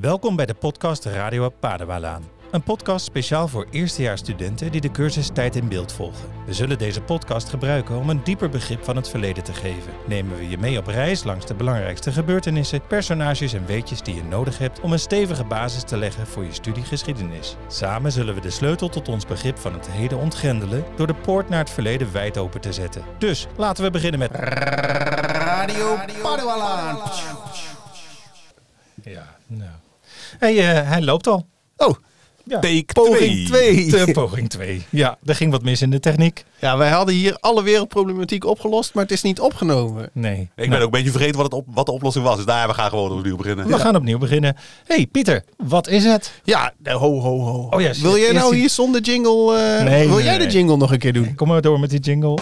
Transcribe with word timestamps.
Welkom 0.00 0.36
bij 0.36 0.46
de 0.46 0.54
podcast 0.54 1.04
Radio 1.04 1.48
Padewalaan. 1.48 2.24
Een 2.50 2.62
podcast 2.62 3.04
speciaal 3.04 3.48
voor 3.48 3.66
eerstejaarsstudenten 3.70 4.72
die 4.72 4.80
de 4.80 4.90
cursus 4.90 5.30
Tijd 5.32 5.56
in 5.56 5.68
Beeld 5.68 5.92
volgen. 5.92 6.28
We 6.46 6.54
zullen 6.54 6.78
deze 6.78 7.00
podcast 7.00 7.48
gebruiken 7.48 7.96
om 7.96 8.10
een 8.10 8.24
dieper 8.24 8.48
begrip 8.48 8.84
van 8.84 8.96
het 8.96 9.08
verleden 9.08 9.44
te 9.44 9.52
geven. 9.52 9.92
Nemen 10.06 10.36
we 10.36 10.48
je 10.48 10.58
mee 10.58 10.78
op 10.78 10.86
reis 10.86 11.24
langs 11.24 11.46
de 11.46 11.54
belangrijkste 11.54 12.12
gebeurtenissen, 12.12 12.86
personages 12.86 13.52
en 13.52 13.66
weetjes 13.66 14.02
die 14.02 14.14
je 14.14 14.24
nodig 14.24 14.58
hebt 14.58 14.80
om 14.80 14.92
een 14.92 14.98
stevige 14.98 15.44
basis 15.44 15.82
te 15.82 15.96
leggen 15.96 16.26
voor 16.26 16.44
je 16.44 16.52
studie 16.52 16.84
geschiedenis. 16.84 17.56
Samen 17.68 18.12
zullen 18.12 18.34
we 18.34 18.40
de 18.40 18.50
sleutel 18.50 18.88
tot 18.88 19.08
ons 19.08 19.26
begrip 19.26 19.58
van 19.58 19.72
het 19.72 19.90
heden 19.90 20.18
ontgrendelen 20.18 20.84
door 20.96 21.06
de 21.06 21.14
poort 21.14 21.48
naar 21.48 21.60
het 21.60 21.70
verleden 21.70 22.12
wijd 22.12 22.38
open 22.38 22.60
te 22.60 22.72
zetten. 22.72 23.04
Dus 23.18 23.46
laten 23.56 23.84
we 23.84 23.90
beginnen 23.90 24.18
met 24.18 24.30
Radio 24.30 25.96
Padualaan. 26.22 26.98
Ja, 29.02 29.36
nou. 29.46 29.81
Hey, 30.38 30.58
eh, 30.58 30.88
hij 30.88 31.02
loopt 31.02 31.26
al. 31.26 31.46
Oh, 31.76 31.94
Ja. 32.44 32.58
take 32.58 32.84
poging 32.92 33.46
2. 33.46 33.86
De 33.90 34.08
poging 34.12 34.48
2. 34.50 34.82
Ja, 34.90 35.18
er 35.24 35.34
ging 35.34 35.50
wat 35.52 35.62
mis 35.62 35.82
in 35.82 35.90
de 35.90 36.00
techniek. 36.00 36.44
Ja, 36.60 36.76
wij 36.76 36.90
hadden 36.90 37.14
hier 37.14 37.36
alle 37.40 37.62
wereldproblematiek 37.62 38.44
opgelost, 38.44 38.94
maar 38.94 39.02
het 39.02 39.12
is 39.12 39.22
niet 39.22 39.40
opgenomen. 39.40 40.10
Nee. 40.12 40.40
Ik 40.40 40.48
Nou, 40.56 40.68
ben 40.68 40.78
ook 40.78 40.84
een 40.84 40.90
beetje 40.90 41.10
vergeten 41.10 41.36
wat, 41.36 41.44
het 41.44 41.54
op, 41.54 41.66
wat 41.74 41.86
de 41.86 41.92
oplossing 41.92 42.24
was. 42.24 42.36
Dus 42.36 42.44
daar, 42.44 42.68
we 42.68 42.74
gaan 42.74 42.88
gewoon 42.90 43.12
opnieuw 43.12 43.36
beginnen. 43.36 43.66
We 43.66 43.78
gaan 43.78 43.96
opnieuw 43.96 44.18
beginnen. 44.18 44.56
hey, 44.86 45.06
Pieter, 45.06 45.44
wat 45.56 45.88
is 45.88 46.04
het? 46.04 46.32
Ja, 46.44 46.72
eh, 46.82 46.94
ho, 46.94 47.20
ho, 47.20 47.38
ho. 47.40 47.66
Oh 47.70 47.80
ja, 47.80 47.92
wil 48.00 48.16
jij 48.18 48.32
nou 48.32 48.56
hier 48.56 48.70
zonder 48.70 49.00
jingle... 49.00 49.56
eh, 49.56 49.84
Nee, 49.84 50.06
wil 50.06 50.16
nee, 50.16 50.24
jij 50.24 50.38
de 50.38 50.46
jingle 50.46 50.76
nog 50.76 50.92
een 50.92 50.98
keer 50.98 51.12
doen? 51.12 51.34
Kom 51.34 51.48
maar 51.48 51.60
door 51.62 51.80
met 51.80 51.90
die 51.90 52.00
jingle. 52.00 52.38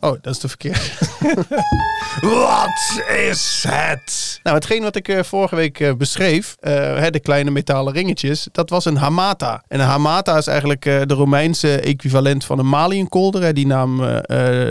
Oh, 0.00 0.16
dat 0.20 0.34
is 0.34 0.38
de 0.38 0.48
verkeerde. 0.48 0.80
Wat 2.20 3.02
is 3.30 3.64
het? 3.68 4.40
Nou, 4.42 4.56
hetgeen 4.56 4.82
wat 4.82 4.96
ik 4.96 5.08
eh, 5.08 5.22
vorige 5.22 5.56
week 5.56 5.80
eh, 5.80 5.94
beschreef, 5.94 6.56
eh, 6.60 6.72
hè, 6.74 7.10
de 7.10 7.20
kleine 7.20 7.50
metalen 7.50 7.92
ringetjes, 7.92 8.48
dat 8.52 8.70
was 8.70 8.84
een 8.84 8.96
hamata. 8.96 9.62
En 9.68 9.80
een 9.80 9.86
hamata 9.86 10.36
is 10.36 10.46
eigenlijk 10.46 10.82
de 10.82 11.14
Romeinse 11.14 11.80
equivalent 11.80 12.44
van 12.44 12.58
een 12.58 12.68
maliënkolder. 12.68 13.42
Hè. 13.42 13.52
Die 13.52 13.66
naam, 13.66 13.98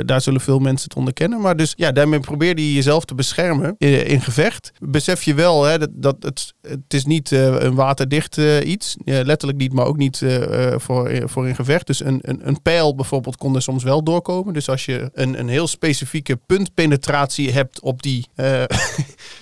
daar 0.06 0.22
zullen 0.22 0.42
veel 0.42 0.60
mensen 0.60 0.90
het 0.90 0.98
onder 0.98 1.14
kennen. 1.14 1.42
Maar 1.42 1.56
dus 1.56 1.74
ja, 1.76 1.92
daarmee 1.92 2.20
probeerde 2.20 2.68
je 2.68 2.74
jezelf 2.74 3.06
te 3.06 3.16
beschermen 3.16 3.76
in 3.78 4.22
gevecht. 4.22 4.72
Besef 4.80 5.24
je 5.24 5.34
wel 5.34 5.64
hè, 5.64 5.78
dat, 5.78 5.90
dat 5.94 6.16
het, 6.20 6.54
het 6.62 6.94
is 6.94 7.06
niet 7.06 7.32
een 7.32 7.76
waterdicht 7.76 8.38
iets. 8.64 8.96
Letterlijk 9.04 9.58
niet, 9.58 9.74
maar 9.74 9.86
ook 9.86 9.98
niet 9.98 10.26
voor, 10.76 11.22
voor 11.26 11.48
in 11.48 11.56
gevecht. 11.56 11.88
Dus 11.88 12.04
een, 12.04 12.20
een, 12.22 12.48
een 12.48 12.62
pijl 12.62 12.96
bijvoorbeeld 12.96 13.38
kon 13.38 13.56
er 13.56 13.62
soms 13.62 13.84
wel 13.84 14.04
doorkomen. 14.04 14.54
Dus 14.54 14.70
als 14.70 14.86
je 14.86 15.10
een, 15.16 15.40
een 15.40 15.48
heel 15.48 15.68
specifieke 15.68 16.36
puntpenetratie 16.46 17.52
hebt 17.52 17.80
op 17.82 18.02
die... 18.02 18.28
eh, 18.36 18.64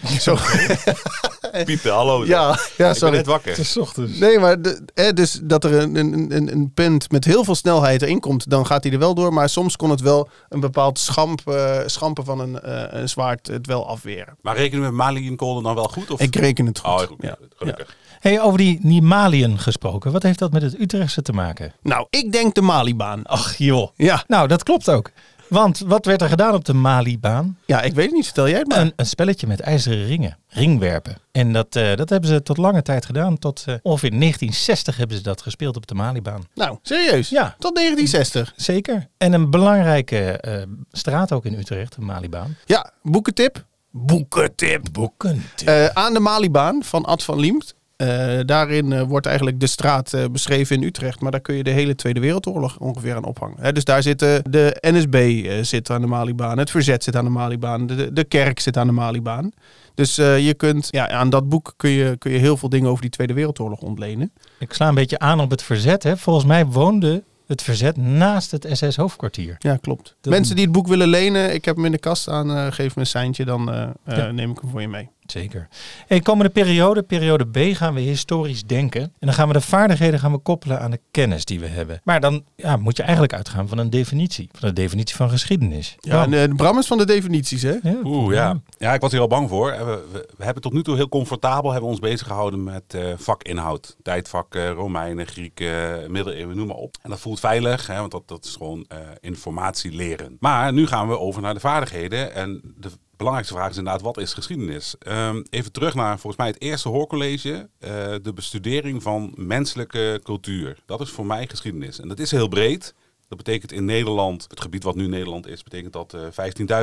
zo, 0.20 0.38
Pieter, 1.66 1.92
hallo. 1.92 2.26
ja, 2.26 2.48
ja, 2.48 2.54
ik 2.54 2.74
ben 2.78 2.96
sorry. 2.96 3.16
net 3.16 3.26
wakker. 3.26 3.60
is 3.60 3.78
ochtends. 3.78 4.20
Nee, 4.20 4.40
maar 4.40 4.62
de, 4.62 4.82
hè, 4.94 5.14
dus 5.14 5.40
dat 5.44 5.64
er 5.64 5.74
een, 5.74 5.96
een, 5.96 6.36
een, 6.36 6.52
een 6.52 6.72
punt 6.74 7.12
met 7.12 7.26
heel 7.26 7.44
veel 7.44 7.56
snelheid 7.56 8.02
erin 8.02 8.20
komt, 8.20 8.50
dan 8.50 8.66
gaat 8.66 8.84
hij 8.84 8.94
er 8.94 9.00
wel 9.00 9.14
door. 9.16 9.34
Maar 9.34 9.50
soms 9.50 9.76
kon 9.76 9.90
het 9.90 10.02
wel 10.02 10.30
een 10.50 10.60
bepaald 10.60 11.00
schamp, 11.00 11.42
eh, 11.48 11.80
schampen 11.86 12.26
van 12.26 12.40
een, 12.40 12.60
eh, 12.62 12.84
een 13.02 13.10
zwaard 13.10 13.48
het 13.48 13.68
wel 13.68 13.88
afweren. 13.88 14.38
Maar 14.42 14.56
rekenen 14.56 14.80
we 14.84 14.86
met 14.92 15.06
Mali 15.06 15.28
en 15.28 15.36
Kolden 15.36 15.64
dan 15.64 15.76
wel 15.76 15.88
goed? 15.88 16.12
Of? 16.12 16.20
Ik 16.20 16.36
reken 16.36 16.66
het 16.66 16.80
goed. 16.80 17.02
Oh, 17.02 17.08
goed. 17.08 17.18
Ja. 17.20 17.38
Gelukkig. 17.56 17.96
Hey, 18.20 18.42
over 18.42 18.58
die 18.58 18.80
Nimaliën 18.82 19.60
gesproken. 19.60 20.12
Wat 20.12 20.24
heeft 20.24 20.40
dat 20.40 20.52
met 20.52 20.62
het 20.62 20.80
Utrechtse 20.80 21.22
te 21.22 21.34
maken? 21.34 21.74
Nou, 21.82 22.08
ik 22.10 22.32
denk 22.32 22.56
de 22.56 22.62
Malibaan. 22.62 23.24
Ach 23.24 23.58
joh. 23.58 23.90
Ja, 23.96 24.24
Nou, 24.28 24.48
dat 24.48 24.64
klopt 24.64 24.90
ook. 24.90 25.12
Want 25.48 25.80
wat 25.80 26.06
werd 26.06 26.22
er 26.22 26.30
gedaan 26.30 26.54
op 26.54 26.66
de 26.66 26.74
Malibaan? 26.74 27.58
ja, 27.66 27.82
ik 27.82 27.94
weet 27.94 28.06
het 28.06 28.14
niet. 28.16 28.26
Vertel 28.26 28.50
jij 28.50 28.60
het 28.60 28.68
maar. 28.68 28.80
Een, 28.80 28.94
een 28.96 29.06
spelletje 29.06 29.48
met 29.48 29.60
ijzeren 29.60 30.06
ringen. 30.06 30.38
Ringwerpen. 30.48 31.18
En 31.32 31.54
dat, 31.54 31.76
eh, 31.76 31.96
dat 31.96 32.10
hebben 32.10 32.30
ze 32.30 32.44
tot 32.44 32.58
lange 32.58 32.82
tijd 32.82 33.06
gedaan. 33.06 33.38
Tot 33.38 33.64
eh, 33.66 33.76
ongeveer 33.82 34.10
1960 34.10 34.98
hebben 34.98 35.18
ze 35.18 35.24
dat 35.24 35.42
gespeeld 35.42 35.76
op 35.76 35.88
de 35.88 35.96
Malibaan. 35.96 36.44
Nou, 36.54 36.78
serieus? 36.82 37.30
Ja. 37.30 37.56
Tot 37.60 37.76
1960. 37.76 38.54
Zeker. 38.56 39.08
En 39.18 39.34
een 39.34 39.50
belangrijke 39.50 40.32
eh, 40.32 40.62
straat 40.92 41.32
ook 41.32 41.46
in 41.46 41.54
Utrecht, 41.54 41.96
de 41.96 42.02
Malibaan. 42.02 42.56
Ja, 42.66 42.92
boekentip. 43.02 43.66
Boekentip. 43.96 44.86
Boeken. 44.92 45.44
Eh, 45.66 45.86
aan 45.86 46.14
de 46.14 46.20
Malibaan 46.20 46.84
van 46.84 47.06
Ad 47.06 47.24
van 47.24 47.40
Liemt. 47.40 47.76
Eh, 47.96 48.40
daarin 48.46 48.92
eh, 48.92 49.02
wordt 49.02 49.26
eigenlijk 49.26 49.60
de 49.60 49.68
straat 49.68 50.14
eh, 50.14 50.26
beschreven 50.32 50.76
in 50.76 50.84
Utrecht. 50.84 51.22
Maar 51.22 51.32
daar 51.32 51.42
kun 51.42 51.56
je 51.56 51.64
de 51.64 51.70
hele 51.70 51.96
Tweede 51.96 52.20
Wereldoorlog 52.20 52.78
ongeveer 52.80 53.16
aan 53.16 53.26
ophangen. 53.26 53.58
Hè, 53.60 53.72
dus 53.72 53.84
daar 53.84 54.04
zitten 54.04 54.52
de 54.52 54.78
NSB 54.82 55.46
zit 55.66 55.90
aan 55.90 56.02
de 56.02 56.08
Malibaan. 56.08 56.58
Het 56.58 56.70
verzet 56.70 57.04
zit 57.04 57.16
aan 57.16 57.24
de 57.24 57.30
Malibaan. 57.30 57.88
De, 57.88 58.14
de 58.14 58.24
kerk 58.24 58.60
zit 58.60 58.78
aan 58.78 58.88
de 58.88 58.94
Malibaan. 58.94 59.52
Dus 59.94 60.16
je 60.16 60.54
kunt, 60.58 60.88
ja, 60.92 61.10
aan 61.10 61.30
dat 61.30 61.50
boek 61.50 61.74
kun 61.78 61.90
je, 61.90 62.18
kun 62.18 62.32
je 62.32 62.38
heel 62.38 62.58
veel 62.58 62.70
dingen 62.70 62.90
over 62.90 63.02
die 63.02 63.10
Tweede 63.12 63.34
Wereldoorlog 63.34 63.80
ontlenen. 63.80 64.32
Ik 64.60 64.74
sla 64.74 64.88
een 64.88 64.96
beetje 64.96 65.20
aan 65.20 65.40
op 65.40 65.50
het 65.50 65.64
verzet. 65.64 66.04
Hè. 66.04 66.18
Volgens 66.18 66.46
mij 66.46 66.66
woonde 66.66 67.24
het 67.48 67.62
verzet 67.62 67.98
naast 67.98 68.52
het 68.52 68.68
SS-hoofdkwartier. 68.72 69.56
Ja, 69.60 69.76
klopt. 69.76 70.16
Mensen 70.22 70.56
die 70.56 70.64
het 70.64 70.74
boek 70.74 70.88
willen 70.88 71.08
lenen, 71.08 71.54
ik 71.54 71.66
heb 71.66 71.76
hem 71.76 71.86
in 71.86 71.92
de 71.92 71.98
kast 71.98 72.28
eh, 72.28 72.68
geef 72.70 72.96
me 72.96 73.02
een 73.02 73.08
seintje, 73.08 73.46
dan 73.46 73.94
Ja. 74.06 74.32
neem 74.32 74.52
ik 74.52 74.60
hem 74.62 74.70
voor 74.70 74.82
je 74.82 74.88
mee. 74.88 75.10
Zeker. 75.26 75.68
Hey, 76.08 76.20
komende 76.20 76.52
periode, 76.52 77.04
periode 77.04 77.46
B, 77.46 77.76
gaan 77.76 77.94
we 77.94 78.00
historisch 78.00 78.64
denken. 78.64 79.02
En 79.02 79.12
dan 79.20 79.34
gaan 79.34 79.48
we 79.48 79.54
de 79.54 79.62
vaardigheden 79.62 80.20
gaan 80.20 80.32
we 80.32 80.38
koppelen 80.38 80.80
aan 80.80 80.92
de 80.92 81.00
kennis 81.12 81.46
die 81.46 81.60
we 81.60 81.68
hebben. 81.68 82.02
Maar 82.04 82.20
dan 82.20 82.44
ja, 82.56 82.78
moet 82.78 82.98
je 82.98 83.04
eigenlijk 83.04 83.34
uitgaan 83.34 83.68
van 83.68 83.78
een 83.78 83.90
definitie. 83.90 84.50
Van 84.52 84.68
de 84.68 84.74
definitie 84.76 85.16
van 85.16 85.30
geschiedenis. 85.30 85.96
Ja, 86.00 86.10
Bram. 86.10 86.34
en, 86.34 86.50
eh, 86.50 86.56
Bram 86.56 86.78
is 86.78 86.88
van 86.88 86.98
de 86.98 87.06
definities, 87.06 87.62
hè? 87.62 87.76
Ja. 87.82 87.96
Oeh, 88.04 88.34
ja. 88.34 88.62
Ja, 88.78 88.94
ik 88.94 89.02
was 89.02 89.12
hier 89.12 89.22
al 89.22 89.28
bang 89.28 89.50
voor. 89.50 89.72
We, 89.72 90.06
we, 90.12 90.30
we 90.38 90.44
hebben 90.44 90.64
tot 90.64 90.74
nu 90.74 90.84
toe 90.84 90.96
heel 90.96 91.10
comfortabel 91.10 91.72
hebben 91.72 91.90
we 91.90 91.96
ons 91.96 92.06
bezig 92.06 92.28
gehouden 92.28 92.64
met 92.64 92.84
eh, 92.94 93.02
vakinhoud. 93.18 93.96
Tijdvak, 94.02 94.56
eh, 94.56 94.70
Romeinen, 94.70 95.28
Grieken, 95.28 96.12
middeleeuwen, 96.12 96.56
noem 96.56 96.68
maar 96.68 96.76
op. 96.76 96.98
En 97.02 97.10
dat 97.10 97.20
voelt 97.20 97.40
veilig, 97.40 97.88
hè, 97.88 98.00
want 98.00 98.12
dat, 98.12 98.28
dat 98.28 98.46
is 98.46 98.56
gewoon 98.56 98.86
eh, 98.88 98.98
informatie 99.20 99.92
leren. 99.96 100.38
Maar 100.40 100.74
nu 100.74 100.88
gaan 100.88 101.08
we 101.08 101.20
over 101.20 101.42
naar 101.42 101.54
de 101.54 101.60
vaardigheden. 101.60 102.34
En 102.34 102.62
de 102.78 102.90
belangrijkste 103.18 103.56
vraag 103.56 103.70
is 103.70 103.78
inderdaad, 103.78 104.02
wat 104.02 104.18
is 104.18 104.34
geschiedenis? 104.34 104.96
Ehm, 105.00 105.44
even 105.50 105.72
terug 105.72 105.94
naar 105.94 106.20
volgens 106.20 106.38
mij 106.38 106.48
het 106.48 106.62
eerste 106.62 106.90
hoorcollege. 106.90 107.70
eh, 107.80 107.90
de 108.22 108.34
bestudering 108.34 109.04
van 109.04 109.34
menselijke 109.36 110.20
cultuur. 110.24 110.78
Dat 110.86 111.02
is 111.02 111.10
voor 111.10 111.26
mij 111.26 111.48
geschiedenis. 111.48 112.00
En 112.00 112.08
dat 112.08 112.20
is 112.20 112.32
heel 112.32 112.48
breed. 112.48 112.94
Dat 113.28 113.38
betekent 113.38 113.72
in 113.72 113.86
Nederland, 113.86 114.46
het 114.50 114.62
gebied 114.62 114.84
wat 114.84 114.96
nu 114.96 115.08
Nederland 115.08 115.48
is, 115.48 115.64
betekent 115.64 115.94
dat 115.94 116.14
eh 116.14 116.22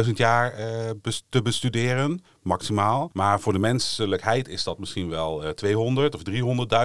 15.000 0.04 0.16
jaar 0.16 0.52
eh, 0.52 0.90
te 1.28 1.42
bestuderen, 1.42 2.24
maximaal. 2.42 3.10
Maar 3.12 3.40
voor 3.40 3.52
de 3.52 3.58
menselijkheid 3.58 4.48
is 4.48 4.64
dat 4.64 4.78
misschien 4.78 5.08
wel 5.08 5.44
eh 5.44 5.50
200 5.50 6.14
of 6.14 6.22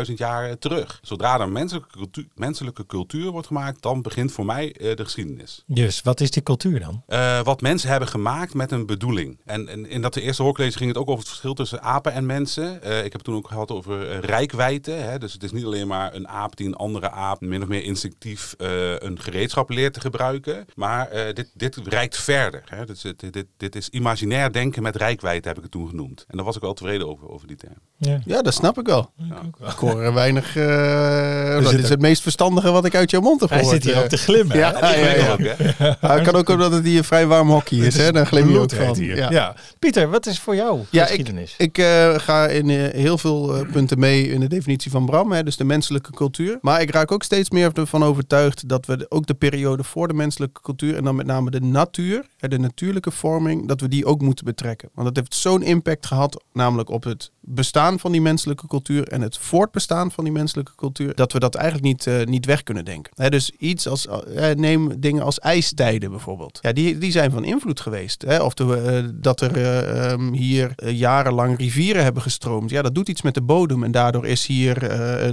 300.000 0.08 0.14
jaar 0.14 0.50
eh, 0.50 0.54
terug. 0.54 1.00
Zodra 1.02 1.40
er 1.40 1.50
menselijke 1.50 1.90
cultuur, 1.92 2.28
menselijke 2.36 2.86
cultuur 2.86 3.32
wordt 3.32 3.48
gemaakt, 3.48 3.82
dan 3.82 4.02
begint 4.02 4.32
voor 4.32 4.46
mij 4.46 4.74
eh, 4.74 4.96
de 4.96 5.04
geschiedenis. 5.04 5.64
Dus 5.66 6.02
wat 6.02 6.22
is 6.22 6.32
die 6.32 6.44
cultuur 6.44 6.80
dan? 6.80 7.04
Eh, 7.08 7.42
wat 7.44 7.62
mensen 7.62 7.90
hebben 7.90 8.10
gemaakt 8.10 8.54
met 8.54 8.72
een 8.72 8.86
bedoeling. 8.86 9.40
En, 9.46 9.68
en 9.68 9.86
in 9.90 10.02
dat 10.02 10.16
eerste 10.16 10.44
hoorcollege 10.44 10.78
ging 10.78 10.90
het 10.90 10.98
ook 10.98 11.08
over 11.08 11.20
het 11.20 11.28
verschil 11.28 11.54
tussen 11.54 11.82
apen 11.82 12.12
en 12.12 12.26
mensen. 12.26 12.82
Eh, 12.82 12.98
ik 12.98 13.04
heb 13.04 13.14
het 13.14 13.24
toen 13.24 13.36
ook 13.36 13.48
gehad 13.48 13.72
over 13.72 14.20
rijkwijde. 14.20 14.92
Hè? 14.92 15.18
Dus 15.18 15.34
het 15.34 15.44
is 15.44 15.52
niet 15.52 15.66
alleen 15.66 15.88
maar 15.88 16.14
een 16.14 16.28
aap 16.28 16.56
die 16.56 16.68
een 16.68 16.76
andere 16.76 17.12
aap 17.12 17.42
min 17.42 17.62
of 17.62 17.68
meer 17.68 17.84
instinctief 17.84 18.54
eh, 18.58 18.96
een 18.96 19.20
gereedschap 19.20 19.70
leert 19.70 19.94
te 19.94 20.00
gebruiken. 20.00 20.66
Maar 20.76 21.08
eh, 21.08 21.34
dit, 21.34 21.52
dit 21.54 21.78
reikt 21.84 22.18
verder. 22.18 22.64
Hè? 22.66 22.86
Dus 22.86 23.02
dit, 23.02 23.34
dit, 23.34 23.46
dit 23.58 23.76
is 23.76 23.90
imaginair 23.90 24.52
denken 24.52 24.84
met 24.84 24.96
rijkwijde, 24.96 25.45
heb 25.48 25.58
ik 25.58 25.64
het 25.64 25.72
toen 25.72 25.90
genoemd. 25.90 26.26
En 26.28 26.36
daar 26.38 26.46
was 26.46 26.56
ik 26.56 26.62
wel 26.62 26.74
tevreden 26.74 27.08
over, 27.08 27.30
over 27.30 27.48
die 27.48 27.58
term. 27.58 27.74
Ja. 27.98 28.20
Ja, 28.26 28.42
dat 28.42 28.54
snap 28.54 28.80
ik 28.80 28.86
wel. 28.88 29.12
Ik 29.68 29.76
hoor 29.76 30.14
weinig. 30.14 30.56
eh, 30.56 31.54
dat 31.64 31.74
is 31.74 31.84
ook- 31.84 31.90
het 31.90 32.00
meest 32.02 32.22
verstandige 32.22 32.72
wat 32.72 32.86
ik 32.86 32.96
uit 32.96 33.12
jouw 33.12 33.22
mond 33.22 33.40
heb 33.40 33.50
Hij 33.50 33.60
gehoord. 33.60 33.76
zit 33.76 33.86
hier 33.86 33.96
eh. 33.96 34.02
ook 34.04 34.10
te 34.10 34.18
glimmen. 34.18 34.58
Ja, 34.58 34.78
ja, 34.82 35.16
ja. 35.16 35.32
Ook, 35.32 35.40
hè? 35.40 35.86
Het 36.08 36.22
kan 36.22 36.36
ook 36.36 36.50
omdat 36.50 36.72
het 36.72 36.84
hier 36.86 36.98
een 36.98 37.04
vrij 37.04 37.28
warm 37.28 37.50
hockey 37.50 37.78
is, 37.78 37.98
hè? 37.98 38.12
Dan 38.12 38.26
glim 38.26 38.50
je 38.50 38.60
ook 38.60 38.72
van. 38.72 38.96
hier. 38.96 39.16
Ja. 39.16 39.32
Ja. 39.32 39.56
Pieter, 39.80 40.10
wat 40.10 40.26
is 40.26 40.40
voor 40.40 40.56
jou 40.56 40.80
Ja, 40.90 41.02
ik, 41.04 41.08
geschiedenis? 41.08 41.54
ik 41.58 41.78
eh, 41.78 42.14
ga 42.20 42.48
in 42.48 42.70
eh, 42.70 42.94
heel 42.94 43.18
veel 43.18 43.66
punten 43.72 44.00
mee 44.00 44.28
in 44.28 44.40
de 44.40 44.48
definitie 44.48 44.92
van 44.92 45.06
Bram, 45.06 45.32
hè, 45.32 45.44
dus 45.44 45.58
de 45.58 45.64
menselijke 45.64 46.12
cultuur. 46.12 46.58
Maar 46.62 46.82
ik 46.82 46.92
raak 46.92 47.12
ook 47.12 47.24
steeds 47.24 47.50
meer 47.50 47.72
ervan 47.74 48.04
overtuigd 48.04 48.70
dat 48.70 48.86
we 48.86 48.98
de- 48.98 49.06
ook 49.10 49.26
de 49.26 49.34
periode 49.34 49.84
voor 49.84 50.08
de 50.08 50.14
menselijke 50.14 50.62
cultuur, 50.62 50.96
en 50.96 51.04
dan 51.04 51.16
met 51.16 51.26
name 51.26 51.52
de 51.52 51.62
natuur, 51.62 52.26
hè, 52.38 52.48
de 52.48 52.60
natuurlijke 52.60 53.12
vorming, 53.12 53.68
dat 53.68 53.82
we 53.82 53.88
die 53.88 54.06
ook 54.06 54.22
moeten 54.22 54.46
betrekken. 54.46 54.90
Want 54.94 55.08
dat 55.08 55.16
heeft 55.16 55.35
zo'n 55.42 55.64
impact 55.64 56.06
gehad, 56.06 56.44
namelijk 56.54 56.90
op 56.90 57.04
het 57.04 57.32
bestaan 57.42 58.00
van 58.00 58.12
die 58.12 58.22
menselijke 58.22 58.68
cultuur 58.68 59.08
en 59.08 59.22
het 59.22 59.38
voortbestaan 59.38 60.12
van 60.12 60.24
die 60.24 60.34
menselijke 60.34 60.72
cultuur, 60.76 61.16
dat 61.16 61.32
we 61.32 61.40
dat 61.40 61.56
eigenlijk 61.56 61.86
niet, 61.86 62.08
eh, 62.08 62.26
niet 62.26 62.46
weg 62.46 62.64
kunnen 62.64 62.86
denken. 62.86 63.12
Hè, 63.16 63.30
dus 63.30 63.52
iets 63.58 63.88
als, 63.88 64.08
eh, 64.08 64.56
neem 64.56 65.00
dingen 65.00 65.24
als 65.24 65.40
ijstijden 65.40 66.10
bijvoorbeeld. 66.10 66.60
Ja, 66.62 66.72
die, 66.72 66.98
die 66.98 67.12
zijn 67.12 67.32
van 67.32 67.44
invloed 67.44 67.80
geweest. 67.80 68.22
Hè? 68.22 68.42
Of 68.42 68.54
de, 68.54 68.78
eh, 68.78 69.10
dat 69.14 69.42
er 69.42 69.56
eh, 69.56 70.12
ehm, 70.12 70.34
hier 70.34 70.74
jarenlang 70.86 71.58
rivieren 71.58 72.04
hebben 72.04 72.22
gestroomd. 72.22 72.70
Ja, 72.70 72.82
dat 72.82 72.96
doet 72.96 73.10
iets 73.10 73.22
met 73.22 73.34
de 73.34 73.42
bodem 73.42 73.84
en 73.84 73.92
daardoor 73.92 74.28
is 74.28 74.46
hier, 74.46 74.84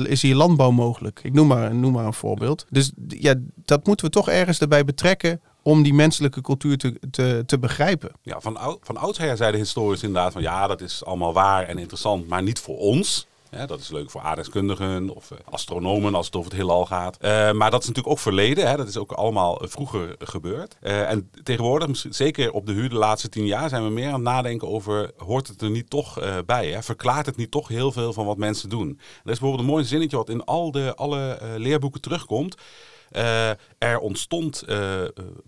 is 0.09 0.23
hier 0.23 0.35
landbouw 0.35 0.71
mogelijk. 0.71 1.21
Ik 1.23 1.33
noem 1.33 1.47
maar, 1.47 1.75
noem 1.75 1.93
maar 1.93 2.07
een 2.07 2.13
voorbeeld. 2.13 2.67
Dus 2.71 2.93
ja, 3.09 3.35
dat 3.65 3.87
moeten 3.87 4.07
we 4.07 4.13
toch 4.13 4.29
ergens 4.29 4.59
erbij 4.59 4.85
betrekken 4.85 5.41
om 5.63 5.83
die 5.83 5.95
menselijke 5.95 6.41
cultuur 6.41 6.77
te, 7.11 7.45
te, 7.47 7.59
begrijpen. 7.59 8.11
Ja, 8.23 8.41
van, 8.41 8.79
van 8.83 8.97
oudsher 8.97 9.37
zeiden 9.37 9.61
historici 9.61 10.07
inderdaad 10.07 10.33
van 10.33 10.43
ja, 10.43 10.67
dat 10.67 10.81
is 10.81 11.05
allemaal 11.05 11.33
waar 11.33 11.69
en 11.69 11.79
interessant, 11.79 12.29
maar 12.29 12.43
niet 12.43 12.61
voor 12.61 12.79
ons. 12.79 13.27
Dat 13.67 13.81
is 13.81 13.91
leuk 13.91 14.11
voor 14.11 14.21
aardrijkskundigen 14.21 15.11
of 15.11 15.31
eh, 15.31 15.39
astronomen 15.51 16.15
als 16.15 16.27
het 16.27 16.37
over 16.37 16.51
het 16.51 16.61
heelal 16.61 16.87
gaat. 16.87 17.17
Eh, 17.17 17.31
maar 17.53 17.71
dat 17.71 17.83
is 17.83 17.89
natuurlijk 17.89 18.15
ook 18.15 18.19
verleden. 18.19 18.69
Hè? 18.69 18.77
Dat 18.77 18.89
is 18.89 18.97
ook 18.97 19.13
allemaal 19.13 19.61
eh, 19.61 19.69
vroeger 19.69 20.15
gebeurd. 20.19 20.77
En 20.81 21.31
tegenwoordig, 21.43 22.05
zeker 22.11 22.53
op 22.53 22.67
de 22.67 22.73
huur 22.73 22.89
de 22.89 22.95
laatste 22.95 23.29
tien 23.29 23.47
jaar, 23.47 23.69
zijn 23.69 23.85
we 23.85 23.91
meer 23.91 24.07
aan 24.07 24.13
het 24.13 24.23
nadenken 24.23 24.69
over, 24.69 25.11
hoort 25.17 25.49
het 25.49 25.63
er 25.63 25.71
niet 25.71 25.91
toch 25.91 26.43
bij? 26.47 26.69
Hè? 26.69 26.83
Verklaart 26.83 27.27
het 27.27 27.37
niet 27.37 27.51
toch 27.51 27.69
heel 27.69 27.93
veel 27.93 28.13
van 28.13 28.27
wat 28.27 28.37
mensen 28.37 28.69
doen? 28.69 28.89
Er 29.25 29.31
is 29.31 29.39
bijvoorbeeld 29.39 29.61
een 29.61 29.75
mooi 29.75 29.85
zinnetje 29.85 30.17
wat 30.17 30.29
in 30.29 30.45
al 30.45 30.71
de, 30.71 30.95
alle 30.95 31.39
leerboeken 31.57 32.01
terugkomt. 32.01 32.57
Eh, 33.13 33.51
er 33.79 33.99
ontstond 33.99 34.63
eh, 34.63 35.03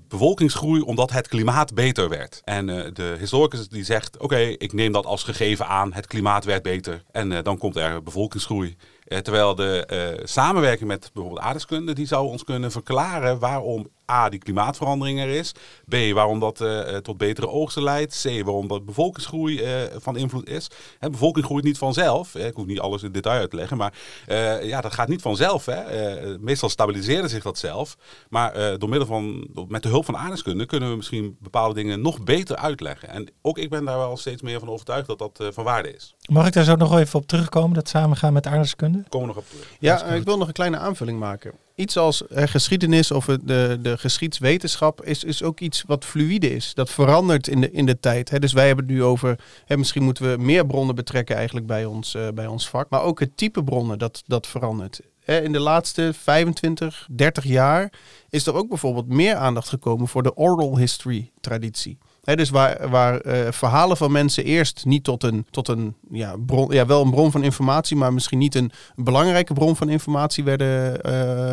bevolkingsgroei 0.08 0.80
omdat 0.80 1.10
het 1.10 1.28
klimaat 1.28 1.74
beter 1.74 2.08
werd. 2.08 2.40
En 2.44 2.68
eh, 2.68 2.90
de 2.92 3.16
historicus 3.18 3.68
die 3.68 3.84
zegt, 3.84 4.18
oké, 4.18 4.38
ik 4.38 4.72
neem 4.72 4.92
dat 4.92 5.06
als 5.06 5.22
gegeven 5.22 5.66
aan, 5.66 5.92
het 5.92 6.06
klimaat 6.06 6.44
werd 6.44 6.62
beter. 6.62 7.02
En 7.10 7.42
dan 7.42 7.58
komt 7.58 7.76
er 7.76 8.02
bevolkingsgroei. 8.02 8.76
Terwijl 9.04 9.54
de 9.54 10.20
samenwerking 10.24 10.88
met 10.88 11.10
bijvoorbeeld 11.12 11.42
aardrijkskunde, 11.42 11.92
die 11.92 12.06
zou 12.06 12.26
ons 12.26 12.44
kunnen 12.44 12.70
verklaren 12.70 13.38
waarom 13.38 13.88
A, 14.12 14.28
die 14.28 14.38
klimaatverandering 14.38 15.20
er 15.20 15.28
is. 15.28 15.52
B, 15.88 15.94
waarom 16.14 16.40
dat 16.40 16.60
eh, 16.60 16.94
eh, 16.94 17.02
tot 17.02 17.18
betere 17.18 17.48
oogsten 17.48 17.82
leidt. 17.82 18.22
C, 18.22 18.44
waarom 18.44 18.68
dat 18.68 18.84
bevolkingsgroei 18.84 19.60
eh, 19.60 19.80
van 19.96 20.16
invloed 20.16 20.48
is. 20.48 20.70
Hè, 20.98 21.10
bevolking 21.10 21.44
groeit 21.44 21.64
niet 21.64 21.78
vanzelf. 21.78 22.34
Ik 22.34 22.54
hoef 22.54 22.66
niet 22.66 22.80
alles 22.80 23.02
in 23.02 23.12
detail 23.12 23.40
uit 23.40 23.50
te 23.50 23.56
leggen. 23.56 23.76
Maar 23.76 23.92
eh, 24.26 24.64
ja, 24.64 24.80
dat 24.80 24.92
gaat 24.94 25.08
niet 25.08 25.22
vanzelf. 25.22 25.66
Hè. 25.66 25.72
Eh, 25.74 26.38
meestal 26.40 26.68
stabiliseerde 26.68 27.28
zich 27.28 27.42
dat 27.42 27.58
zelf. 27.58 27.96
Maar 28.28 28.52
eh, 28.52 28.78
door 28.78 28.88
middel 28.88 29.08
van, 29.08 29.48
met 29.68 29.82
de 29.82 29.88
hulp 29.88 30.04
van 30.04 30.16
aardrijkskunde 30.16 30.66
kunnen 30.66 30.90
we 30.90 30.96
misschien 30.96 31.36
bepaalde 31.40 31.74
dingen 31.74 32.00
nog 32.00 32.22
beter 32.24 32.56
uitleggen. 32.56 33.08
En 33.08 33.28
ook 33.42 33.58
ik 33.58 33.70
ben 33.70 33.84
daar 33.84 33.98
wel 33.98 34.16
steeds 34.16 34.42
meer 34.42 34.58
van 34.58 34.68
overtuigd 34.68 35.06
dat 35.06 35.18
dat 35.18 35.40
eh, 35.40 35.46
van 35.50 35.64
waarde 35.64 35.94
is. 35.94 36.14
Mag 36.28 36.46
ik 36.46 36.52
daar 36.52 36.64
zo 36.64 36.76
nog 36.76 36.98
even 36.98 37.18
op 37.18 37.26
terugkomen, 37.26 37.74
dat 37.74 37.88
samengaan 37.88 38.32
met 38.32 38.46
aardrijkskunde? 38.46 38.98
Daar 38.98 39.08
komen 39.08 39.28
we 39.28 39.34
nog 39.34 39.44
op 39.44 39.50
terug. 39.50 39.70
Ja, 39.78 40.04
ik 40.04 40.24
wil 40.24 40.38
nog 40.38 40.46
een 40.46 40.52
kleine 40.52 40.78
aanvulling 40.78 41.18
maken. 41.18 41.52
Iets 41.74 41.96
als 41.96 42.26
eh, 42.26 42.46
geschiedenis 42.46 43.10
of 43.10 43.24
de, 43.24 43.78
de 43.82 43.98
geschiedswetenschap 43.98 45.04
is, 45.04 45.24
is 45.24 45.42
ook 45.42 45.60
iets 45.60 45.82
wat 45.86 46.04
fluïde 46.04 46.54
is. 46.54 46.74
Dat 46.74 46.90
verandert 46.90 47.48
in 47.48 47.60
de, 47.60 47.70
in 47.70 47.86
de 47.86 48.00
tijd. 48.00 48.30
Hè. 48.30 48.38
Dus 48.38 48.52
wij 48.52 48.66
hebben 48.66 48.84
het 48.84 48.94
nu 48.94 49.02
over, 49.02 49.38
hè, 49.64 49.76
misschien 49.76 50.02
moeten 50.02 50.30
we 50.30 50.42
meer 50.42 50.66
bronnen 50.66 50.94
betrekken 50.94 51.36
eigenlijk 51.36 51.66
bij 51.66 51.84
ons, 51.84 52.14
eh, 52.14 52.28
bij 52.34 52.46
ons 52.46 52.68
vak. 52.68 52.90
Maar 52.90 53.02
ook 53.02 53.20
het 53.20 53.36
type 53.36 53.64
bronnen, 53.64 53.98
dat, 53.98 54.22
dat 54.26 54.46
verandert. 54.46 55.00
In 55.24 55.52
de 55.52 55.60
laatste 55.60 56.12
25, 56.14 57.08
30 57.10 57.44
jaar 57.44 57.92
is 58.28 58.46
er 58.46 58.54
ook 58.54 58.68
bijvoorbeeld 58.68 59.08
meer 59.08 59.34
aandacht 59.34 59.68
gekomen 59.68 60.08
voor 60.08 60.22
de 60.22 60.36
oral 60.36 60.78
history 60.78 61.32
traditie. 61.40 61.98
Dus 62.24 62.50
waar, 62.50 62.90
waar 62.90 63.20
eh, 63.20 63.52
verhalen 63.52 63.96
van 63.96 64.12
mensen 64.12 64.44
eerst 64.44 64.84
niet 64.84 65.04
tot 65.04 65.22
een, 65.22 65.46
tot 65.50 65.68
een 65.68 65.94
ja, 66.10 66.34
bron, 66.46 66.72
ja, 66.72 66.86
wel 66.86 67.02
een 67.02 67.10
bron 67.10 67.30
van 67.30 67.42
informatie, 67.42 67.96
maar 67.96 68.12
misschien 68.12 68.38
niet 68.38 68.54
een 68.54 68.72
belangrijke 68.94 69.52
bron 69.52 69.76
van 69.76 69.88
informatie 69.88 70.44
werden, 70.44 71.02
eh, 71.02 71.12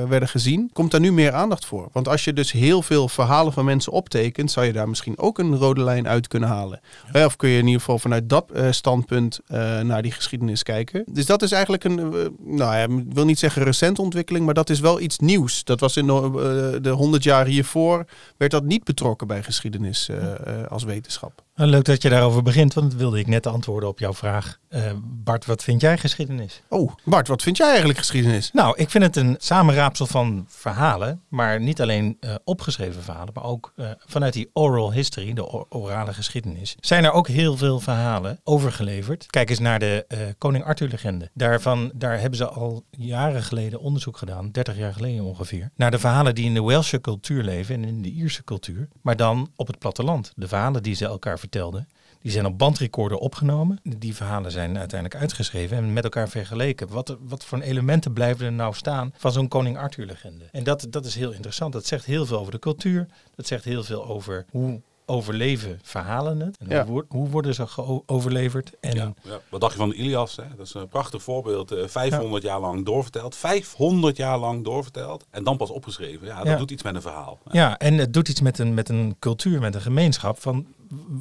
werden 0.10 0.30
gezien, 0.30 0.70
komt 0.74 0.92
daar 0.92 1.00
nu 1.00 1.12
meer 1.12 1.32
aandacht 1.32 1.66
voor. 1.66 1.90
Want 1.92 2.08
als 2.08 2.24
je 2.24 2.34
dus 2.34 2.52
heel 2.52 2.82
veel 2.82 3.08
verhalen 3.08 3.54
van 3.54 3.66
mensen 3.66 3.92
optekent, 3.92 4.52
zou 4.52 4.66
je 4.66 4.74
daar 4.74 4.90
misschien 4.90 5.18
ook 5.20 5.40
een 5.40 5.56
rode 5.58 5.84
lijn 5.84 6.08
uit 6.08 6.28
kunnen 6.28 6.50
halen. 6.50 6.80
Hè, 7.06 7.26
Of 7.26 7.36
kun 7.36 7.50
je 7.50 7.58
in 7.58 7.66
ieder 7.66 7.80
geval 7.80 8.00
vanuit 8.00 8.30
dat 8.30 8.52
eh, 8.52 8.72
standpunt 8.72 9.40
eh, 9.48 9.80
naar 9.80 10.02
die 10.02 10.12
geschiedenis 10.12 10.64
kijken. 10.64 11.04
Dus 11.12 11.26
dat 11.26 11.42
is 11.42 11.52
eigenlijk 11.52 11.84
een, 11.84 12.00
eh, 12.00 12.06
nou 12.40 12.76
ja, 12.76 12.78
ik 12.78 13.14
wil 13.14 13.26
niet 13.26 13.40
zeggen 13.40 13.64
recente 13.64 14.02
ontwikkeling, 14.02 14.46
maar 14.46 14.54
dat 14.54 14.70
is 14.70 14.80
wel 14.80 15.00
iets 15.00 15.20
nieuws. 15.20 15.64
Dat 15.64 15.80
was 15.80 15.98
in 15.98 16.08
de, 16.08 16.14
eh, 16.14 16.82
de 16.84 16.90
100 16.90 17.24
jaar 17.24 17.46
hiervoor, 17.46 18.06
werd 18.38 18.52
dat 18.52 18.64
niet 18.64 18.84
betrokken 18.84 19.28
bij 19.28 19.44
geschiedenis 19.44 20.10
eh, 20.10 20.18
eh, 20.18 20.61
als 20.70 20.84
wetenschap. 20.84 21.44
Nou, 21.62 21.74
leuk 21.74 21.86
dat 21.86 22.02
je 22.02 22.10
daarover 22.10 22.44
begint, 22.44 22.74
want 22.74 22.92
dat 22.92 23.00
wilde 23.00 23.20
ik 23.20 23.28
net 23.28 23.48
antwoorden 23.48 23.90
op 23.90 24.00
jouw 24.00 24.14
vraag. 24.14 24.58
Eh, 24.68 24.92
Bart, 25.04 25.46
wat 25.46 25.64
vind 25.64 25.82
jij 25.82 25.98
geschiedenis? 25.98 26.62
Oh, 26.70 26.92
Bart, 27.04 27.28
wat 27.28 27.42
vind 27.42 27.58
jij 27.58 27.68
eigenlijk 27.68 27.98
geschiedenis? 27.98 28.52
Nou, 28.54 28.74
ik 28.78 28.90
vind 28.90 29.04
het 29.04 29.16
een 29.16 29.36
samenraapsel 29.40 30.06
van 30.06 30.46
verhalen, 30.48 31.22
maar 31.28 31.60
niet 31.60 31.82
alleen 31.82 32.18
eh, 32.20 32.36
opgeschreven 32.44 33.04
verhalen, 33.04 33.34
maar 33.34 33.44
ook 33.44 33.74
eh, 33.76 33.90
vanuit 33.98 34.34
die 34.34 34.50
oral 34.54 34.94
history, 34.94 35.34
de 35.34 35.70
orale 35.70 36.14
geschiedenis, 36.14 36.76
zijn 36.80 37.04
er 37.04 37.12
ook 37.12 37.28
heel 37.28 37.58
veel 37.58 37.80
verhalen 37.80 38.40
overgeleverd. 38.44 39.26
Kijk 39.26 39.50
eens 39.50 39.60
naar 39.60 39.80
de 39.80 40.06
Koning 40.38 40.64
Arthur-legende. 40.64 41.30
Daarvan, 41.34 41.92
daar 41.94 42.20
hebben 42.20 42.38
ze 42.38 42.48
al 42.48 42.84
jaren 42.90 43.44
geleden 43.44 43.80
onderzoek 43.80 44.18
gedaan, 44.18 44.52
30 44.52 44.78
jaar 44.78 44.94
geleden 44.94 45.24
ongeveer, 45.24 45.72
naar 45.76 45.92
de 45.92 46.00
verhalen 46.00 46.36
die 46.36 46.46
in 46.46 46.54
de 46.54 46.64
Welsche 46.64 47.02
cultuur 47.02 47.44
leven 47.44 47.76
en 47.76 47.84
in 47.84 48.02
de 48.02 48.12
Ierse 48.12 48.44
cultuur, 48.44 48.88
maar 49.02 49.16
dan 49.16 49.52
op 49.56 49.68
het 49.68 49.80
platteland. 49.80 50.32
De 50.36 50.48
verhalen 50.48 50.84
die 50.84 50.96
ze 50.96 51.06
elkaar 51.06 51.40
vertelden. 51.52 51.88
Die 52.22 52.32
zijn 52.32 52.46
op 52.46 52.58
bandrecorder 52.58 53.18
opgenomen. 53.18 53.80
Die 53.84 54.16
verhalen 54.16 54.52
zijn 54.52 54.78
uiteindelijk 54.78 55.22
uitgeschreven 55.22 55.78
en 55.78 55.94
met 55.94 56.04
elkaar 56.04 56.30
vergeleken. 56.30 56.88
Wat, 56.90 57.18
wat 57.28 57.46
voor 57.46 57.60
elementen 57.60 58.14
blijven 58.14 58.46
er 58.46 58.52
nou 58.52 58.74
staan 58.74 59.14
van 59.18 59.32
zo'n 59.32 59.48
Koning 59.48 59.78
Arthur-legende? 59.78 60.46
En 60.52 60.64
dat, 60.64 60.88
dat 60.90 61.06
is 61.06 61.16
heel 61.16 61.32
interessant. 61.32 61.74
Dat 61.74 61.86
zegt 61.86 62.06
heel 62.06 62.26
veel 62.26 62.40
over 62.40 62.52
de 62.52 62.60
cultuur. 62.60 63.08
Dat 63.36 63.48
zegt 63.48 63.64
heel 63.64 63.84
veel 63.84 64.06
over 64.06 64.46
hoe 64.52 64.82
overleven 65.06 65.80
verhalen 65.84 66.40
het. 66.40 66.58
En 66.58 66.70
Ja. 66.70 66.86
hoe, 66.86 66.94
wo- 67.10 67.18
hoe 67.18 67.30
worden 67.30 67.54
ze 67.56 67.68
geo- 67.68 68.04
overleverd? 68.06 68.72
En 68.80 68.96
Ja, 68.96 69.14
ja. 69.24 69.40
Wat 69.50 69.62
dacht 69.62 69.74
je 69.74 69.80
van 69.80 69.90
de 69.90 69.96
Ilias? 69.96 70.36
Hè? 70.36 70.44
Dat 70.58 70.66
is 70.66 70.74
een 70.74 70.88
prachtig 70.88 71.24
voorbeeld. 71.24 71.72
eh, 71.72 71.88
500 71.88 72.44
jaar 72.44 72.60
lang 72.60 72.86
doorverteld. 72.86 73.36
500 73.36 74.18
jaar 74.18 74.38
lang 74.38 74.64
doorverteld. 74.64 75.26
En 75.30 75.44
dan 75.44 75.58
pas 75.58 75.70
opgeschreven. 75.70 76.28
Ja, 76.28 76.38
dat 76.38 76.48
Ja. 76.48 76.56
doet 76.56 76.72
iets 76.72 76.84
met 76.84 76.96
een 76.96 77.02
verhaal. 77.02 77.40
Ja, 77.52 77.78
en 77.78 77.98
het 77.98 78.14
doet 78.14 78.28
iets 78.30 78.42
met 78.42 78.60
een, 78.60 78.74
met 78.74 78.90
een 78.90 79.16
cultuur, 79.20 79.60
met 79.60 79.76
een 79.76 79.82
gemeenschap. 79.82 80.40
Van 80.42 80.66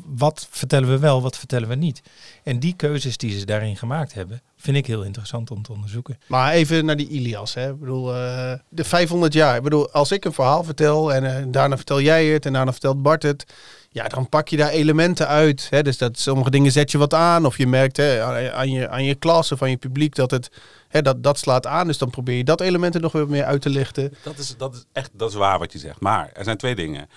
wat 0.07 0.49
vertellen 0.51 0.89
we 0.89 0.99
wel, 0.99 1.23
wat 1.23 1.39
vertellen 1.39 1.69
we 1.69 1.75
niet. 1.75 2.03
En 2.43 2.59
die 2.59 2.75
keuzes 2.77 3.17
die 3.17 3.39
ze 3.39 3.45
daarin 3.47 3.77
gemaakt 3.77 4.15
hebben, 4.15 4.43
vind 4.57 4.77
ik 4.77 4.87
heel 4.87 5.03
interessant 5.03 5.51
om 5.51 5.63
te 5.63 5.73
onderzoeken. 5.73 6.19
Maar 6.27 6.53
even 6.53 6.85
naar 6.85 6.97
die 6.97 7.09
Ilias. 7.09 7.55
Hè. 7.55 7.71
Ik 7.71 7.79
bedoel, 7.81 8.15
eh, 8.15 8.53
de 8.69 8.85
500 8.85 9.33
jaar. 9.33 9.57
Ik 9.57 9.63
bedoel, 9.63 9.91
als 9.91 10.13
ik 10.13 10.25
een 10.25 10.33
verhaal 10.33 10.65
vertel 10.65 11.13
en 11.13 11.37
eh, 11.37 11.45
daarna 11.49 11.77
vertel 11.77 12.01
jij 12.01 12.27
het 12.27 12.47
en 12.47 12.53
daarna 12.53 12.73
vertelt 12.73 13.03
Bart 13.03 13.23
het. 13.23 13.45
Ja, 13.93 14.09
dan 14.09 14.29
pak 14.29 14.49
je 14.49 14.57
daar 14.57 14.69
elementen 14.71 15.27
uit. 15.29 15.67
Hè. 15.71 15.83
Dus 15.83 15.99
dat 15.99 16.19
sommige 16.19 16.51
dingen 16.51 16.73
zet 16.73 16.91
je 16.91 16.99
wat 16.99 17.15
aan. 17.15 17.47
Of 17.47 17.57
je 17.59 17.67
merkt 17.67 17.97
hè, 17.97 18.23
aan- 18.23 18.51
aan, 18.53 18.71
je, 18.71 18.89
aan 18.89 19.05
je 19.05 19.15
klas 19.15 19.53
of 19.53 19.63
aan 19.63 19.71
je 19.71 19.77
publiek 19.77 20.15
dat 20.15 20.31
het 20.31 20.51
hè, 20.89 21.03
dat, 21.03 21.23
dat 21.23 21.39
slaat 21.39 21.67
aan. 21.67 21.87
Dus 21.87 21.99
dan 21.99 22.11
probeer 22.11 22.37
je 22.37 22.45
dat 22.45 22.61
element 22.61 22.95
er 22.95 23.01
nog 23.01 23.13
weer 23.13 23.29
meer 23.29 23.45
uit 23.45 23.63
te 23.63 23.69
lichten. 23.71 24.15
Dat 24.23 24.39
is, 24.39 24.55
dat 24.57 24.75
is 24.75 24.85
echt 24.93 25.11
dat 25.13 25.29
is 25.31 25.35
waar 25.37 25.59
wat 25.59 25.73
je 25.73 25.79
zegt. 25.79 26.01
Maar 26.01 26.31
er 26.33 26.45
zijn 26.45 26.57
twee 26.57 26.75
dingen. 26.75 27.09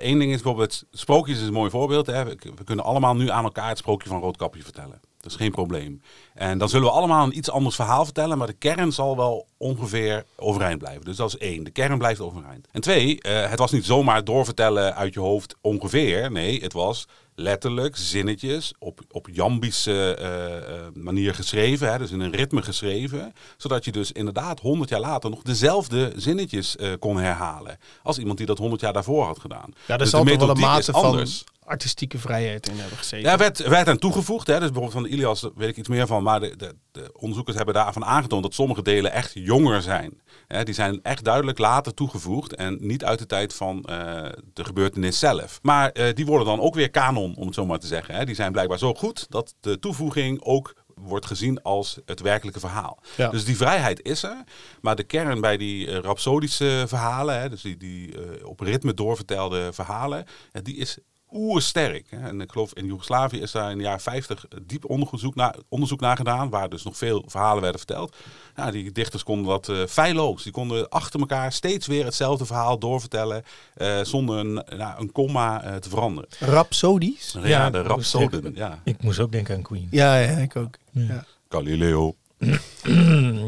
Eén 0.00 0.18
ding 0.18 0.32
is 0.32 0.42
bijvoorbeeld, 0.42 0.84
sprookjes 0.90 1.40
is 1.40 1.46
een 1.46 1.52
mooi 1.52 1.70
voorbeeld. 1.70 2.06
Hè. 2.06 2.24
We, 2.24 2.36
we 2.56 2.64
kunnen 2.64 2.84
allemaal 2.84 3.16
nu 3.16 3.30
aan 3.30 3.44
elkaar 3.44 3.68
het 3.68 3.78
sprookje 3.78 4.08
van 4.08 4.20
Roodkapje 4.20 4.62
vertellen. 4.62 5.00
Dat 5.24 5.32
is 5.32 5.38
geen 5.38 5.50
probleem. 5.50 6.00
En 6.34 6.58
dan 6.58 6.68
zullen 6.68 6.86
we 6.86 6.92
allemaal 6.92 7.24
een 7.24 7.36
iets 7.36 7.50
anders 7.50 7.74
verhaal 7.74 8.04
vertellen, 8.04 8.38
maar 8.38 8.46
de 8.46 8.52
kern 8.52 8.92
zal 8.92 9.16
wel 9.16 9.46
ongeveer 9.56 10.24
overeind 10.36 10.78
blijven. 10.78 11.04
Dus 11.04 11.16
dat 11.16 11.28
is 11.28 11.38
één. 11.38 11.64
De 11.64 11.70
kern 11.70 11.98
blijft 11.98 12.20
overeind. 12.20 12.68
En 12.72 12.80
twee, 12.80 13.20
eh, 13.20 13.50
het 13.50 13.58
was 13.58 13.72
niet 13.72 13.84
zomaar 13.84 14.24
doorvertellen 14.24 14.94
uit 14.94 15.14
je 15.14 15.20
hoofd 15.20 15.56
ongeveer. 15.60 16.32
Nee, 16.32 16.60
het 16.60 16.72
was 16.72 17.06
letterlijk 17.34 17.96
zinnetjes 17.96 18.72
op, 18.78 19.00
op 19.10 19.28
jambische 19.32 20.14
eh, 20.14 20.56
eh, 20.56 20.84
manier 20.94 21.34
geschreven. 21.34 21.92
Hè, 21.92 21.98
dus 21.98 22.10
in 22.10 22.20
een 22.20 22.34
ritme 22.34 22.62
geschreven. 22.62 23.32
Zodat 23.56 23.84
je 23.84 23.92
dus 23.92 24.12
inderdaad 24.12 24.60
honderd 24.60 24.90
jaar 24.90 25.00
later 25.00 25.30
nog 25.30 25.42
dezelfde 25.42 26.12
zinnetjes 26.16 26.76
kon 26.98 27.16
herhalen. 27.18 27.78
Als 28.02 28.18
iemand 28.18 28.38
die 28.38 28.46
dat 28.46 28.58
honderd 28.58 28.80
jaar 28.80 28.92
daarvoor 28.92 29.24
had 29.24 29.38
gedaan. 29.38 29.74
Ja, 29.86 29.92
er 29.92 29.98
Dus 29.98 30.10
zal 30.10 30.24
toch 30.24 30.38
wel 30.38 30.50
een 30.50 30.58
mate 30.58 30.92
van. 30.92 31.26
Artistieke 31.64 32.18
vrijheid 32.18 32.68
in 32.68 32.78
hebben 32.78 32.98
gezeten. 32.98 33.30
Ja, 33.30 33.36
werd, 33.36 33.58
werd 33.58 33.88
aan 33.88 33.98
toegevoegd. 33.98 34.46
Hè. 34.46 34.52
Dus 34.52 34.70
bijvoorbeeld 34.70 34.92
van 34.92 35.02
de 35.02 35.08
Ilias 35.08 35.48
weet 35.54 35.68
ik 35.68 35.76
iets 35.76 35.88
meer 35.88 36.06
van. 36.06 36.22
Maar 36.22 36.40
de, 36.40 36.56
de, 36.56 36.76
de 36.92 37.10
onderzoekers 37.12 37.56
hebben 37.56 37.74
daarvan 37.74 38.04
aangetoond 38.04 38.42
dat 38.42 38.54
sommige 38.54 38.82
delen 38.82 39.12
echt 39.12 39.30
jonger 39.34 39.82
zijn. 39.82 40.20
Hè, 40.46 40.64
die 40.64 40.74
zijn 40.74 41.02
echt 41.02 41.24
duidelijk 41.24 41.58
later 41.58 41.94
toegevoegd. 41.94 42.54
En 42.54 42.78
niet 42.80 43.04
uit 43.04 43.18
de 43.18 43.26
tijd 43.26 43.54
van 43.54 43.84
eh, 43.84 44.28
de 44.52 44.64
gebeurtenis 44.64 45.18
zelf. 45.18 45.58
Maar 45.62 45.90
eh, 45.90 46.14
die 46.14 46.26
worden 46.26 46.46
dan 46.46 46.60
ook 46.60 46.74
weer 46.74 46.90
kanon, 46.90 47.36
om 47.36 47.46
het 47.46 47.54
zo 47.54 47.66
maar 47.66 47.78
te 47.78 47.86
zeggen. 47.86 48.14
Hè. 48.14 48.24
Die 48.24 48.34
zijn 48.34 48.52
blijkbaar 48.52 48.78
zo 48.78 48.94
goed 48.94 49.26
dat 49.28 49.54
de 49.60 49.78
toevoeging 49.78 50.42
ook 50.42 50.74
wordt 50.94 51.26
gezien 51.26 51.62
als 51.62 51.98
het 52.04 52.20
werkelijke 52.20 52.60
verhaal. 52.60 52.98
Ja. 53.16 53.28
Dus 53.28 53.44
die 53.44 53.56
vrijheid 53.56 54.02
is 54.02 54.22
er. 54.22 54.44
Maar 54.80 54.96
de 54.96 55.04
kern 55.04 55.40
bij 55.40 55.56
die 55.56 55.88
eh, 55.88 55.98
rhapsodische 55.98 56.84
verhalen, 56.86 57.40
hè, 57.40 57.48
dus 57.48 57.62
die, 57.62 57.76
die 57.76 58.18
eh, 58.18 58.46
op 58.46 58.60
ritme 58.60 58.94
doorvertelde 58.94 59.72
verhalen, 59.72 60.24
die 60.62 60.76
is 60.76 60.98
oersterk. 61.34 62.06
Hè. 62.10 62.28
En 62.28 62.40
ik 62.40 62.52
geloof 62.52 62.72
in 62.74 62.86
Joegoslavië 62.86 63.40
is 63.40 63.50
daar 63.52 63.70
in 63.70 63.76
de 63.76 63.82
jaren 63.84 64.00
50 64.00 64.44
diep 64.66 64.90
onderzoek, 64.90 65.34
na, 65.34 65.54
onderzoek 65.68 66.00
naar 66.00 66.16
gedaan, 66.16 66.50
waar 66.50 66.68
dus 66.68 66.82
nog 66.82 66.96
veel 66.96 67.24
verhalen 67.26 67.60
werden 67.62 67.78
verteld. 67.80 68.16
Ja, 68.56 68.70
die 68.70 68.92
dichters 68.92 69.22
konden 69.22 69.46
dat 69.46 69.68
eh 69.68 69.76
feilloos. 69.88 70.42
Die 70.42 70.52
konden 70.52 70.88
achter 70.88 71.20
elkaar 71.20 71.52
steeds 71.52 71.86
weer 71.86 72.04
hetzelfde 72.04 72.46
verhaal 72.46 72.78
doorvertellen, 72.78 73.44
eh, 73.74 74.00
zonder 74.02 74.38
een, 74.38 74.52
nou, 74.76 75.00
een 75.00 75.12
komma 75.12 75.62
eh, 75.62 75.76
te 75.76 75.88
veranderen. 75.88 76.30
Rhapsodisch? 76.38 77.34
Ja, 77.42 77.46
Ja, 77.46 77.70
de 77.70 77.80
rhapsoden. 77.82 78.30
zeggen- 78.42 78.52
Ja. 78.54 78.80
Ik 78.84 79.02
moest 79.02 79.18
ook 79.20 79.32
denken 79.32 79.54
aan 79.56 79.62
Queen. 79.62 79.88
Ja, 79.90 80.16
ja, 80.18 80.36
ik 80.36 80.56
ook. 80.56 80.74
Ja. 80.90 81.24
Galileo. 81.48 82.14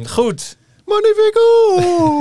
Goed. 0.07 0.57
Magnifico! 0.87 1.45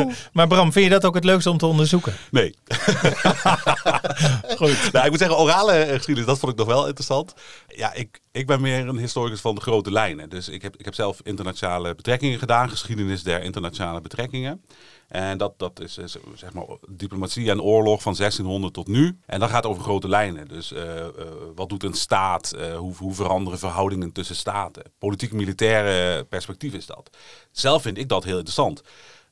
Maar 0.34 0.48
Bram, 0.48 0.72
vind 0.72 0.86
je 0.86 0.92
dat 0.92 1.06
ook 1.06 1.16
het 1.16 1.24
leukste 1.24 1.50
om 1.50 1.58
te 1.58 1.66
onderzoeken? 1.66 2.14
Nee. 2.32 2.56
Goed. 4.60 4.92
Nou, 4.92 5.06
ik 5.06 5.10
moet 5.10 5.20
zeggen, 5.20 5.38
orale 5.38 5.72
eh, 5.72 5.96
geschiedenis, 5.96 6.30
dat 6.30 6.40
vond 6.40 6.52
ik 6.52 6.58
nog 6.58 6.68
wel 6.68 6.86
interessant. 6.86 7.34
Ja, 7.68 7.94
ik, 7.94 8.20
ik 8.32 8.48
ben 8.48 8.62
meer 8.62 8.88
een 8.88 8.98
historicus 8.98 9.42
van 9.42 9.56
de 9.56 9.62
grote 9.62 9.92
lijnen. 9.92 10.30
Dus 10.30 10.50
ik 10.50 10.62
heb, 10.62 10.76
ik 10.78 10.86
heb 10.86 10.94
zelf 10.94 11.20
internationale 11.24 11.96
betrekkingen 11.96 12.40
gedaan, 12.40 12.70
geschiedenis 12.70 13.24
der 13.24 13.44
internationale 13.44 14.02
betrekkingen. 14.02 14.62
En 15.08 15.38
dat, 15.38 15.54
dat 15.58 15.80
is 15.80 15.98
eh, 15.98 16.06
zeg 16.36 16.54
maar 16.54 16.66
diplomatie 16.90 17.50
en 17.50 17.62
oorlog 17.62 18.02
van 18.02 18.16
1600 18.16 18.74
tot 18.74 18.88
nu. 18.88 19.20
En 19.26 19.40
dat 19.40 19.50
gaat 19.50 19.66
over 19.66 19.84
grote 19.84 20.10
lijnen. 20.10 20.48
Dus 20.48 20.72
uh, 20.72 20.96
uh, 20.96 21.08
wat 21.56 21.70
doet 21.70 21.84
een 21.84 21.94
staat? 21.94 22.54
hoe, 22.78 22.96
hoe 22.98 23.14
veranderen 23.14 23.60
verhoudingen 23.60 24.12
tussen 24.12 24.36
staten? 24.36 24.84
Politiek-militaire 24.98 26.24
perspectief 26.24 26.74
is 26.74 26.86
dat. 26.86 27.10
Zelf 27.52 27.82
vind 27.82 27.98
ik 27.98 28.10
dat 28.10 28.24
heel 28.24 28.36
interessant. 28.36 28.82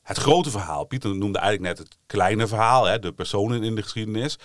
Het 0.02 0.18
grote 0.18 0.50
verhaal, 0.50 0.84
Pieter 0.84 1.16
noemde 1.16 1.38
eigenlijk 1.38 1.76
net 1.76 1.86
het 1.86 1.96
kleine 2.06 2.46
verhaal, 2.46 2.84
hè, 2.84 2.98
de 2.98 3.12
personen 3.12 3.62
in 3.62 3.74
de 3.74 3.82
geschiedenis. 3.82 4.38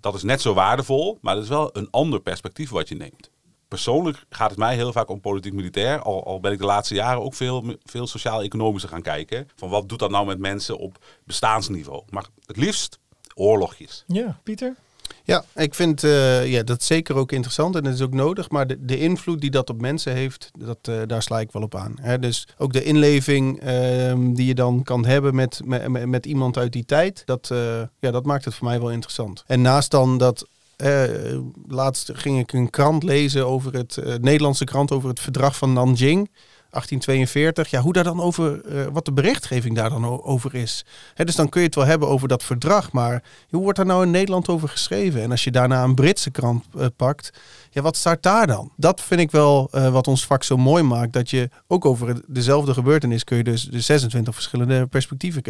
dat 0.00 0.14
is 0.14 0.22
net 0.22 0.40
zo 0.40 0.54
waardevol, 0.54 1.18
maar 1.20 1.34
dat 1.34 1.42
is 1.42 1.48
wel 1.48 1.76
een 1.76 1.88
ander 1.90 2.20
perspectief 2.20 2.70
wat 2.70 2.88
je 2.88 2.94
neemt 2.94 3.30
persoonlijk 3.72 4.24
gaat 4.30 4.50
het 4.50 4.58
mij 4.58 4.74
heel 4.74 4.92
vaak 4.92 5.08
om 5.08 5.20
politiek-militair. 5.20 6.02
Al, 6.02 6.24
al, 6.24 6.40
ben 6.40 6.52
ik 6.52 6.58
de 6.58 6.64
laatste 6.64 6.94
jaren 6.94 7.22
ook 7.22 7.34
veel, 7.34 7.76
veel 7.84 8.06
sociaal-economischer 8.06 8.90
gaan 8.90 9.02
kijken. 9.02 9.48
Van 9.56 9.68
wat 9.68 9.88
doet 9.88 9.98
dat 9.98 10.10
nou 10.10 10.26
met 10.26 10.38
mensen 10.38 10.78
op 10.78 10.98
bestaansniveau. 11.24 12.02
Maar 12.10 12.26
het 12.46 12.56
liefst 12.56 12.98
oorlogjes. 13.34 14.04
Ja, 14.06 14.40
Pieter? 14.42 14.76
Ja, 15.24 15.44
ik 15.54 15.74
vind 15.74 16.02
uh, 16.02 16.50
ja, 16.50 16.62
dat 16.62 16.82
zeker 16.82 17.16
ook 17.16 17.32
interessant 17.32 17.76
en 17.76 17.82
dat 17.82 17.92
is 17.92 18.00
ook 18.00 18.14
nodig. 18.14 18.50
Maar 18.50 18.66
de, 18.66 18.84
de 18.84 18.98
invloed 18.98 19.40
die 19.40 19.50
dat 19.50 19.70
op 19.70 19.80
mensen 19.80 20.12
heeft, 20.12 20.50
dat, 20.58 20.78
uh, 20.88 21.00
daar 21.06 21.22
sla 21.22 21.40
ik 21.40 21.52
wel 21.52 21.62
op 21.62 21.74
aan. 21.74 21.94
Hè? 22.00 22.18
Dus 22.18 22.48
ook 22.58 22.72
de 22.72 22.84
inleving 22.84 23.64
uh, 23.64 24.34
die 24.34 24.46
je 24.46 24.54
dan 24.54 24.82
kan 24.82 25.04
hebben 25.04 25.34
met, 25.34 25.60
met, 25.64 26.06
met 26.06 26.26
iemand 26.26 26.56
uit 26.56 26.72
die 26.72 26.84
tijd, 26.84 27.22
dat, 27.24 27.48
uh, 27.52 27.82
ja, 27.98 28.10
dat 28.10 28.24
maakt 28.24 28.44
het 28.44 28.54
voor 28.54 28.66
mij 28.66 28.80
wel 28.80 28.90
interessant. 28.90 29.44
En 29.46 29.60
naast 29.60 29.90
dan 29.90 30.18
dat 30.18 30.46
uh, 30.82 31.38
laatst 31.66 32.10
ging 32.14 32.38
ik 32.38 32.52
een 32.52 32.70
krant 32.70 33.02
lezen 33.02 33.46
over 33.46 33.72
het 33.74 33.96
uh, 33.96 34.14
Nederlandse 34.20 34.64
krant 34.64 34.92
over 34.92 35.08
het 35.08 35.20
verdrag 35.20 35.56
van 35.56 35.72
Nanjing. 35.72 36.30
1842. 36.72 37.70
Ja, 37.70 37.80
hoe 37.80 37.92
daar 37.92 38.04
dan 38.04 38.20
over, 38.20 38.60
uh, 38.64 38.86
wat 38.92 39.04
de 39.04 39.12
berichtgeving 39.12 39.76
daar 39.76 39.90
dan 39.90 40.22
over 40.22 40.54
is. 40.54 40.84
Hè, 41.14 41.24
dus 41.24 41.34
dan 41.34 41.48
kun 41.48 41.60
je 41.60 41.66
het 41.66 41.74
wel 41.74 41.84
hebben 41.84 42.08
over 42.08 42.28
dat 42.28 42.42
verdrag, 42.42 42.92
maar 42.92 43.22
hoe 43.50 43.62
wordt 43.62 43.76
daar 43.76 43.86
nou 43.86 44.02
in 44.02 44.10
Nederland 44.10 44.48
over 44.48 44.68
geschreven? 44.68 45.22
En 45.22 45.30
als 45.30 45.44
je 45.44 45.50
daarna 45.50 45.82
een 45.82 45.94
Britse 45.94 46.30
krant 46.30 46.64
uh, 46.76 46.86
pakt, 46.96 47.30
ja, 47.70 47.82
wat 47.82 47.96
staat 47.96 48.22
daar 48.22 48.46
dan? 48.46 48.72
Dat 48.76 49.00
vind 49.00 49.20
ik 49.20 49.30
wel 49.30 49.68
uh, 49.72 49.88
wat 49.92 50.08
ons 50.08 50.26
vak 50.26 50.42
zo 50.42 50.56
mooi 50.56 50.82
maakt, 50.82 51.12
dat 51.12 51.30
je 51.30 51.48
ook 51.66 51.84
over 51.84 52.22
dezelfde 52.26 52.74
gebeurtenis 52.74 53.24
kun 53.24 53.36
je 53.36 53.44
dus 53.44 53.64
de 53.64 53.80
26 53.80 54.34
verschillende 54.34 54.86
perspectieven 54.86 55.42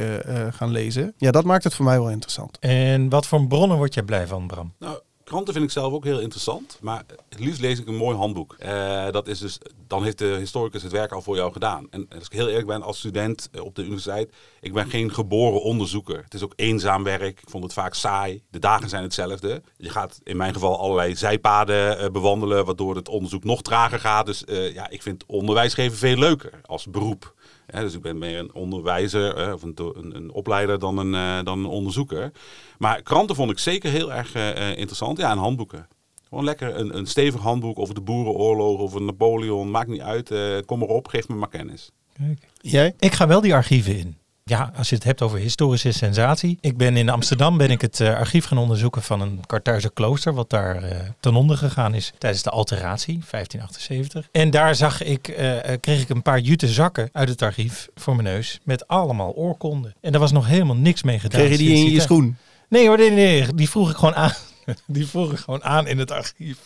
gaan 0.53 0.71
lezen. 0.71 1.15
Ja, 1.17 1.31
dat 1.31 1.45
maakt 1.45 1.65
het 1.65 1.75
voor 1.75 1.85
mij 1.85 1.99
wel 1.99 2.11
interessant. 2.11 2.59
En 2.59 3.09
wat 3.09 3.27
voor 3.27 3.47
bronnen 3.47 3.77
word 3.77 3.95
jij 3.95 4.03
blij 4.03 4.27
van, 4.27 4.47
Bram? 4.47 4.73
Nou, 4.79 4.99
Kranten 5.33 5.55
vind 5.55 5.67
ik 5.67 5.73
zelf 5.73 5.93
ook 5.93 6.05
heel 6.05 6.21
interessant, 6.21 6.79
maar 6.81 7.05
het 7.29 7.41
liefst 7.41 7.61
lees 7.61 7.79
ik 7.79 7.87
een 7.87 7.97
mooi 7.97 8.17
handboek. 8.17 8.57
Uh, 8.65 9.11
dat 9.11 9.29
is 9.29 9.39
dus, 9.39 9.59
dan 9.87 10.05
heeft 10.05 10.19
de 10.19 10.37
historicus 10.39 10.83
het 10.83 10.93
werk 10.93 11.13
al 11.13 11.23
voor 11.23 11.37
jou 11.37 11.53
gedaan. 11.53 11.87
En 11.91 12.09
als 12.15 12.27
ik 12.27 12.33
heel 12.33 12.49
eerlijk 12.49 12.67
ben, 12.67 12.83
als 12.83 12.99
student 12.99 13.49
eh, 13.53 13.65
op 13.65 13.75
de 13.75 13.83
universiteit, 13.83 14.33
ik 14.61 14.73
ben 14.73 14.91
geen 14.91 15.15
geboren 15.15 15.63
onderzoeker. 15.63 16.23
Het 16.25 16.35
is 16.35 16.43
ook 16.43 16.53
eenzaam 16.57 17.03
werk, 17.03 17.41
ik 17.41 17.51
vond 17.51 17.65
het 17.65 17.73
vaak 17.73 17.95
saai. 17.95 18.43
De 18.51 18.59
dagen 18.59 18.89
zijn 18.89 19.03
hetzelfde. 19.03 19.63
Je 19.77 19.91
gaat 19.91 20.21
in 20.23 20.37
mijn 20.37 20.53
geval 20.53 20.79
allerlei 20.79 21.17
zijpaden 21.17 22.13
bewandelen, 22.13 22.65
waardoor 22.65 22.97
het 22.97 23.09
onderzoek 23.09 23.45
nog 23.45 23.63
trager 23.63 23.99
gaat. 23.99 24.27
Dus 24.27 24.45
ja, 24.73 24.91
ik 24.91 25.03
vind 25.03 25.25
onderwijs 25.27 25.75
geven 25.75 25.99
veel 25.99 26.17
leuker 26.17 26.61
als 26.63 26.87
beroep. 26.87 27.35
Ja, 27.67 27.81
dus 27.81 27.95
ik 27.95 28.03
ben 28.03 28.19
meer 28.19 28.39
een 28.39 28.55
onderwijzer 28.55 29.47
uh, 29.47 29.53
of 29.53 29.63
een, 29.63 29.75
een, 29.77 30.17
een, 30.17 30.33
opleider 30.33 30.79
dan 30.79 30.99
een, 30.99 31.15
uh, 31.15 31.45
dan 31.45 31.59
een 31.59 31.65
onderzoeker. 31.65 32.33
Maar 32.79 33.03
kranten 33.03 33.37
vond 33.37 33.51
ik 33.51 33.59
zeker 33.59 33.91
heel 33.91 34.13
erg 34.13 34.35
uh, 34.35 34.77
interessant. 34.77 35.19
Ja, 35.19 35.31
en 35.31 35.39
handboeken. 35.39 35.89
Gewoon 36.29 36.45
lekker 36.45 36.77
een, 36.77 36.97
een 36.97 37.07
stevig 37.07 37.41
handboek 37.41 37.79
over 37.79 37.95
de 37.95 38.01
boerenoorlog, 38.01 38.81
over 38.81 39.03
Napoleon. 39.03 39.71
Maakt 39.71 39.89
niet 39.89 40.01
uit. 40.01 40.33
kom 40.65 40.79
maar 40.79 40.89
op, 40.89 41.09
geef 41.09 41.29
me 41.29 41.35
maar 41.35 41.49
kennis. 41.49 41.91
Kijk. 42.13 42.49
Jij? 42.61 42.95
Ik 42.99 43.13
ga 43.13 43.27
wel 43.27 43.41
die 43.41 43.55
archieven 43.55 43.97
in. 43.97 44.17
Ja, 44.45 44.73
als 44.77 44.89
je 44.89 44.95
het 44.95 45.05
hebt 45.05 45.23
over 45.23 45.39
historische 45.39 45.93
sensatie. 45.93 46.59
Ik 46.61 46.77
ben 46.77 46.97
in 46.97 47.09
Amsterdam 47.09 47.57
ben 47.57 47.71
ik 47.71 47.81
het 47.81 48.01
uh, 48.01 48.17
archief 48.17 48.45
gaan 48.45 48.59
onderzoeken 48.59 49.03
van 49.03 49.21
een 49.21 49.41
Kartuizer 49.47 49.93
klooster, 49.93 50.35
wat 50.35 50.51
daar 50.51 50.85
uh, 50.85 50.91
ten 51.21 51.35
onder 51.35 51.57
gegaan 51.57 51.95
is 51.95 52.13
tijdens 52.19 52.43
de 52.43 52.51
alteratie, 52.51 53.21
1578. 53.31 54.29
En 54.33 54.51
daar 54.51 54.75
zag 54.75 55.03
ik, 55.03 55.29
uh, 55.29 55.57
kreeg 55.81 56.01
ik 56.01 56.09
een 56.09 56.23
paar 56.23 56.39
jute 56.39 56.69
zakken 56.69 57.09
uit 57.13 57.29
het 57.29 57.43
archief 57.43 57.89
voor 57.95 58.17
mijn 58.17 58.29
neus 58.29 58.61
met 58.65 58.89
allemaal 58.89 59.33
oorkonden. 59.33 59.95
En 60.01 60.13
daar 60.13 60.21
was 60.21 60.33
nog 60.33 60.47
helemaal 60.47 60.77
niks 60.77 61.03
mee 61.03 61.19
gedaan. 61.19 61.41
Kreeg 61.41 61.51
je 61.51 61.65
die 61.65 61.77
in 61.87 61.91
je 61.91 62.01
schoen? 62.01 62.37
Nee 62.69 62.87
hoor, 62.87 62.99
nee, 62.99 63.11
nee, 63.11 63.55
die 63.55 63.69
vroeg 63.69 63.91
ik 63.91 63.97
gewoon 63.97 64.15
aan. 64.15 64.33
Die 64.87 65.07
vroeg 65.07 65.33
ik 65.33 65.39
gewoon 65.39 65.65
aan 65.65 65.87
in 65.87 65.99
het 65.99 66.11
archief. 66.11 66.59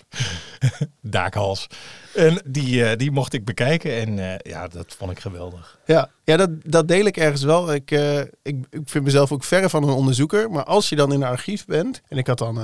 Daakhals. 1.00 1.66
En 2.14 2.42
die, 2.46 2.74
uh, 2.74 2.90
die 2.96 3.10
mocht 3.10 3.32
ik 3.32 3.44
bekijken 3.44 3.92
en 3.92 4.18
uh, 4.18 4.34
ja, 4.38 4.68
dat 4.68 4.94
vond 4.98 5.10
ik 5.10 5.18
geweldig. 5.18 5.78
Ja, 5.86 6.10
ja 6.24 6.36
dat, 6.36 6.50
dat 6.62 6.88
deel 6.88 7.04
ik 7.04 7.16
ergens 7.16 7.42
wel. 7.42 7.74
Ik, 7.74 7.90
uh, 7.90 8.20
ik, 8.20 8.56
ik 8.70 8.80
vind 8.84 9.04
mezelf 9.04 9.32
ook 9.32 9.44
verre 9.44 9.68
van 9.68 9.82
een 9.82 9.88
onderzoeker. 9.88 10.50
Maar 10.50 10.64
als 10.64 10.88
je 10.88 10.96
dan 10.96 11.12
in 11.12 11.22
een 11.22 11.28
archief 11.28 11.64
bent, 11.64 12.02
en 12.08 12.18
ik 12.18 12.26
had 12.26 12.38
dan, 12.38 12.60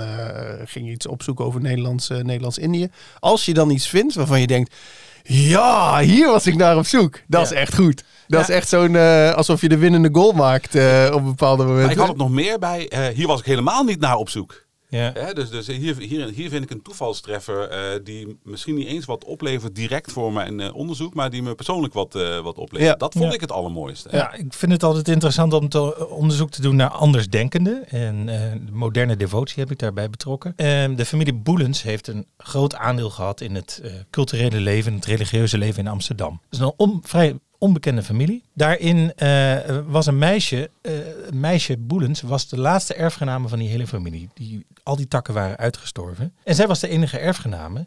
ging 0.65 0.91
iets 0.91 1.07
opzoeken 1.07 1.45
over 1.45 1.61
Nederlands, 1.61 2.09
Nederlands-Indië. 2.09 2.89
Als 3.19 3.45
je 3.45 3.55
dan 3.55 3.71
iets 3.71 3.89
vindt 3.89 4.15
waarvan 4.15 4.41
je 4.41 4.47
denkt, 4.47 4.75
ja, 5.23 6.01
hier 6.01 6.27
was 6.27 6.47
ik 6.47 6.57
naar 6.57 6.77
op 6.77 6.87
zoek. 6.87 7.21
Dat 7.27 7.49
ja. 7.49 7.55
is 7.55 7.63
echt 7.63 7.75
goed. 7.75 8.05
Dat 8.27 8.41
ja. 8.41 8.41
is 8.41 8.49
echt 8.49 8.69
zo'n, 8.69 8.97
alsof 9.35 9.61
je 9.61 9.69
de 9.69 9.79
winnende 9.79 10.09
goal 10.13 10.33
maakt 10.33 10.75
op 11.13 11.25
bepaalde 11.25 11.63
momenten. 11.63 11.83
Maar 11.83 11.93
ik 11.93 11.99
had 11.99 12.09
het 12.09 12.17
nog 12.17 12.31
meer 12.31 12.59
bij, 12.59 13.13
hier 13.15 13.27
was 13.27 13.41
ik 13.41 13.47
helemaal 13.47 13.85
niet 13.85 14.01
naar 14.01 14.17
op 14.17 14.29
zoek. 14.29 14.65
Ja. 14.99 15.33
dus 15.33 15.51
dus 15.51 15.67
hier, 15.67 15.99
hier, 15.99 16.29
hier 16.29 16.49
vind 16.51 16.65
ik 16.65 16.71
een 16.71 16.83
toevalstreffer 16.83 17.73
uh, 17.73 18.05
die 18.05 18.39
misschien 18.43 18.75
niet 18.75 18.87
eens 18.87 19.05
wat 19.05 19.25
oplevert 19.25 19.75
direct 19.75 20.13
voor 20.13 20.33
mijn 20.33 20.61
uh, 20.61 20.75
onderzoek, 20.75 21.15
maar 21.15 21.31
die 21.31 21.43
me 21.43 21.55
persoonlijk 21.55 21.95
wat, 21.95 22.15
uh, 22.15 22.41
wat 22.41 22.59
oplevert. 22.59 22.91
Ja. 22.91 22.97
Dat 22.97 23.13
vond 23.13 23.25
ja. 23.25 23.33
ik 23.33 23.41
het 23.41 23.53
allermooiste. 23.53 24.09
Ja, 24.13 24.33
ik 24.33 24.53
vind 24.55 24.73
het 24.73 24.83
altijd 24.83 25.09
interessant 25.09 25.53
om 25.53 25.69
te, 25.69 26.09
onderzoek 26.09 26.51
te 26.51 26.63
doen 26.63 26.77
naar 26.77 26.91
andersdenkenden. 26.91 27.89
En 27.89 28.31
moderne 28.73 29.17
devotie 29.17 29.63
heb 29.63 29.71
ik 29.71 29.79
daarbij 29.79 30.11
betrokken. 30.11 30.53
Ehm, 30.57 30.95
de 30.95 31.05
familie 31.05 31.35
Boelens 31.35 31.83
heeft 31.83 32.07
een 32.07 32.27
groot 32.37 32.75
aandeel 32.75 33.11
gehad 33.11 33.41
in 33.41 33.55
het 33.55 33.83
culturele 34.11 34.61
leven, 34.61 34.95
het 34.95 35.05
religieuze 35.05 35.59
leven 35.59 35.85
in 35.85 35.91
Amsterdam. 35.91 36.41
Dat 36.49 36.61
is 36.61 36.67
een 36.67 36.73
on, 36.77 37.01
vrij 37.05 37.39
onbekende 37.63 38.03
familie. 38.03 38.43
Daarin 38.55 39.13
uh, 39.17 39.57
was 39.87 40.07
een 40.07 40.19
meisje, 40.19 40.71
uh, 40.83 40.93
meisje 41.33 41.77
Boelens, 41.79 42.21
was 42.21 42.49
de 42.49 42.59
laatste 42.59 42.95
erfgename 42.95 43.49
van 43.49 43.59
die 43.59 43.69
hele 43.69 43.87
familie. 43.87 44.29
Die, 44.35 44.67
al 44.83 44.97
die 44.97 45.09
takken 45.09 45.35
waren 45.35 45.57
uitgestorven. 45.57 46.35
En 46.45 46.55
zij 46.55 46.67
was 46.67 46.81
de 46.81 46.89
enige 46.89 47.19
erfgename. 47.19 47.87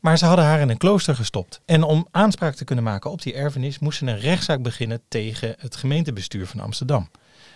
Maar 0.00 0.18
ze 0.18 0.24
hadden 0.24 0.44
haar 0.44 0.60
in 0.60 0.68
een 0.68 0.76
klooster 0.76 1.14
gestopt. 1.14 1.60
En 1.64 1.82
om 1.82 2.06
aanspraak 2.10 2.54
te 2.54 2.64
kunnen 2.64 2.84
maken 2.84 3.10
op 3.10 3.22
die 3.22 3.34
erfenis, 3.34 3.78
moest 3.78 3.98
ze 3.98 4.06
een 4.06 4.18
rechtszaak 4.18 4.62
beginnen 4.62 5.00
tegen 5.08 5.54
het 5.58 5.76
gemeentebestuur 5.76 6.46
van 6.46 6.60
Amsterdam. 6.60 7.10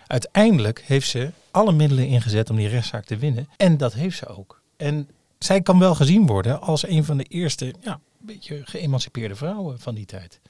Uiteindelijk 0.06 0.82
heeft 0.86 1.08
ze 1.08 1.30
alle 1.50 1.72
middelen 1.72 2.06
ingezet 2.06 2.50
om 2.50 2.56
die 2.56 2.68
rechtszaak 2.68 3.04
te 3.04 3.16
winnen. 3.16 3.48
En 3.56 3.76
dat 3.76 3.92
heeft 3.92 4.16
ze 4.16 4.26
ook. 4.26 4.62
En 4.76 5.08
zij 5.38 5.60
kan 5.60 5.78
wel 5.78 5.94
gezien 5.94 6.26
worden 6.26 6.60
als 6.60 6.88
een 6.88 7.04
van 7.04 7.16
de 7.16 7.24
eerste, 7.24 7.74
ja, 7.80 8.00
beetje 8.18 8.60
geëmancipeerde 8.64 9.34
vrouwen 9.34 9.80
van 9.80 9.94
die 9.94 10.06
tijd. 10.06 10.40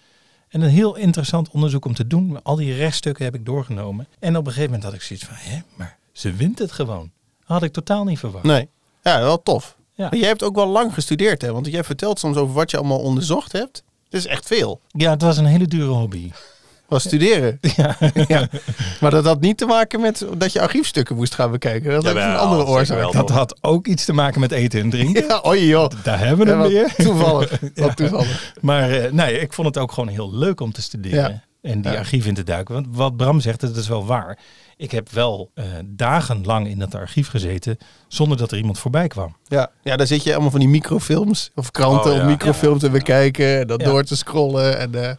En 0.49 0.61
een 0.61 0.71
heel 0.71 0.97
interessant 0.97 1.51
onderzoek 1.51 1.85
om 1.85 1.95
te 1.95 2.07
doen. 2.07 2.43
Al 2.43 2.57
die 2.57 2.75
rechtsstukken 2.75 3.25
heb 3.25 3.35
ik 3.35 3.47
doorgenomen. 3.47 4.09
En 4.19 4.37
op 4.37 4.47
een 4.47 4.53
gegeven 4.53 4.71
moment 4.71 4.85
had 4.85 4.95
ik 4.95 5.03
zoiets 5.03 5.25
van, 5.25 5.35
hè, 5.39 5.59
maar 5.75 5.99
ze 6.13 6.33
wint 6.33 6.59
het 6.59 6.73
gewoon. 6.73 7.11
had 7.45 7.63
ik 7.63 7.73
totaal 7.73 8.05
niet 8.05 8.19
verwacht. 8.19 8.45
Nee, 8.45 8.69
ja, 9.03 9.21
wel 9.21 9.43
tof. 9.43 9.77
Ja. 9.95 10.09
Maar 10.11 10.19
jij 10.19 10.29
hebt 10.29 10.43
ook 10.43 10.55
wel 10.55 10.67
lang 10.67 10.95
gestudeerd, 10.95 11.43
hè? 11.43 11.53
Want 11.53 11.67
jij 11.67 11.85
vertelt 11.85 12.19
soms 12.19 12.37
over 12.37 12.55
wat 12.55 12.71
je 12.71 12.77
allemaal 12.77 12.99
onderzocht 12.99 13.53
hebt. 13.53 13.83
Het 14.05 14.15
is 14.15 14.27
echt 14.27 14.47
veel. 14.47 14.81
Ja, 14.89 15.11
het 15.11 15.23
was 15.23 15.37
een 15.37 15.45
hele 15.45 15.67
dure 15.67 15.91
hobby. 15.91 16.31
Was 16.89 17.03
studeren. 17.03 17.59
Ja. 17.77 17.97
ja. 18.29 18.49
Maar 19.01 19.11
dat 19.11 19.25
had 19.25 19.41
niet 19.41 19.59
te 19.59 19.67
maken 19.67 20.01
met 20.01 20.27
dat 20.37 20.53
je 20.53 20.61
archiefstukken 20.61 21.17
moest 21.17 21.35
gaan 21.35 21.51
bekijken. 21.51 21.91
Dat 21.91 22.15
ja, 22.15 22.33
een 22.33 22.39
andere 22.39 22.65
oorzaak. 22.65 23.13
Dat 23.13 23.31
had 23.31 23.59
ook 23.61 23.87
iets 23.87 24.05
te 24.05 24.13
maken 24.13 24.41
met 24.41 24.53
eten 24.53 24.81
en 24.81 24.91
drinken. 24.91 25.25
Ja, 25.27 25.39
oh 25.39 25.57
joh. 25.57 25.91
Daar 26.03 26.19
hebben 26.19 26.47
we 26.47 26.53
hem 26.53 26.63
weer. 26.63 26.95
Toevallig. 26.95 27.61
ja. 27.75 27.95
toevallig. 27.95 28.55
Maar 28.61 28.91
uh, 28.91 29.11
nee, 29.11 29.41
ik 29.41 29.53
vond 29.53 29.67
het 29.67 29.79
ook 29.79 29.93
gewoon 29.93 30.09
heel 30.09 30.35
leuk 30.35 30.61
om 30.61 30.73
te 30.73 30.83
studeren. 30.83 31.43
En 31.63 31.83
die 31.83 31.99
archief 31.99 32.27
in 32.27 32.35
te 32.35 32.43
duiken. 32.43 32.75
Want 32.75 32.87
wat 32.91 33.17
Bram 33.17 33.41
zegt, 33.41 33.61
dat 33.61 33.77
is 33.77 33.89
wel 33.89 34.07
waar. 34.07 34.39
Ik 34.77 34.91
heb 34.91 35.11
wel 35.11 35.51
uh, 35.55 35.65
dagenlang 35.85 36.69
in 36.69 36.79
dat 36.79 36.95
archief 36.95 37.29
gezeten 37.29 37.79
zonder 38.09 38.37
dat 38.37 38.51
er 38.51 38.59
iemand 38.59 38.79
voorbij 38.79 39.09
kwam. 39.09 39.37
Ja, 39.45 39.71
ja 39.83 39.97
daar 39.97 40.07
zit 40.07 40.23
je 40.23 40.33
allemaal 40.33 40.51
van 40.51 40.61
die 40.61 40.69
microfilms 40.69 41.51
of 41.55 41.71
kranten 41.71 42.13
oh, 42.13 42.19
op 42.19 42.25
microfilm 42.25 42.79
te 42.79 42.91
bekijken. 42.91 43.61
En 43.61 43.67
dat 43.67 43.81
door 43.81 44.05
te 44.05 44.17
scrollen. 44.17 44.79
En 44.79 44.91
uh, 44.95 45.11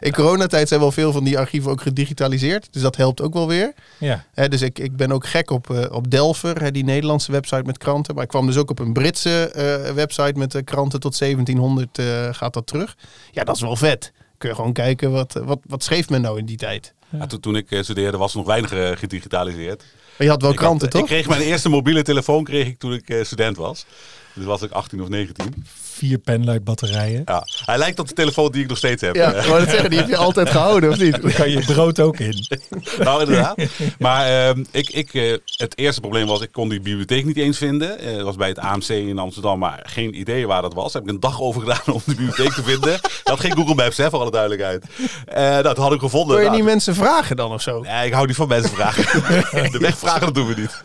in 0.00 0.12
coronatijd 0.12 0.68
zijn 0.68 0.80
wel 0.80 0.92
veel 0.92 1.12
van 1.12 1.24
die 1.24 1.38
archieven 1.38 1.70
ook 1.70 1.80
gedigitaliseerd. 1.80 2.68
Dus 2.70 2.82
dat 2.82 2.96
helpt 2.96 3.20
ook 3.20 3.34
wel 3.34 3.48
weer. 3.48 3.72
Ja. 3.98 4.24
He, 4.34 4.48
dus 4.48 4.62
ik, 4.62 4.78
ik 4.78 4.96
ben 4.96 5.12
ook 5.12 5.26
gek 5.26 5.50
op, 5.50 5.70
uh, 5.70 5.84
op 5.90 6.10
Delver, 6.10 6.62
he, 6.62 6.70
die 6.70 6.84
Nederlandse 6.84 7.32
website 7.32 7.62
met 7.62 7.78
kranten. 7.78 8.14
Maar 8.14 8.24
ik 8.24 8.28
kwam 8.28 8.46
dus 8.46 8.56
ook 8.56 8.70
op 8.70 8.78
een 8.78 8.92
Britse 8.92 9.52
uh, 9.56 9.94
website 9.94 10.38
met 10.38 10.54
uh, 10.54 10.62
kranten 10.64 11.00
tot 11.00 11.18
1700 11.18 12.00
gaat 12.36 12.54
dat 12.54 12.66
terug. 12.66 12.96
Ja, 13.30 13.44
dat 13.44 13.56
is 13.56 13.62
wel 13.62 13.76
vet. 13.76 14.12
Kun 14.38 14.48
je 14.48 14.54
gewoon 14.54 14.72
kijken 14.72 15.10
wat, 15.10 15.32
wat, 15.44 15.58
wat 15.66 15.84
schreef 15.84 16.08
men 16.08 16.20
nou 16.20 16.38
in 16.38 16.46
die 16.46 16.56
tijd. 16.56 16.94
Ja. 17.08 17.26
toen, 17.26 17.40
toen 17.40 17.56
ik 17.56 17.78
studeerde 17.80 18.16
was 18.16 18.32
er 18.32 18.38
nog 18.38 18.46
weinig 18.46 18.98
gedigitaliseerd. 18.98 19.84
Maar 20.16 20.26
je 20.26 20.32
had 20.32 20.42
wel 20.42 20.50
ik 20.50 20.56
kranten, 20.56 20.80
had, 20.80 20.90
toch? 20.90 21.00
Ik 21.00 21.06
kreeg 21.06 21.28
mijn 21.28 21.40
eerste 21.40 21.68
mobiele 21.68 22.02
telefoon 22.02 22.44
kreeg 22.44 22.66
ik 22.66 22.78
toen 22.78 22.92
ik 22.92 23.20
student 23.22 23.56
was. 23.56 23.86
Dus 24.34 24.44
was 24.44 24.62
ik 24.62 24.70
18 24.70 25.02
of 25.02 25.08
19. 25.08 25.64
Vier 25.98 26.18
penlight 26.18 26.64
batterijen. 26.64 27.22
Ja, 27.24 27.46
hij 27.64 27.78
lijkt 27.78 27.98
op 27.98 28.08
de 28.08 28.14
telefoon 28.14 28.50
die 28.52 28.62
ik 28.62 28.68
nog 28.68 28.78
steeds 28.78 29.02
heb. 29.02 29.14
Ja, 29.14 29.32
ik 29.34 29.44
wou 29.46 29.60
het 29.60 29.70
zeggen, 29.70 29.90
die 29.90 29.98
heb 29.98 30.08
je 30.08 30.16
altijd 30.26 30.50
gehouden, 30.50 30.90
of 30.90 30.98
niet? 30.98 31.22
Daar 31.22 31.32
kan 31.32 31.50
je 31.50 31.64
brood 31.64 32.00
ook 32.00 32.18
in. 32.18 32.46
nou, 32.98 33.20
inderdaad. 33.20 33.56
Maar 33.98 34.26
ehm, 34.48 34.64
ik, 34.70 34.88
ik, 34.90 35.14
eh, 35.14 35.32
het 35.56 35.78
eerste 35.78 36.00
probleem 36.00 36.26
was, 36.26 36.40
ik 36.40 36.52
kon 36.52 36.68
die 36.68 36.80
bibliotheek 36.80 37.24
niet 37.24 37.36
eens 37.36 37.58
vinden. 37.58 37.98
Eh, 37.98 38.12
Het 38.12 38.22
was 38.22 38.36
bij 38.36 38.48
het 38.48 38.58
AMC 38.58 38.88
in 38.88 39.18
Amsterdam, 39.18 39.58
maar 39.58 39.80
geen 39.82 40.18
idee 40.18 40.46
waar 40.46 40.62
dat 40.62 40.74
was. 40.74 40.92
Daar 40.92 41.02
heb 41.02 41.10
ik 41.10 41.14
een 41.16 41.20
dag 41.30 41.40
over 41.40 41.60
gedaan 41.60 41.94
om 41.94 42.00
de 42.04 42.14
bibliotheek 42.14 42.52
te 42.52 42.62
vinden. 42.62 42.90
Dat 43.00 43.10
had 43.24 43.40
geen 43.40 43.56
Google 43.56 43.74
Maps, 43.74 43.96
hè, 43.96 44.10
voor 44.10 44.20
alle 44.20 44.30
duidelijkheid. 44.30 44.84
Eh 45.26 45.60
dat 45.62 45.76
had 45.76 45.92
ik 45.92 46.00
gevonden. 46.00 46.28
Wil 46.28 46.38
je 46.38 46.44
Nou, 46.44 46.56
niet 46.56 46.66
mensen 46.70 46.94
vragen 46.94 47.36
dan 47.36 47.52
of 47.52 47.62
zo? 47.62 47.80
Nee, 47.80 48.06
ik 48.06 48.12
hou 48.12 48.26
niet 48.26 48.36
van 48.36 48.48
mensen 48.48 48.70
vragen. 48.74 49.04
de 49.72 49.78
weg 49.78 49.98
vragen, 49.98 50.20
dat 50.20 50.34
doen 50.34 50.46
we 50.46 50.54
niet. 50.56 50.82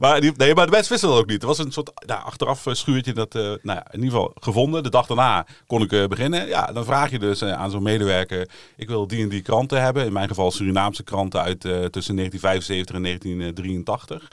Maar, 0.00 0.20
nee, 0.36 0.54
maar 0.54 0.66
de 0.66 0.72
mensen 0.72 0.92
wisten 0.92 1.08
dat 1.08 1.18
ook 1.18 1.26
niet. 1.26 1.42
Er 1.42 1.48
was 1.48 1.58
een 1.58 1.72
soort 1.72 1.90
nou, 2.06 2.24
achteraf 2.24 2.66
eh, 2.66 2.74
schuurtje 2.74 3.12
dat, 3.12 3.34
eh, 3.34 3.42
nou 3.42 3.58
ja, 3.62 3.86
in 3.90 4.02
ieder 4.02 4.10
geval 4.10 4.32
gevonden. 4.40 4.82
De 4.82 4.90
dag 4.90 5.06
daarna 5.06 5.46
kon 5.66 5.82
ik 5.82 5.92
eh, 5.92 6.06
beginnen. 6.06 6.46
Ja, 6.46 6.66
dan 6.66 6.84
vraag 6.84 7.10
je 7.10 7.18
dus 7.18 7.44
aan 7.44 7.70
zo'n 7.70 7.82
medewerker, 7.82 8.48
ik 8.76 8.88
wil 8.88 9.06
die 9.06 9.22
en 9.22 9.28
die 9.28 9.42
kranten 9.42 9.82
hebben. 9.82 10.04
In 10.04 10.12
mijn 10.12 10.28
geval 10.28 10.50
Surinaamse 10.50 11.02
kranten 11.02 11.40
uit 11.40 11.60
tussen 11.60 12.16
1975 12.16 12.96
en 12.96 13.02
1983. 13.02 14.28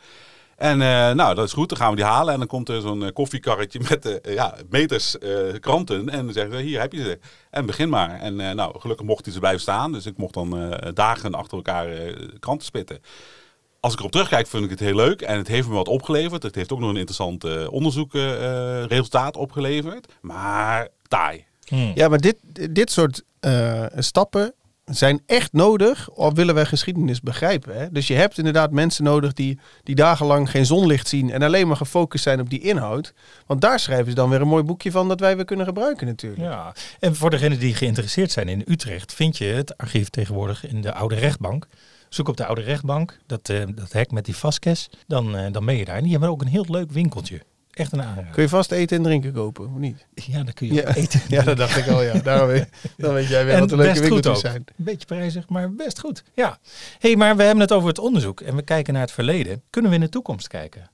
En 0.55 0.77
nou, 1.15 1.35
dat 1.35 1.45
is 1.45 1.53
goed, 1.53 1.69
dan 1.69 1.77
gaan 1.77 1.89
we 1.89 1.95
die 1.95 2.05
halen. 2.05 2.33
En 2.33 2.39
dan 2.39 2.47
komt 2.47 2.69
er 2.69 2.81
zo'n 2.81 3.13
koffiekarretje 3.13 3.79
met 3.89 4.05
eh, 4.05 4.33
ja, 4.33 4.55
meters 4.69 5.17
kranten. 5.59 6.09
En 6.09 6.25
dan 6.25 6.33
zeggen 6.33 6.53
ze, 6.53 6.61
hier 6.61 6.79
heb 6.79 6.93
je 6.93 7.03
ze. 7.03 7.19
En 7.49 7.65
begin 7.65 7.89
maar. 7.89 8.19
En 8.19 8.35
nou, 8.35 8.79
gelukkig 8.79 9.05
mocht 9.05 9.25
hij 9.25 9.33
ze 9.33 9.39
blijven 9.39 9.61
staan. 9.61 9.91
Dus 9.91 10.05
ik 10.05 10.17
mocht 10.17 10.33
dan 10.33 10.77
dagen 10.93 11.33
achter 11.33 11.57
elkaar 11.57 11.87
kranten 12.39 12.65
spitten. 12.65 12.99
Als 13.87 13.95
ik 13.95 14.01
erop 14.01 14.15
terugkijk, 14.15 14.47
vind 14.47 14.63
ik 14.63 14.69
het 14.69 14.79
heel 14.79 14.95
leuk. 14.95 15.21
En 15.21 15.37
het 15.37 15.47
heeft 15.47 15.67
me 15.67 15.73
wat 15.73 15.87
opgeleverd. 15.87 16.43
Het 16.43 16.55
heeft 16.55 16.71
ook 16.71 16.79
nog 16.79 16.89
een 16.89 16.95
interessant 16.95 17.43
eh, 17.43 17.71
onderzoekresultaat 17.71 19.37
opgeleverd. 19.37 20.13
Maar 20.21 20.87
taai. 21.07 21.45
Hm. 21.67 21.91
Ja, 21.95 22.07
maar 22.07 22.19
dit, 22.19 22.35
dit 22.71 22.91
soort 22.91 23.23
eh, 23.39 23.85
stappen 23.97 24.53
zijn 24.85 25.21
echt 25.25 25.53
nodig, 25.53 26.09
of 26.09 26.33
willen 26.33 26.55
wij 26.55 26.65
geschiedenis 26.65 27.21
begrijpen. 27.21 27.77
Hè? 27.77 27.91
Dus 27.91 28.07
je 28.07 28.13
hebt 28.13 28.37
inderdaad 28.37 28.71
mensen 28.71 29.03
nodig 29.03 29.33
die, 29.33 29.59
die 29.83 29.95
dagenlang 29.95 30.49
geen 30.49 30.65
zonlicht 30.65 31.07
zien 31.07 31.31
en 31.31 31.41
alleen 31.41 31.67
maar 31.67 31.77
gefocust 31.77 32.23
zijn 32.23 32.39
op 32.39 32.49
die 32.49 32.61
inhoud. 32.61 33.13
Want 33.45 33.61
daar 33.61 33.79
schrijven 33.79 34.09
ze 34.09 34.15
dan 34.15 34.29
weer 34.29 34.41
een 34.41 34.47
mooi 34.47 34.63
boekje 34.63 34.91
van 34.91 35.07
dat 35.07 35.19
wij 35.19 35.35
weer 35.35 35.45
kunnen 35.45 35.65
gebruiken 35.65 36.07
natuurlijk. 36.07 36.41
Ja, 36.41 36.73
en 36.99 37.15
voor 37.15 37.29
degenen 37.29 37.59
die 37.59 37.75
geïnteresseerd 37.75 38.31
zijn 38.31 38.47
in 38.47 38.63
Utrecht, 38.67 39.13
vind 39.13 39.37
je 39.37 39.45
het 39.45 39.77
archief 39.77 40.09
tegenwoordig 40.09 40.67
in 40.67 40.81
de 40.81 40.93
Oude 40.93 41.15
Rechtbank. 41.15 41.67
Zoek 42.09 42.27
op 42.27 42.37
de 42.37 42.45
Oude 42.45 42.61
Rechtbank, 42.61 43.17
dat, 43.25 43.49
eh, 43.49 43.63
dat 43.75 43.91
hek 43.91 44.11
met 44.11 44.25
die 44.25 44.35
vastkes, 44.35 44.89
dan, 45.07 45.35
eh, 45.37 45.51
dan 45.51 45.65
ben 45.65 45.75
je 45.75 45.85
daar. 45.85 45.95
En 45.95 46.01
die 46.03 46.11
hebben 46.11 46.29
ook 46.29 46.41
een 46.41 46.47
heel 46.47 46.65
leuk 46.67 46.91
winkeltje. 46.91 47.41
Echt 47.71 47.91
een 47.91 48.01
aanrader. 48.01 48.31
Kun 48.31 48.43
je 48.43 48.49
vast 48.49 48.71
eten 48.71 48.97
en 48.97 49.03
drinken 49.03 49.33
kopen, 49.33 49.65
of 49.65 49.77
niet? 49.77 50.05
Ja, 50.13 50.43
dan 50.43 50.53
kun 50.53 50.67
je 50.67 50.73
Ja. 50.73 50.95
eten. 50.95 51.21
Ja, 51.35 51.41
dat 51.43 51.57
dacht 51.57 51.77
ik 51.77 51.87
al, 51.87 52.01
ja. 52.03 52.13
Daarom 52.19 52.47
weet, 52.47 52.67
dan 52.97 53.13
weet 53.13 53.27
jij 53.27 53.45
weer 53.45 53.59
wat 53.59 53.69
de 53.69 53.75
leuke 53.75 53.99
winkeltjes 53.99 54.39
zijn. 54.39 54.55
Een 54.55 54.85
beetje 54.85 55.05
prijzig, 55.05 55.49
maar 55.49 55.73
best 55.73 55.99
goed. 55.99 56.23
Ja. 56.33 56.59
hey, 56.99 57.15
maar 57.15 57.35
we 57.35 57.43
hebben 57.43 57.61
het 57.63 57.71
over 57.71 57.87
het 57.87 57.99
onderzoek 57.99 58.41
en 58.41 58.55
we 58.55 58.61
kijken 58.61 58.93
naar 58.93 59.01
het 59.01 59.11
verleden. 59.11 59.61
Kunnen 59.69 59.91
we 59.91 59.97
in 59.97 60.03
de 60.03 60.09
toekomst 60.09 60.47
kijken? 60.47 60.89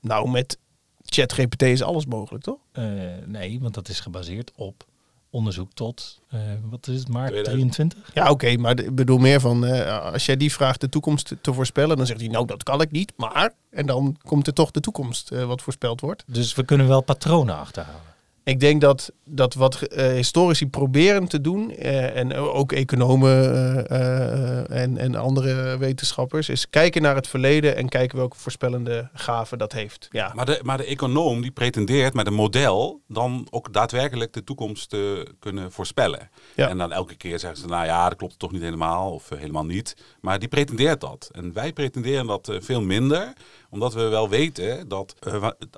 Nou, 0.00 0.30
met 0.30 0.58
ChatGPT 1.04 1.62
is 1.62 1.82
alles 1.82 2.06
mogelijk, 2.06 2.44
toch? 2.44 2.58
Eh, 2.72 2.84
nee, 3.26 3.58
want 3.60 3.74
dat 3.74 3.88
is 3.88 4.00
gebaseerd 4.00 4.52
op 4.56 4.84
onderzoek 5.32 5.72
tot, 5.74 6.20
eh, 6.28 6.40
wat 6.70 6.86
is 6.86 6.98
het, 6.98 7.08
maart 7.08 7.28
2000. 7.32 7.72
23? 7.72 8.14
Ja, 8.14 8.30
oké, 8.30 8.56
maar 8.56 8.78
ik 8.80 8.94
bedoel 8.94 9.18
meer 9.18 9.40
van, 9.40 9.64
eh, 9.66 10.12
als 10.12 10.26
jij 10.26 10.36
die 10.36 10.52
vraagt 10.52 10.80
de 10.80 10.88
toekomst 10.88 11.26
te- 11.26 11.38
te 11.40 11.52
voorspellen, 11.52 11.96
dan 11.96 12.06
zegt 12.06 12.20
hij, 12.20 12.28
nou, 12.28 12.46
dat 12.46 12.62
kan 12.62 12.80
ik 12.80 12.90
niet, 12.90 13.12
maar... 13.16 13.52
En 13.70 13.86
dan 13.86 14.16
komt 14.24 14.46
er 14.46 14.52
toch 14.52 14.70
de 14.70 14.80
toekomst 14.80 15.30
eh, 15.30 15.44
wat 15.44 15.62
voorspeld 15.62 16.00
wordt. 16.00 16.24
Dus 16.26 16.54
we 16.54 16.64
kunnen 16.64 16.88
wel 16.88 17.00
patronen 17.00 17.56
achterhalen. 17.58 18.00
Ik 18.44 18.60
denk 18.60 18.80
dat, 18.80 19.12
dat 19.24 19.54
wat 19.54 19.82
eh, 19.82 20.06
historici 20.06 20.66
proberen 20.66 21.28
te 21.28 21.40
doen, 21.40 21.70
eh, 21.70 22.16
en 22.16 22.34
ook 22.34 22.72
economen 22.72 23.86
eh, 23.88 24.82
en, 24.82 24.98
en 24.98 25.14
andere 25.14 25.78
wetenschappers, 25.78 26.48
is 26.48 26.70
kijken 26.70 27.02
naar 27.02 27.14
het 27.14 27.28
verleden 27.28 27.76
en 27.76 27.88
kijken 27.88 28.18
welke 28.18 28.36
voorspellende 28.36 29.08
gaven 29.12 29.58
dat 29.58 29.72
heeft. 29.72 30.08
Ja, 30.10 30.32
Maar 30.34 30.46
de, 30.46 30.60
maar 30.62 30.76
de 30.76 30.84
econoom 30.84 31.40
die 31.40 31.50
pretendeert 31.50 32.14
met 32.14 32.26
een 32.26 32.34
model 32.34 33.00
dan 33.08 33.46
ook 33.50 33.72
daadwerkelijk 33.72 34.32
de 34.32 34.44
toekomst 34.44 34.88
te 34.88 35.26
kunnen 35.38 35.72
voorspellen. 35.72 36.30
Ja. 36.54 36.68
En 36.68 36.78
dan 36.78 36.92
elke 36.92 37.14
keer 37.14 37.38
zeggen 37.38 37.60
ze, 37.60 37.66
nou 37.66 37.84
ja, 37.84 38.08
dat 38.08 38.18
klopt 38.18 38.38
toch 38.38 38.52
niet 38.52 38.62
helemaal 38.62 39.12
of 39.12 39.28
helemaal 39.28 39.64
niet. 39.64 39.96
Maar 40.20 40.38
die 40.38 40.48
pretendeert 40.48 41.00
dat. 41.00 41.28
En 41.32 41.52
wij 41.52 41.72
pretenderen 41.72 42.26
dat 42.26 42.52
veel 42.60 42.82
minder, 42.82 43.32
omdat 43.70 43.94
we 43.94 44.02
wel 44.08 44.28
weten 44.28 44.88
dat 44.88 45.14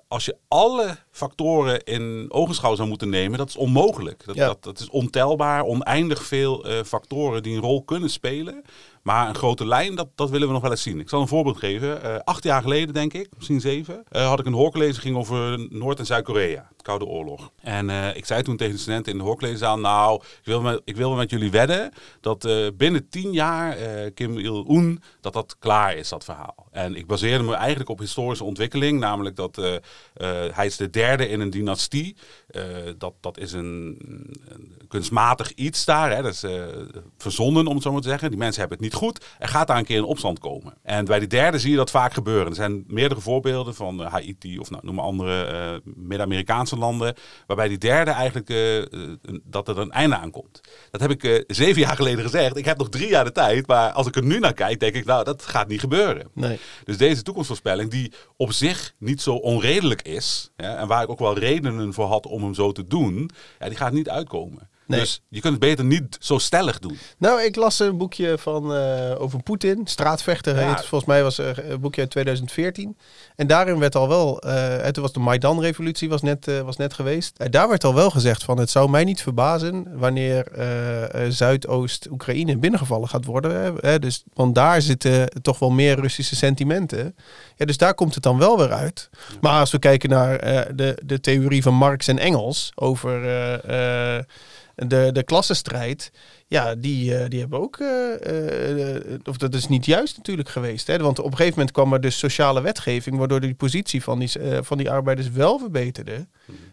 als 0.09 0.25
je 0.25 0.37
alle 0.49 0.97
factoren 1.11 1.85
in 1.85 2.27
ogenschouw 2.55 2.75
zou 2.77 2.89
moeten 2.89 3.09
nemen, 3.09 3.39
dat 3.39 3.49
is 3.49 3.57
onmogelijk. 3.57 4.23
Dat, 4.27 4.35
Ja. 4.35 4.47
dat, 4.47 4.63
dat 4.63 4.81
is 4.81 4.89
ontelbaar, 4.91 5.65
oneindig 5.65 6.23
veel 6.23 6.65
eh, 6.65 6.83
factoren 6.85 7.43
die 7.43 7.55
een 7.57 7.63
rol 7.63 7.83
kunnen 7.83 8.11
spelen. 8.11 8.63
Maar 9.05 9.29
een 9.29 9.35
grote 9.35 9.67
lijn, 9.67 9.95
dat, 9.95 10.09
dat 10.15 10.31
willen 10.31 10.47
we 10.47 10.53
nog 10.53 10.63
wel 10.63 10.71
eens 10.71 10.83
zien. 10.83 11.01
Ik 11.01 11.09
zal 11.09 11.21
een 11.21 11.29
voorbeeld 11.29 11.59
geven. 11.59 12.03
Eh, 12.03 12.17
acht 12.25 12.45
jaar 12.45 12.63
geleden, 12.63 12.95
denk 12.95 13.13
ik, 13.13 13.29
misschien 13.37 13.61
zeven, 13.61 14.05
eh, 14.09 14.27
had 14.27 14.39
ik 14.39 14.47
een 14.47 14.53
hoorcollege 14.53 15.17
over 15.17 15.67
Noord- 15.71 15.99
en 15.99 16.07
Zuid-Korea, 16.07 16.69
de 16.77 16.83
Koude 16.83 17.05
Oorlog. 17.05 17.51
En 17.61 17.91
eh, 17.91 18.17
ik 18.17 18.25
zei 18.25 18.43
toen 18.43 18.57
tegen 18.57 18.75
de 18.75 18.81
studenten 18.81 19.13
in 19.13 19.19
de 19.19 19.25
hoorcollegezaal, 19.25 19.79
nou, 19.79 20.23
ik 20.23 20.45
wil, 20.45 20.61
met, 20.61 20.81
ik 20.85 20.97
wil 20.97 21.15
met 21.15 21.31
jullie 21.31 21.51
wedden 21.51 21.93
dat 22.21 22.49
binnen 22.77 23.09
tien 23.09 23.33
jaar 23.33 23.77
Kim 24.11 24.39
Il-un, 24.39 25.03
dat 25.21 25.33
dat 25.33 25.57
klaar 25.59 25.97
is, 25.97 26.09
dat 26.09 26.25
verhaal. 26.25 26.67
En 26.71 26.95
ik 26.95 27.07
baseerde 27.07 27.45
me 27.45 27.55
eigenlijk 27.55 27.91
op 27.91 27.99
historische 27.99 28.45
ontwikkeling, 28.45 29.01
namelijk 29.01 29.37
dat 29.37 29.57
hij 30.53 30.67
is 30.67 30.77
de 30.77 30.91
derde 30.91 31.29
in 31.29 31.41
een 31.41 31.51
dynastie. 31.51 32.17
Dat, 32.99 33.15
dat 33.21 33.39
is 33.39 33.53
een, 33.53 33.99
een 34.49 34.74
kunstmatig 34.95 35.53
iets 35.53 35.85
daar, 35.85 36.17
hè. 36.17 36.23
dat 36.23 36.33
is 36.33 36.43
eh, 36.43 36.63
verzonnen 37.19 37.67
om 37.67 37.75
het 37.75 37.83
zo 37.83 37.93
maar 37.93 38.01
te 38.01 38.09
zeggen. 38.09 38.29
Die 38.29 38.39
mensen 38.39 38.61
hebben 38.61 38.79
het 38.79 38.87
niet 38.87 38.97
goed. 38.97 39.25
Er 39.39 39.49
gaat 39.49 39.67
daar 39.67 39.79
een 39.79 39.85
keer 39.85 39.99
een 39.99 40.05
opstand 40.05 40.39
komen. 40.39 40.75
En 40.83 41.05
bij 41.05 41.19
die 41.19 41.29
derde 41.29 41.59
zie 41.59 41.71
je 41.71 41.77
dat 41.77 41.91
vaak 41.91 42.13
gebeuren. 42.13 42.47
Er 42.47 42.55
zijn 42.55 42.85
meerdere 42.87 43.21
voorbeelden 43.21 43.75
van 43.75 44.03
eh, 44.03 44.11
Haiti 44.11 44.59
of 44.59 44.71
nou, 44.71 44.87
noem 44.87 44.95
maar 44.95 45.05
andere 45.05 45.45
eh, 45.45 45.93
Midden-Amerikaanse 45.95 46.77
landen. 46.77 47.15
Waarbij 47.47 47.69
die 47.69 47.79
derde 47.79 48.11
eigenlijk 48.11 48.49
dat 49.45 49.69
er 49.69 49.79
een 49.79 49.91
einde 49.91 50.17
aan 50.17 50.31
komt. 50.31 50.61
Dat 50.91 51.01
heb 51.01 51.11
ik 51.11 51.45
zeven 51.47 51.81
jaar 51.81 51.97
geleden 51.97 52.25
gezegd. 52.25 52.57
Ik 52.57 52.65
heb 52.65 52.79
nog 52.79 52.89
drie 52.89 53.09
jaar 53.09 53.25
de 53.25 53.33
tijd. 53.33 53.67
Maar 53.67 53.93
als 53.93 54.07
ik 54.07 54.17
er 54.17 54.25
nu 54.25 54.39
naar 54.39 54.53
kijk, 54.53 54.81
denk 54.81 54.95
ik, 54.95 55.05
nou, 55.05 55.25
dat 55.25 55.43
gaat 55.43 55.69
niet 55.69 55.81
gebeuren. 55.81 56.29
nee. 56.33 56.59
Dus 56.85 56.97
deze 56.97 57.23
toekomstvoorspelling, 57.23 57.91
die 57.91 58.13
op 58.37 58.53
zich 58.53 58.95
niet 58.99 59.23
zo 59.23 59.35
onredelijk 59.35 60.03
is, 60.03 60.51
en 60.57 60.87
waar 60.87 61.03
ik 61.03 61.11
ook 61.11 61.19
wel 61.19 61.39
redenen 61.39 61.93
voor 61.93 62.07
had 62.07 62.27
om 62.27 62.43
hem 62.43 62.55
zo 62.55 62.73
te 62.73 62.87
doen, 62.87 63.31
ja, 63.59 63.69
die 63.69 63.77
gaat 63.77 63.93
niet 63.93 64.09
uitkomen. 64.09 64.69
Nee. 64.87 65.01
Dus 65.01 65.23
je 65.29 65.41
kunt 65.41 65.53
het 65.53 65.63
beter 65.63 65.85
niet 65.85 66.17
zo 66.21 66.39
stellig 66.39 66.79
doen. 66.79 66.99
Nou, 67.19 67.43
ik 67.43 67.57
las 67.57 67.79
een 67.79 67.97
boekje 67.99 68.39
van, 68.39 68.75
eh, 68.75 69.21
over 69.21 69.43
Poetin. 69.43 69.81
Straatvechter 69.85 70.61
Ja. 70.61 70.69
heet. 70.69 70.85
Volgens 70.85 71.05
mij 71.05 71.23
was 71.23 71.39
er 71.39 71.71
een 71.71 71.81
boekje 71.81 72.01
uit 72.01 72.11
2014. 72.11 72.97
En 73.37 73.47
daarin 73.47 73.79
werd 73.79 73.95
al 73.97 74.09
wel, 74.09 74.41
eh 74.41 74.89
toen 74.89 75.03
was 75.03 75.13
de 75.13 75.21
Maidan-revolutie 75.21 76.09
was 76.09 76.23
net, 76.23 76.49
eh, 76.49 76.61
was 76.61 76.77
net 76.77 76.95
geweest. 76.95 77.39
En 77.39 77.51
daar 77.51 77.69
werd 77.69 77.85
al 77.85 77.95
wel 77.95 78.11
gezegd 78.11 78.45
van, 78.45 78.59
het 78.59 78.71
zou 78.71 78.91
mij 78.91 79.05
niet 79.05 79.23
verbazen 79.23 79.87
wanneer 79.99 80.47
Zuidoost-Oekraïne 81.29 82.59
binnengevallen 82.59 83.09
gaat 83.09 83.25
worden. 83.25 83.77
Hè. 83.81 83.99
Dus, 83.99 84.25
want 84.35 84.55
daar 84.55 84.83
zitten 84.83 85.29
toch 85.43 85.59
wel 85.59 85.71
meer 85.71 86.01
Russische 86.01 86.37
sentimenten. 86.37 87.17
Ja, 87.57 87.65
dus 87.65 87.77
daar 87.77 87.95
komt 87.95 88.15
het 88.15 88.23
dan 88.23 88.39
wel 88.39 88.59
weer 88.59 88.73
uit. 88.73 89.11
Maar 89.41 89.61
als 89.61 89.71
we 89.71 89.79
kijken 89.79 90.09
naar 90.09 90.39
de, 90.77 90.99
de 91.05 91.21
theorie 91.21 91.63
van 91.63 91.75
Marx 91.75 92.09
en 92.09 92.19
Engels 92.19 92.73
over 92.75 93.23
de, 94.75 95.11
de 95.13 95.23
klassenstrijd. 95.23 96.11
Ja, 96.47 96.75
die, 96.75 97.17
eh, 97.17 97.29
die 97.31 97.41
hebben 97.41 97.61
ook. 97.61 97.77
eh, 97.79 98.97
eh, 98.97 99.21
of 99.25 99.37
dat 99.37 99.55
is 99.55 99.69
niet 99.69 99.87
juist 99.87 100.17
natuurlijk 100.17 100.49
geweest. 100.49 100.87
Hè? 100.87 100.99
Want 100.99 101.19
op 101.19 101.25
een 101.25 101.37
gegeven 101.37 101.59
moment 101.59 101.75
kwam 101.75 101.93
er 101.93 102.01
dus 102.01 102.19
sociale 102.19 102.61
wetgeving. 102.61 103.17
waardoor 103.17 103.41
die 103.41 103.55
positie 103.55 104.03
van 104.03 104.19
die, 104.19 104.31
van 104.61 104.79
die 104.79 104.91
arbeiders 104.91 105.31
wel 105.31 105.59
verbeterde. 105.59 106.27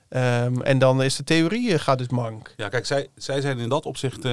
Ehm, 0.09 0.61
en 0.61 0.79
dan 0.79 1.03
is 1.03 1.15
de 1.15 1.23
theorie 1.23 1.79
gaat 1.79 1.97
dus 1.97 2.07
mank. 2.07 2.53
Ja, 2.57 2.69
kijk, 2.69 2.85
zij, 2.85 3.07
zij 3.15 3.41
zijn 3.41 3.59
in 3.59 3.69
dat 3.69 3.85
opzicht 3.85 4.27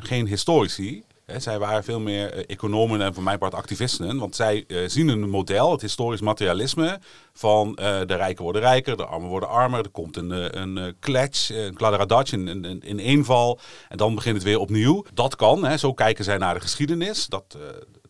geen 0.00 0.26
historici. 0.26 1.04
Zij 1.26 1.58
waren 1.58 1.84
veel 1.84 2.00
meer 2.00 2.32
eh, 2.32 2.42
economen 2.46 3.00
en 3.00 3.14
voor 3.14 3.22
mijn 3.22 3.38
part 3.38 3.54
activisten. 3.54 4.18
Want 4.18 4.36
zij 4.36 4.64
eh, 4.66 4.78
zien 4.86 5.08
een 5.08 5.30
model, 5.30 5.70
het 5.70 5.80
historisch 5.80 6.20
materialisme, 6.20 7.00
van 7.32 7.76
eh, 7.76 8.00
de 8.06 8.14
rijken 8.14 8.44
worden 8.44 8.62
rijker, 8.62 8.96
de 8.96 9.04
armen 9.04 9.28
worden 9.28 9.48
armer. 9.48 9.78
Er 9.78 9.90
komt 9.90 10.16
een, 10.16 10.60
een 10.60 10.96
klets, 11.00 11.48
een 11.48 11.74
kladderadatsch, 11.74 12.32
een, 12.32 12.46
een, 12.46 12.64
een 12.64 12.88
ineenval. 12.88 13.58
En 13.88 13.96
dan 13.96 14.14
begint 14.14 14.34
het 14.34 14.44
weer 14.44 14.58
opnieuw. 14.58 15.04
Dat 15.14 15.36
kan, 15.36 15.64
hè, 15.64 15.76
zo 15.76 15.92
kijken 15.92 16.24
zij 16.24 16.38
naar 16.38 16.54
de 16.54 16.60
geschiedenis. 16.60 17.26
Dat, 17.26 17.56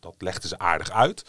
dat 0.01 0.15
legden 0.19 0.49
ze 0.49 0.59
aardig 0.59 0.91
uit. 0.91 1.25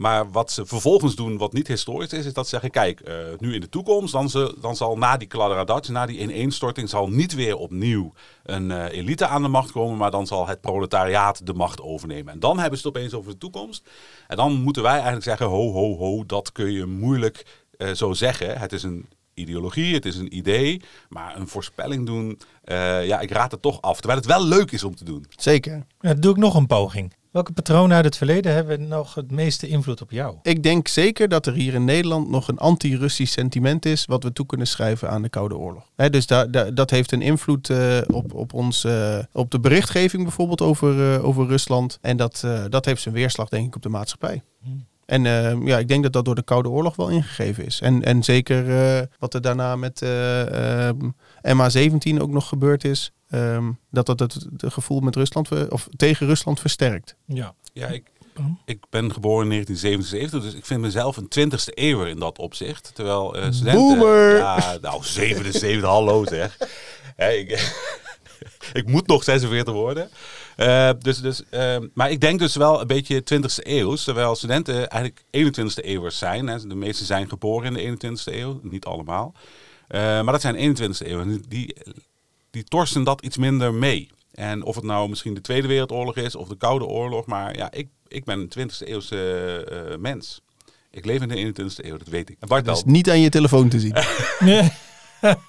Maar 0.00 0.30
wat 0.30 0.50
ze 0.50 0.66
vervolgens 0.66 1.14
doen, 1.14 1.38
wat 1.38 1.52
niet 1.52 1.68
historisch 1.68 2.12
is, 2.12 2.26
is 2.26 2.32
dat 2.32 2.44
ze 2.44 2.50
zeggen: 2.50 2.70
kijk, 2.70 3.00
eh, 3.00 3.14
nu 3.38 3.54
in 3.54 3.60
de 3.60 3.68
toekomst, 3.68 4.12
dan, 4.12 4.30
ze, 4.30 4.56
dan 4.60 4.76
zal 4.76 4.98
na 4.98 5.16
die 5.16 5.28
kladderadatsch, 5.28 5.90
na 5.90 6.06
die 6.06 6.18
ineenstorting, 6.18 6.88
zal 6.88 7.08
niet 7.08 7.34
weer 7.34 7.56
opnieuw 7.56 8.12
een 8.42 8.70
eh, 8.70 8.98
elite 8.98 9.26
aan 9.26 9.42
de 9.42 9.48
macht 9.48 9.72
komen, 9.72 9.96
maar 9.96 10.10
dan 10.10 10.26
zal 10.26 10.46
het 10.46 10.60
proletariaat 10.60 11.46
de 11.46 11.54
macht 11.54 11.80
overnemen. 11.80 12.32
En 12.32 12.40
dan 12.40 12.58
hebben 12.58 12.78
ze 12.78 12.86
het 12.88 12.96
opeens 12.96 13.14
over 13.14 13.32
de 13.32 13.38
toekomst. 13.38 13.88
En 14.26 14.36
dan 14.36 14.52
moeten 14.52 14.82
wij 14.82 14.92
eigenlijk 14.92 15.24
zeggen: 15.24 15.46
ho, 15.46 15.72
ho, 15.72 15.96
ho, 15.96 16.26
dat 16.26 16.52
kun 16.52 16.72
je 16.72 16.86
moeilijk 16.86 17.46
eh, 17.78 17.90
zo 17.90 18.12
zeggen. 18.12 18.58
Het 18.58 18.72
is 18.72 18.82
een 18.82 19.08
ideologie, 19.40 19.94
het 19.94 20.04
is 20.04 20.16
een 20.16 20.36
idee. 20.36 20.80
Maar 21.08 21.36
een 21.36 21.48
voorspelling 21.48 22.06
doen, 22.06 22.38
eh, 22.64 23.06
ja, 23.06 23.20
ik 23.20 23.30
raad 23.30 23.50
het 23.50 23.62
toch 23.62 23.80
af. 23.82 23.96
Terwijl 23.98 24.18
het 24.18 24.28
wel 24.28 24.44
leuk 24.46 24.70
is 24.70 24.84
om 24.84 24.94
te 24.94 25.04
doen. 25.04 25.26
Zeker. 25.36 25.86
Ja, 26.00 26.14
doe 26.14 26.30
ik 26.30 26.36
nog 26.36 26.54
een 26.54 26.66
poging. 26.66 27.12
Welke 27.30 27.52
patronen 27.52 27.96
uit 27.96 28.04
het 28.04 28.16
verleden 28.16 28.52
hebben 28.54 28.88
nog 28.88 29.14
het 29.14 29.30
meeste 29.30 29.68
invloed 29.68 30.00
op 30.02 30.10
jou? 30.10 30.36
Ik 30.42 30.62
denk 30.62 30.88
zeker 30.88 31.28
dat 31.28 31.46
er 31.46 31.52
hier 31.52 31.74
in 31.74 31.84
Nederland 31.84 32.28
nog 32.30 32.48
een 32.48 32.58
anti-Russisch 32.58 33.32
sentiment 33.32 33.86
is. 33.86 34.04
wat 34.04 34.22
we 34.22 34.32
toe 34.32 34.46
kunnen 34.46 34.66
schrijven 34.66 35.10
aan 35.10 35.22
de 35.22 35.28
Koude 35.28 35.56
Oorlog. 35.56 35.90
Hè, 35.96 36.10
dus 36.10 36.26
da, 36.26 36.46
da- 36.46 36.70
dat 36.70 36.90
heeft 36.90 37.12
een 37.12 37.22
invloed 37.22 37.70
eh, 37.70 37.98
op, 38.06 38.34
op, 38.34 38.52
ons, 38.54 38.84
eh, 38.84 39.18
op 39.32 39.50
de 39.50 39.60
berichtgeving 39.60 40.22
bijvoorbeeld 40.22 40.60
over, 40.60 41.14
eh, 41.14 41.24
over 41.24 41.46
Rusland. 41.46 41.98
En 42.00 42.16
dat, 42.16 42.42
eh, 42.44 42.64
dat 42.68 42.84
heeft 42.84 43.02
zijn 43.02 43.14
weerslag, 43.14 43.48
denk 43.48 43.66
ik, 43.66 43.76
op 43.76 43.82
de 43.82 43.88
maatschappij. 43.88 44.42
Hmm. 44.62 44.86
En 45.10 45.26
eh, 45.26 45.66
ja, 45.66 45.78
ik 45.78 45.88
denk 45.88 46.02
dat 46.02 46.12
dat 46.12 46.24
door 46.24 46.34
de 46.34 46.42
Koude 46.42 46.68
Oorlog 46.68 46.96
wel 46.96 47.08
ingegeven 47.08 47.64
is. 47.64 47.80
En, 47.80 48.04
en 48.04 48.22
zeker 48.22 48.82
eh, 48.98 49.06
wat 49.18 49.34
er 49.34 49.40
daarna 49.40 49.76
met 49.76 50.02
eh, 50.02 50.88
ehm, 50.88 51.10
MH17 51.42 52.20
ook 52.20 52.30
nog 52.30 52.48
gebeurd 52.48 52.84
is. 52.84 53.12
ehm, 53.30 53.70
dat 53.90 54.06
dat 54.06 54.20
het, 54.20 54.46
het 54.56 54.72
gevoel 54.72 55.00
met 55.00 55.16
Rusland, 55.16 55.70
of 55.70 55.88
tegen 55.96 56.26
Rusland 56.26 56.60
versterkt. 56.60 57.16
Ja. 57.26 57.54
Ja, 57.72 57.86
ik, 57.86 58.10
ik 58.64 58.84
ben 58.90 59.12
geboren 59.12 59.42
in 59.42 59.50
1977, 59.50 60.42
dus 60.42 60.54
ik 60.54 60.66
vind 60.66 60.80
mezelf 60.80 61.16
een 61.16 61.50
20ste 61.50 61.74
eeuwer 61.74 62.08
in 62.08 62.18
dat 62.18 62.38
opzicht. 62.38 62.90
Terwijl 62.94 63.36
eh 63.36 63.50
studenten... 63.50 63.82
Boomer! 63.82 64.36
Ja, 64.36 64.78
nou, 64.80 65.04
77, 65.04 65.82
hallo 65.82 66.24
zeg. 66.24 66.56
Hè, 67.16 67.30
ik, 67.30 67.50
ik 68.80 68.86
moet 68.86 69.06
nog 69.06 69.24
46 69.24 69.74
worden. 69.74 70.10
Eh, 70.60 70.90
dus, 70.98 71.20
dus, 71.20 71.42
eh, 71.50 71.76
maar 71.94 72.10
ik 72.10 72.20
denk 72.20 72.38
dus 72.38 72.56
wel 72.56 72.80
een 72.80 72.86
beetje 72.86 73.22
20ste 73.22 73.62
eeuw, 73.62 73.94
terwijl 73.94 74.36
studenten 74.36 74.88
eigenlijk 74.88 75.24
21ste 75.30 75.82
eeuwers 75.82 76.18
zijn. 76.18 76.46
Hè. 76.46 76.66
De 76.66 76.74
meeste 76.74 77.04
zijn 77.04 77.28
geboren 77.28 77.76
in 77.76 77.96
de 77.98 78.08
21ste 78.08 78.34
eeuw, 78.34 78.60
niet 78.62 78.84
allemaal. 78.84 79.34
Eh, 79.88 80.00
maar 80.00 80.32
dat 80.32 80.40
zijn 80.40 80.76
21ste 80.76 81.08
eeuw. 81.08 81.20
En 81.20 81.42
Die, 81.48 81.76
die 82.50 82.64
torsen 82.64 83.04
dat 83.04 83.22
iets 83.22 83.36
minder 83.36 83.74
mee. 83.74 84.10
En 84.34 84.62
of 84.62 84.74
het 84.74 84.84
nou 84.84 85.08
misschien 85.08 85.34
de 85.34 85.40
Tweede 85.40 85.68
Wereldoorlog 85.68 86.16
is 86.16 86.34
of 86.34 86.48
de 86.48 86.56
Koude 86.56 86.84
Oorlog, 86.84 87.26
maar 87.26 87.56
ja, 87.56 87.70
ik, 87.70 87.88
ik 88.08 88.24
ben 88.24 88.40
een 88.40 88.70
20ste 88.70 88.88
eeuwse 88.88 89.64
eh, 89.90 89.98
mens. 89.98 90.40
Ik 90.90 91.04
leef 91.04 91.20
in 91.22 91.28
de 91.28 91.52
21ste 91.52 91.84
eeuw, 91.84 91.96
dat 91.96 92.08
weet 92.08 92.30
ik. 92.30 92.38
Bart 92.38 92.64
Dat 92.64 92.76
is 92.76 92.84
niet 92.84 93.10
aan 93.10 93.20
je 93.20 93.28
telefoon 93.28 93.68
te 93.68 93.80
zien. 93.80 93.94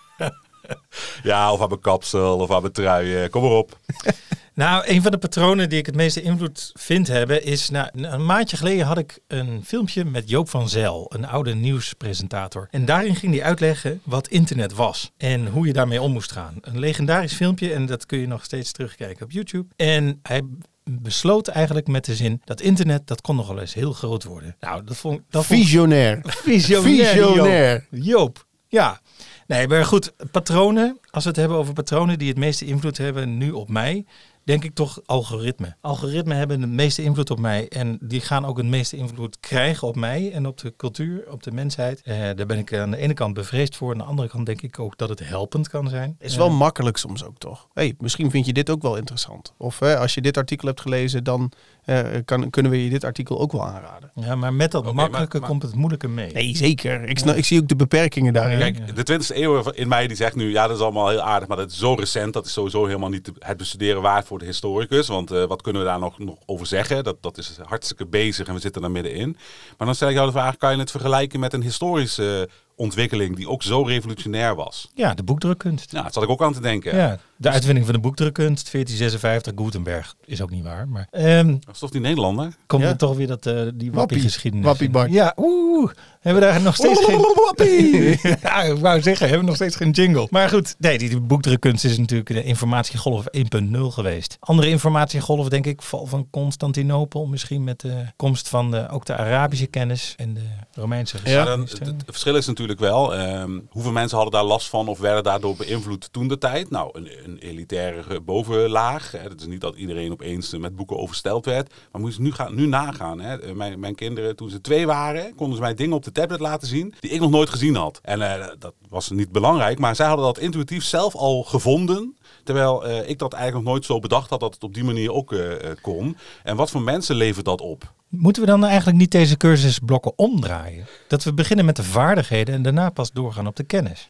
Ja, 1.23 1.53
of 1.53 1.61
aan 1.61 1.67
mijn 1.67 1.81
kapsel 1.81 2.37
of 2.37 2.51
aan 2.51 2.61
mijn 2.61 2.73
trui. 2.73 3.29
Kom 3.29 3.41
maar 3.41 3.51
op. 3.51 3.77
Nou, 4.53 4.83
een 4.87 5.01
van 5.01 5.11
de 5.11 5.17
patronen 5.17 5.69
die 5.69 5.79
ik 5.79 5.85
het 5.85 5.95
meeste 5.95 6.21
invloed 6.21 6.71
vind 6.73 7.07
hebben 7.07 7.43
is... 7.43 7.69
Nou, 7.69 7.89
een 7.93 8.25
maandje 8.25 8.57
geleden 8.57 8.85
had 8.85 8.97
ik 8.97 9.19
een 9.27 9.63
filmpje 9.65 10.05
met 10.05 10.29
Joop 10.29 10.49
van 10.49 10.69
Zijl, 10.69 11.11
een 11.13 11.25
oude 11.25 11.55
nieuwspresentator. 11.55 12.67
En 12.71 12.85
daarin 12.85 13.15
ging 13.15 13.33
hij 13.33 13.43
uitleggen 13.43 14.01
wat 14.03 14.27
internet 14.27 14.73
was 14.73 15.11
en 15.17 15.47
hoe 15.47 15.67
je 15.67 15.73
daarmee 15.73 16.01
om 16.01 16.11
moest 16.11 16.31
gaan. 16.31 16.57
Een 16.61 16.79
legendarisch 16.79 17.33
filmpje 17.33 17.73
en 17.73 17.85
dat 17.85 18.05
kun 18.05 18.19
je 18.19 18.27
nog 18.27 18.43
steeds 18.43 18.71
terugkijken 18.71 19.25
op 19.25 19.31
YouTube. 19.31 19.67
En 19.75 20.19
hij 20.23 20.41
besloot 20.83 21.47
eigenlijk 21.47 21.87
met 21.87 22.05
de 22.05 22.15
zin 22.15 22.41
dat 22.45 22.61
internet, 22.61 23.07
dat 23.07 23.21
kon 23.21 23.35
nog 23.35 23.47
wel 23.47 23.59
eens 23.59 23.73
heel 23.73 23.93
groot 23.93 24.23
worden. 24.23 24.55
Nou, 24.59 24.83
dat 24.83 24.97
vond, 24.97 25.21
dat 25.29 25.45
vond 25.45 25.59
Visionair. 25.59 26.19
Visionair. 26.23 27.05
Visionair. 27.05 27.87
Joop. 27.89 28.03
Joop. 28.03 28.45
Ja. 28.67 29.01
Nee, 29.47 29.67
maar 29.67 29.85
goed, 29.85 30.13
patronen. 30.31 30.99
Als 31.09 31.23
we 31.23 31.29
het 31.29 31.39
hebben 31.39 31.57
over 31.57 31.73
patronen 31.73 32.19
die 32.19 32.27
het 32.27 32.37
meeste 32.37 32.65
invloed 32.65 32.97
hebben 32.97 33.37
nu 33.37 33.51
op 33.51 33.69
mij, 33.69 34.05
denk 34.43 34.63
ik 34.63 34.73
toch 34.73 34.99
algoritme. 35.05 35.75
Algoritmen 35.81 36.37
hebben 36.37 36.61
het 36.61 36.69
meeste 36.69 37.03
invloed 37.03 37.29
op 37.29 37.39
mij 37.39 37.67
en 37.67 37.97
die 38.01 38.21
gaan 38.21 38.45
ook 38.45 38.57
het 38.57 38.65
meeste 38.65 38.97
invloed 38.97 39.39
krijgen 39.39 39.87
op 39.87 39.95
mij 39.95 40.31
en 40.31 40.45
op 40.45 40.57
de 40.57 40.73
cultuur, 40.77 41.31
op 41.31 41.43
de 41.43 41.51
mensheid. 41.51 42.01
Eh, 42.01 42.17
daar 42.17 42.45
ben 42.45 42.57
ik 42.57 42.73
aan 42.73 42.91
de 42.91 42.97
ene 42.97 43.13
kant 43.13 43.33
bevreesd 43.33 43.75
voor, 43.75 43.91
aan 43.91 43.97
de 43.97 44.03
andere 44.03 44.27
kant 44.27 44.45
denk 44.45 44.61
ik 44.61 44.79
ook 44.79 44.97
dat 44.97 45.09
het 45.09 45.19
helpend 45.19 45.69
kan 45.69 45.89
zijn. 45.89 46.15
Is 46.19 46.35
wel 46.35 46.47
Eh, 46.47 46.57
makkelijk 46.57 46.97
soms 46.97 47.23
ook 47.23 47.37
toch? 47.37 47.67
Hey, 47.73 47.95
misschien 47.99 48.31
vind 48.31 48.45
je 48.45 48.53
dit 48.53 48.69
ook 48.69 48.81
wel 48.81 48.95
interessant. 48.97 49.53
Of 49.57 49.79
hè, 49.79 49.97
als 49.97 50.13
je 50.13 50.21
dit 50.21 50.37
artikel 50.37 50.67
hebt 50.67 50.81
gelezen, 50.81 51.23
dan 51.23 51.51
eh, 51.85 51.99
kan, 52.25 52.49
kunnen 52.49 52.71
we 52.71 52.83
je 52.83 52.89
dit 52.89 53.03
artikel 53.03 53.39
ook 53.39 53.51
wel 53.51 53.65
aanraden. 53.65 54.11
ja, 54.15 54.35
maar 54.35 54.53
met 54.53 54.71
dat 54.71 54.83
makkelijke 54.93 55.17
maar- 55.31 55.39
maar- 55.39 55.49
komt 55.49 55.61
het 55.61 55.75
moeilijke 55.75 56.07
mee. 56.07 56.31
Nee, 56.33 56.55
zeker. 56.57 57.03
Ik, 57.09 57.19
snap, 57.19 57.35
ik 57.35 57.45
zie 57.45 57.61
ook 57.61 57.67
de 57.67 57.75
beperkingen 57.75 58.33
daarin. 58.33 58.57
Ja. 58.57 58.71
Kijk, 58.71 58.95
de 58.95 59.03
20e 59.03 59.35
eeuw 59.37 59.69
in 59.71 59.87
mij 59.87 60.07
die 60.07 60.15
zegt 60.17 60.35
nu, 60.35 60.51
ja, 60.51 60.67
dat 60.67 60.75
is 60.77 60.83
allemaal 60.83 61.09
heel 61.09 61.21
aardig, 61.21 61.47
maar 61.47 61.57
dat 61.57 61.71
is 61.71 61.77
zo 61.77 61.93
recent, 61.93 62.33
dat 62.33 62.45
is 62.45 62.53
sowieso 62.53 62.85
helemaal 62.85 63.09
niet 63.09 63.23
te- 63.23 63.33
het 63.39 63.57
bestuderen 63.57 64.01
waard 64.01 64.27
voor 64.27 64.39
de 64.39 64.45
historicus. 64.45 65.07
Want 65.07 65.31
eh, 65.31 65.43
wat 65.45 65.61
kunnen 65.61 65.81
we 65.81 65.87
daar 65.87 65.99
nog, 65.99 66.19
nog 66.19 66.37
over 66.45 66.65
zeggen? 66.65 67.03
Dat, 67.03 67.17
dat 67.21 67.37
is 67.37 67.57
hartstikke 67.63 68.05
bezig 68.05 68.47
en 68.47 68.53
we 68.53 68.59
zitten 68.59 68.81
daar 68.81 68.91
middenin. 68.91 69.37
Maar 69.77 69.87
dan 69.87 69.95
stel 69.95 70.07
ik 70.09 70.13
jou 70.15 70.25
de 70.25 70.33
vraag, 70.33 70.57
kan 70.57 70.73
je 70.73 70.79
het 70.79 70.91
vergelijken 70.91 71.39
met 71.39 71.53
een 71.53 71.61
historische 71.63 72.49
ontwikkeling 72.75 73.35
die 73.35 73.49
ook 73.49 73.63
zo 73.63 73.81
revolutionair 73.81 74.55
was? 74.55 74.91
Ja, 74.95 75.13
de 75.13 75.23
boekdrukkunst. 75.23 75.91
Nou, 75.91 76.03
daar 76.03 76.13
zat 76.13 76.23
ik 76.23 76.29
ook 76.29 76.41
aan 76.41 76.53
te 76.53 76.61
denken. 76.61 76.95
Ja, 76.95 77.19
de 77.41 77.49
uitvinding 77.49 77.85
van 77.85 77.95
de 77.95 78.01
boekdrukkunst, 78.01 78.71
1456, 78.71 79.53
Gutenberg, 79.55 80.15
is 80.25 80.41
ook 80.41 80.49
niet 80.49 80.63
waar. 80.63 80.87
Maar 80.87 81.07
ehm, 81.11 81.47
Dat 81.59 81.73
is 81.73 81.79
toch 81.79 81.89
die 81.89 82.01
Nederlander? 82.01 82.55
komt 82.65 82.83
Ja. 82.83 82.89
er 82.89 82.97
toch 82.97 83.15
weer 83.15 83.27
dat, 83.27 83.45
eh, 83.45 83.53
die 83.53 83.63
Wappie. 83.63 83.91
wappie-geschiedenis. 83.91 84.65
Wappie. 84.65 85.11
Ja, 85.11 85.33
oeh, 85.37 85.91
hebben 86.19 86.41
we 86.41 86.47
daar 86.49 86.61
nog 86.61 86.75
steeds 86.75 87.05
geen... 87.05 87.19
ja, 88.41 88.61
ik 88.61 88.77
wou 88.77 89.01
zeggen, 89.01 89.25
hebben 89.27 89.39
we 89.39 89.45
nog 89.45 89.55
steeds 89.55 89.75
geen 89.75 89.91
jingle. 89.91 90.27
Maar 90.29 90.49
goed, 90.49 90.75
nee, 90.77 90.97
die, 90.97 91.09
die 91.09 91.19
boekdrukkunst 91.19 91.85
is 91.85 91.97
natuurlijk 91.97 92.29
de 92.29 92.43
informatiegolf 92.43 93.25
1.0 93.37 93.77
geweest. 93.87 94.37
Andere 94.39 94.69
informatiegolf, 94.69 95.49
denk 95.49 95.65
ik, 95.65 95.81
val 95.81 96.05
van 96.05 96.27
Constantinopel, 96.31 97.25
misschien 97.25 97.63
met 97.63 97.79
de 97.79 98.05
komst 98.15 98.47
van 98.49 98.71
de, 98.71 98.89
ook 98.89 99.05
de 99.05 99.15
Arabische 99.17 99.67
kennis 99.67 100.13
en 100.17 100.33
de 100.33 100.41
Romeinse 100.73 101.17
Ja. 101.23 101.35
Maar 101.35 101.45
dan, 101.45 101.59
het, 101.59 101.69
geschiedenis. 101.69 102.01
het 102.01 102.11
verschil 102.11 102.35
is 102.35 102.45
natuurlijk 102.47 102.79
wel, 102.79 103.15
ehm, 103.15 103.59
hoeveel 103.69 103.91
mensen 103.91 104.17
hadden 104.17 104.39
daar 104.39 104.49
last 104.49 104.69
van 104.69 104.87
of 104.87 104.99
werden 104.99 105.23
daardoor 105.23 105.55
beïnvloed 105.55 106.09
toen 106.11 106.27
de 106.27 106.37
tijd? 106.37 106.69
Nou, 106.69 106.89
een, 106.93 107.09
een 107.25 107.30
elitaire 107.37 108.21
bovenlaag. 108.21 109.11
Hè. 109.11 109.19
Het 109.19 109.39
is 109.39 109.47
niet 109.47 109.61
dat 109.61 109.75
iedereen 109.75 110.11
opeens 110.11 110.53
eh, 110.53 110.59
met 110.59 110.75
boeken 110.75 110.97
oversteld 110.97 111.45
werd. 111.45 111.73
Maar 111.91 112.01
moet 112.01 112.15
je 112.15 112.21
nu, 112.21 112.31
gaan, 112.31 112.55
nu 112.55 112.65
nagaan. 112.65 113.19
Hè. 113.19 113.39
Eh, 113.39 113.53
Mijn, 113.53 113.79
mijn 113.79 113.95
kinderen, 113.95 114.35
toen 114.35 114.49
ze 114.49 114.61
twee 114.61 114.85
waren, 114.85 115.35
konden 115.35 115.55
ze 115.55 115.61
mij 115.61 115.73
dingen 115.73 115.95
op 115.95 116.03
de 116.03 116.11
tablet 116.11 116.39
laten 116.39 116.67
zien 116.67 116.93
die 116.99 117.11
ik 117.11 117.19
nog 117.19 117.31
nooit 117.31 117.49
gezien 117.49 117.75
had. 117.75 117.99
En 118.03 118.21
eh, 118.21 118.47
dat 118.59 118.73
was 118.89 119.09
niet 119.09 119.31
belangrijk, 119.31 119.79
maar 119.79 119.95
zij 119.95 120.07
hadden 120.07 120.25
dat 120.25 120.39
intuïtief 120.39 120.83
zelf 120.83 121.15
al 121.15 121.43
gevonden. 121.43 122.15
Terwijl 122.43 122.85
eh, 122.85 123.09
ik 123.09 123.19
dat 123.19 123.33
eigenlijk 123.33 123.63
nog 123.63 123.73
nooit 123.73 123.85
zo 123.85 123.99
bedacht 123.99 124.29
had 124.29 124.39
dat 124.39 124.53
het 124.53 124.63
op 124.63 124.73
die 124.73 124.83
manier 124.83 125.11
ook 125.11 125.33
eh, 125.33 125.53
eh, 125.53 125.77
kon. 125.81 126.17
En 126.43 126.55
wat 126.55 126.71
voor 126.71 126.81
mensen 126.81 127.15
levert 127.15 127.45
dat 127.45 127.61
op? 127.61 127.93
Moeten 128.07 128.41
we 128.41 128.47
dan 128.47 128.65
eigenlijk 128.65 128.97
niet 128.97 129.11
deze 129.11 129.37
cursusblokken 129.37 130.17
omdraaien? 130.17 130.85
Dat 131.07 131.23
we 131.23 131.33
beginnen 131.33 131.65
met 131.65 131.75
de 131.75 131.83
vaardigheden 131.83 132.55
en 132.55 132.61
daarna 132.61 132.89
pas 132.89 133.11
doorgaan 133.11 133.47
op 133.47 133.55
de 133.55 133.63
kennis. 133.63 134.09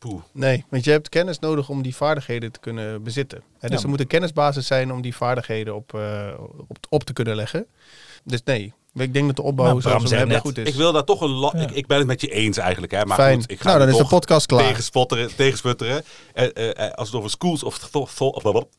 Poeh. 0.00 0.22
Nee, 0.32 0.64
want 0.68 0.84
je 0.84 0.90
hebt 0.90 1.08
kennis 1.08 1.38
nodig 1.38 1.68
om 1.68 1.82
die 1.82 1.96
vaardigheden 1.96 2.52
te 2.52 2.60
kunnen 2.60 3.02
bezitten. 3.02 3.42
Dus 3.60 3.70
Ja. 3.70 3.78
er 3.82 3.88
moet 3.88 4.00
een 4.00 4.06
kennisbasis 4.06 4.66
zijn 4.66 4.92
om 4.92 5.02
die 5.02 5.16
vaardigheden 5.16 5.74
op, 5.74 5.94
eh, 5.94 6.28
op, 6.68 6.76
op 6.88 7.04
te 7.04 7.12
kunnen 7.12 7.36
leggen. 7.36 7.66
Dus 8.24 8.42
nee, 8.44 8.72
ik 8.94 9.12
denk 9.12 9.26
dat 9.26 9.36
de 9.36 9.42
opbouw 9.42 9.66
Nou, 9.66 9.80
zoals 9.80 10.02
we 10.02 10.08
hebben 10.08 10.28
net, 10.28 10.40
goed 10.40 10.58
is. 10.58 10.68
Ik 10.68 10.74
wil 10.74 10.92
daar 10.92 11.04
toch 11.04 11.20
een... 11.20 11.38
Ja. 11.40 11.52
Ik, 11.52 11.70
ik 11.70 11.86
ben 11.86 11.98
het 11.98 12.06
met 12.06 12.20
je 12.20 12.28
eens 12.28 12.56
eigenlijk. 12.56 12.92
Hè, 12.92 13.04
maar 13.04 13.16
Fijn. 13.16 13.40
goed, 13.40 13.50
ik 13.50 13.60
ga 13.60 13.66
nou, 13.66 13.78
dan 13.78 13.88
is 13.88 13.94
de 13.94 14.00
toch 14.00 14.10
podcast 14.10 14.46
klaar. 14.46 14.66
tegenspotteren, 14.66 15.36
tegensputteren. 15.36 16.04
Eh, 16.34 16.44
eh, 16.56 16.86
eh, 16.86 16.92
als 16.92 17.10
we 17.10 17.16
het 17.16 17.24
over 17.24 17.30
schools 17.30 17.62
of, 17.62 17.90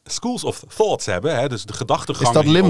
schools 0.04 0.44
of 0.44 0.64
thoughts 0.76 1.06
hebben, 1.06 1.40
hè, 1.40 1.50
dus 1.50 1.64
de 1.66 1.74
gedachtegang. 1.74 2.28
Is 2.28 2.34
dat? 2.34 2.46
Nee, 2.52 2.62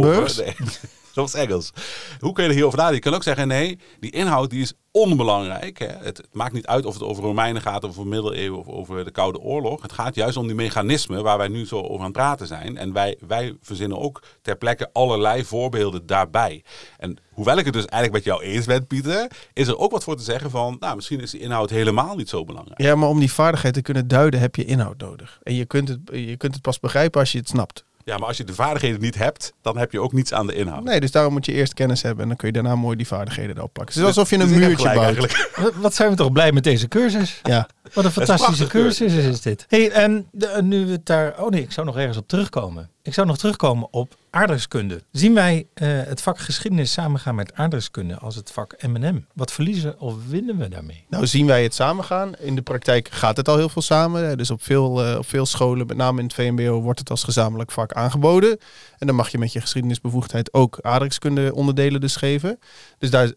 was 1.15 1.34
Engels. 1.34 1.71
Hoe 2.19 2.34
kun 2.34 2.43
je 2.43 2.50
er 2.50 2.56
hierover 2.56 2.78
nadenken? 2.78 3.04
Je 3.04 3.10
kan 3.10 3.19
ook 3.19 3.24
zeggen, 3.24 3.47
nee, 3.47 3.80
die 4.00 4.12
inhoud 4.12 4.50
die 4.50 4.62
is 4.62 4.74
onbelangrijk. 4.91 5.80
Hè. 5.80 5.86
Het, 5.86 6.17
het 6.17 6.28
maakt 6.32 6.54
niet 6.54 6.67
uit 6.67 6.86
of 6.86 6.93
het 6.93 7.04
over 7.04 7.24
Romeinen 7.24 7.62
gaat, 7.62 7.84
of 7.84 7.89
over 7.89 8.08
middeleeuwen 8.08 8.60
of 8.60 8.67
over 8.67 9.06
de 9.06 9.12
Koude 9.12 9.39
Oorlog. 9.39 9.82
Het 9.82 9.91
gaat 9.91 10.15
juist 10.15 10.38
om 10.38 10.47
die 10.47 10.56
mechanismen 10.56 11.24
waar 11.24 11.38
wij 11.38 11.47
nu 11.47 11.65
zo 11.65 11.82
over 11.82 11.97
aan 11.97 12.04
het 12.04 12.12
praten 12.12 12.47
zijn. 12.47 12.78
En 12.78 12.93
wij, 12.93 13.17
wij 13.28 13.58
verzinnen 13.62 14.00
ook 14.00 14.24
ter 14.41 14.56
plekke 14.56 14.89
allerlei 14.93 15.45
voorbeelden 15.45 16.06
daarbij. 16.06 16.63
En 16.97 17.17
hoewel 17.32 17.58
ik 17.58 17.65
het 17.65 17.74
dus 17.74 17.86
eigenlijk 17.86 18.26
met 18.26 18.34
jou 18.34 18.43
eens 18.54 18.65
ben, 18.65 18.88
Pieter, 18.88 19.32
is 19.54 19.67
er 19.67 19.78
ook 19.78 19.91
wat 19.91 20.04
voor 20.04 20.15
te 20.15 20.24
zeggen 20.24 20.50
van, 20.50 20.78
nou, 20.80 20.95
misschien 20.95 21.21
is 21.21 21.32
die 21.32 21.39
inhoud 21.39 21.69
helemaal 21.69 22.15
niet 22.15 22.30
zo 22.30 22.43
belangrijk. 22.43 22.82
Ja, 22.82 22.95
maar 22.95 23.10
om 23.10 23.19
die 23.19 23.34
vaardigheid 23.34 23.74
te 23.74 23.82
kunnen 23.82 24.08
duiden 24.08 24.39
heb 24.39 24.56
je 24.56 24.65
inhoud 24.65 24.97
nodig. 24.97 25.39
En 25.43 25.54
je 25.54 25.65
kunt 25.65 25.88
het, 25.88 26.00
je 26.12 26.38
kunt 26.38 26.54
het 26.54 26.62
pas 26.62 26.80
begrijpen 26.80 27.19
als 27.19 27.32
je 27.32 27.38
het 27.38 27.50
snapt. 27.50 27.84
Ja, 28.06 28.18
maar 28.18 28.28
als 28.28 28.38
je 28.38 28.44
de 28.44 28.54
vaardigheden 28.54 29.02
niet 29.02 29.16
hebt, 29.18 29.54
dan 29.62 29.78
heb 29.78 29.92
je 29.92 30.00
ook 30.02 30.14
niets 30.14 30.34
aan 30.34 30.48
de 30.48 30.54
inhoud. 30.56 30.84
Nee, 30.84 31.00
dus 31.00 31.12
daarom 31.12 31.34
moet 31.34 31.46
je 31.46 31.52
eerst 31.54 31.74
kennis 31.74 32.02
hebben 32.02 32.22
en 32.22 32.28
dan 32.28 32.38
kun 32.38 32.48
je 32.48 32.54
daarna 32.54 32.76
mooi 32.76 32.98
die 32.98 33.08
vaardigheden 33.08 33.58
erop 33.58 33.74
plakken. 33.74 33.96
Het 33.96 34.04
is 34.04 34.10
Dus- 34.10 34.18
alsof 34.18 34.30
je 34.38 34.44
een 34.44 34.50
dus 34.50 34.58
muurtje 34.68 34.84
bouwt. 34.94 35.00
eigenlijk. 35.04 35.50
Wat 35.76 35.94
zijn 35.96 36.10
we 36.10 36.16
toch 36.16 36.32
blij 36.32 36.52
met 36.52 36.64
deze 36.64 36.88
cursus? 36.88 37.40
Ja. 37.44 37.68
Wat 37.94 38.06
een 38.06 38.12
fantastische 38.12 38.67
cursus 38.67 39.13
is 39.13 39.41
dit. 39.41 39.65
Hey, 39.67 39.91
en 39.91 40.28
de- 40.32 40.60
nu 40.63 40.86
we 40.86 40.91
het 40.91 41.06
daar. 41.06 41.44
Oh 41.44 41.50
nee, 41.50 41.62
ik 41.62 41.72
zou 41.72 41.86
nog 41.86 41.98
ergens 41.98 42.17
op 42.17 42.28
terugkomen. 42.28 42.89
Ik 43.04 43.13
zou 43.13 43.28
nog 43.28 43.38
terugkomen 43.38 43.88
op 43.91 44.15
aardrijkskunde. 44.30 45.04
Zien 45.12 45.34
wij 45.34 45.67
eh, 45.74 45.88
het 45.89 46.22
vak 46.22 46.39
geschiedenis 46.39 46.91
samengaan 46.91 47.36
met 47.36 47.54
aardrijkskunde 47.54 48.17
als 48.17 48.36
het 48.36 48.52
vak 48.52 48.76
M&M? 48.82 49.20
Wat 49.34 49.52
verliezen 49.52 50.00
of 50.00 50.15
winnen 50.28 50.58
we 50.58 50.67
daarmee? 50.70 51.06
Nou 51.10 51.28
zien 51.28 51.46
wij 51.46 51.63
het 51.63 51.74
samengaan. 51.74 52.36
In 52.36 52.56
de 52.56 52.62
praktijk 52.62 53.10
gaat 53.12 53.38
het 53.38 53.48
al 53.50 53.58
heel 53.58 53.70
veel 53.70 53.82
samen. 53.82 54.38
Dus 54.38 54.52
op 54.52 54.63
veel, 54.63 55.06
eh, 55.06 55.17
op 55.17 55.28
veel 55.28 55.46
scholen, 55.46 55.88
met 55.88 55.98
name 55.98 56.17
in 56.20 56.26
het 56.26 56.34
VMBO, 56.34 56.82
wordt 56.82 57.00
het 57.00 57.10
als 57.10 57.24
gezamenlijk 57.24 57.72
vak 57.72 57.94
aangeboden. 57.94 58.58
En 58.98 59.08
dan 59.08 59.15
mag 59.15 59.30
je 59.30 59.38
met 59.38 59.54
je 59.54 59.62
geschiedenisbevoegdheid 59.62 60.54
ook 60.54 60.80
aardrijkskunde 60.82 61.56
onderdelen 61.56 62.02
dus 62.02 62.15
geven. 62.15 62.60
Dus 62.98 63.10
daar 63.10 63.32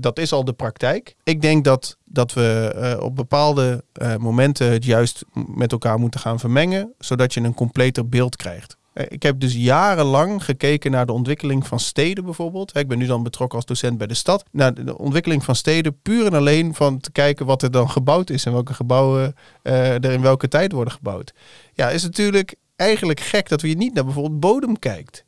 dat 0.00 0.18
is 0.18 0.32
al 0.32 0.44
de 0.44 0.52
praktijk. 0.52 1.16
Ik 1.24 1.42
denk 1.42 1.64
dat, 1.64 1.96
dat 2.04 2.32
we 2.32 2.72
eh, 2.74 3.04
op 3.04 3.16
bepaalde 3.16 3.84
eh, 3.92 4.16
momenten 4.16 4.72
het 4.72 4.84
juist 4.84 5.24
met 5.46 5.72
elkaar 5.72 5.98
moeten 5.98 6.20
gaan 6.20 6.38
vermengen, 6.38 6.92
zodat 6.98 7.34
je 7.34 7.40
een 7.40 7.54
completer 7.54 8.08
beeld 8.08 8.36
krijgt. 8.36 8.76
Eh, 8.92 9.04
Ik 9.08 9.22
heb 9.22 9.40
dus 9.40 9.54
jarenlang 9.54 10.44
gekeken 10.44 10.90
naar 10.90 11.06
de 11.06 11.12
ontwikkeling 11.12 11.66
van 11.66 11.80
steden 11.80 12.24
bijvoorbeeld. 12.24 12.76
Ik 12.76 12.88
ben 12.88 12.98
nu 12.98 13.06
dan 13.06 13.22
betrokken 13.22 13.56
als 13.56 13.66
docent 13.66 13.98
bij 13.98 14.06
de 14.06 14.14
stad. 14.14 14.44
Naar 14.50 14.74
de 14.84 14.98
ontwikkeling 14.98 15.44
van 15.44 15.54
steden 15.54 16.00
puur 16.02 16.26
en 16.26 16.34
alleen 16.34 16.74
van 16.74 17.00
te 17.00 17.12
kijken 17.12 17.46
wat 17.46 17.62
er 17.62 17.70
dan 17.70 17.90
gebouwd 17.90 18.30
is 18.30 18.44
en 18.44 18.52
welke 18.52 18.74
gebouwen 18.74 19.34
er 19.62 20.04
in 20.04 20.22
welke 20.22 20.48
tijd 20.48 20.72
worden 20.72 20.92
gebouwd. 20.92 21.32
Ja, 21.74 21.90
is 21.90 22.02
natuurlijk 22.02 22.54
eigenlijk 22.76 23.20
gek 23.20 23.48
dat 23.48 23.60
je 23.60 23.76
niet 23.76 23.94
naar 23.94 24.04
bijvoorbeeld 24.04 24.40
bodem 24.40 24.78
kijkt. 24.78 25.24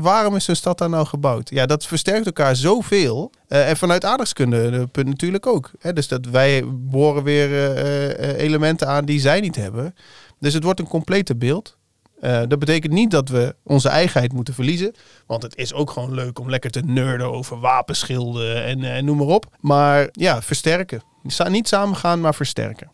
Waarom 0.00 0.36
is 0.36 0.44
zo'n 0.44 0.54
stad 0.54 0.78
daar 0.78 0.88
nou 0.88 1.06
gebouwd? 1.06 1.50
Ja, 1.50 1.66
dat 1.66 1.86
versterkt 1.86 2.26
elkaar 2.26 2.56
zoveel. 2.56 3.32
Eh, 3.48 3.68
en 3.68 3.76
vanuit 3.76 4.04
aardrijkskunde 4.04 4.68
eh, 4.68 4.82
punt 4.92 5.06
natuurlijk 5.08 5.46
ook. 5.46 5.70
Hè, 5.78 5.92
dus 5.92 6.08
dat 6.08 6.26
wij 6.26 6.62
boren 6.66 7.22
weer 7.22 7.52
eh, 7.52 8.10
eh, 8.30 8.38
elementen 8.38 8.88
aan 8.88 9.04
die 9.04 9.20
zij 9.20 9.40
niet 9.40 9.56
hebben. 9.56 9.94
Dus 10.40 10.54
het 10.54 10.64
wordt 10.64 10.80
een 10.80 10.88
complete 10.88 11.36
beeld. 11.36 11.76
Eh, 12.20 12.42
dat 12.48 12.58
betekent 12.58 12.92
niet 12.92 13.10
dat 13.10 13.28
we 13.28 13.54
onze 13.62 13.88
eigenheid 13.88 14.32
moeten 14.32 14.54
verliezen. 14.54 14.94
Want 15.26 15.42
het 15.42 15.56
is 15.56 15.72
ook 15.72 15.90
gewoon 15.90 16.14
leuk 16.14 16.38
om 16.38 16.50
lekker 16.50 16.70
te 16.70 16.80
nerden 16.80 17.32
over 17.32 17.60
wapenschilden 17.60 18.64
en 18.64 18.84
eh, 18.96 19.02
noem 19.02 19.16
maar 19.16 19.26
op. 19.26 19.46
Maar 19.60 20.08
ja, 20.12 20.42
versterken. 20.42 21.02
Sa- 21.26 21.48
Niet 21.48 21.68
samengaan, 21.68 22.20
maar 22.20 22.34
versterken. 22.34 22.90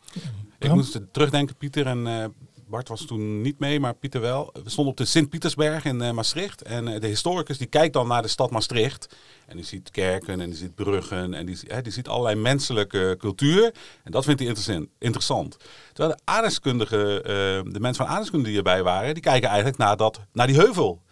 Ik 0.59 0.73
moest 0.73 1.01
terugdenken, 1.13 1.57
Pieter 1.57 1.87
en 1.87 2.07
eh, 2.07 2.25
Bart 2.71 2.89
was 2.89 3.05
toen 3.05 3.41
niet 3.41 3.59
mee, 3.59 3.81
maar 3.81 3.95
Pieter 3.95 4.21
wel. 4.21 4.51
We 4.53 4.71
stonden 4.71 4.93
op 4.93 4.99
de 4.99 5.05
Sint-Pietersberg 5.05 5.85
in 5.85 6.01
eh, 6.01 6.11
Maastricht. 6.11 6.63
En 6.63 6.89
eh, 6.89 7.01
de 7.01 7.07
historicus 7.07 7.59
die 7.59 7.67
kijkt 7.67 7.93
dan 7.93 8.09
naar 8.09 8.23
de 8.23 8.29
stad 8.29 8.51
Maastricht. 8.51 9.17
En 9.47 9.57
die 9.57 9.65
ziet 9.65 9.91
kerken 9.91 10.41
en 10.41 10.49
die 10.51 10.59
ziet 10.59 10.75
bruggen 10.75 11.35
en 11.35 11.47
die, 11.47 11.83
die 11.83 11.93
ziet 11.93 12.09
allerlei 12.09 12.37
menselijke 12.37 13.17
cultuur. 13.19 13.75
En 14.05 14.13
dat 14.13 14.25
vindt 14.25 14.41
hij 14.41 14.87
interessant. 14.99 15.57
Terwijl 15.93 16.17
de 16.17 16.23
aardrijkskundige, 16.25 17.23
eh, 17.23 17.73
de 17.73 17.81
mensen 17.81 17.95
van 17.95 18.07
aardrijkskunde 18.07 18.49
die 18.49 18.57
erbij 18.57 18.83
waren, 18.83 19.15
die 19.15 19.23
kijken 19.23 19.49
eigenlijk 19.49 19.79
naar, 19.79 19.97
dat, 19.97 20.21
naar 20.33 20.47
die 20.47 20.57
heuvel. 20.57 21.03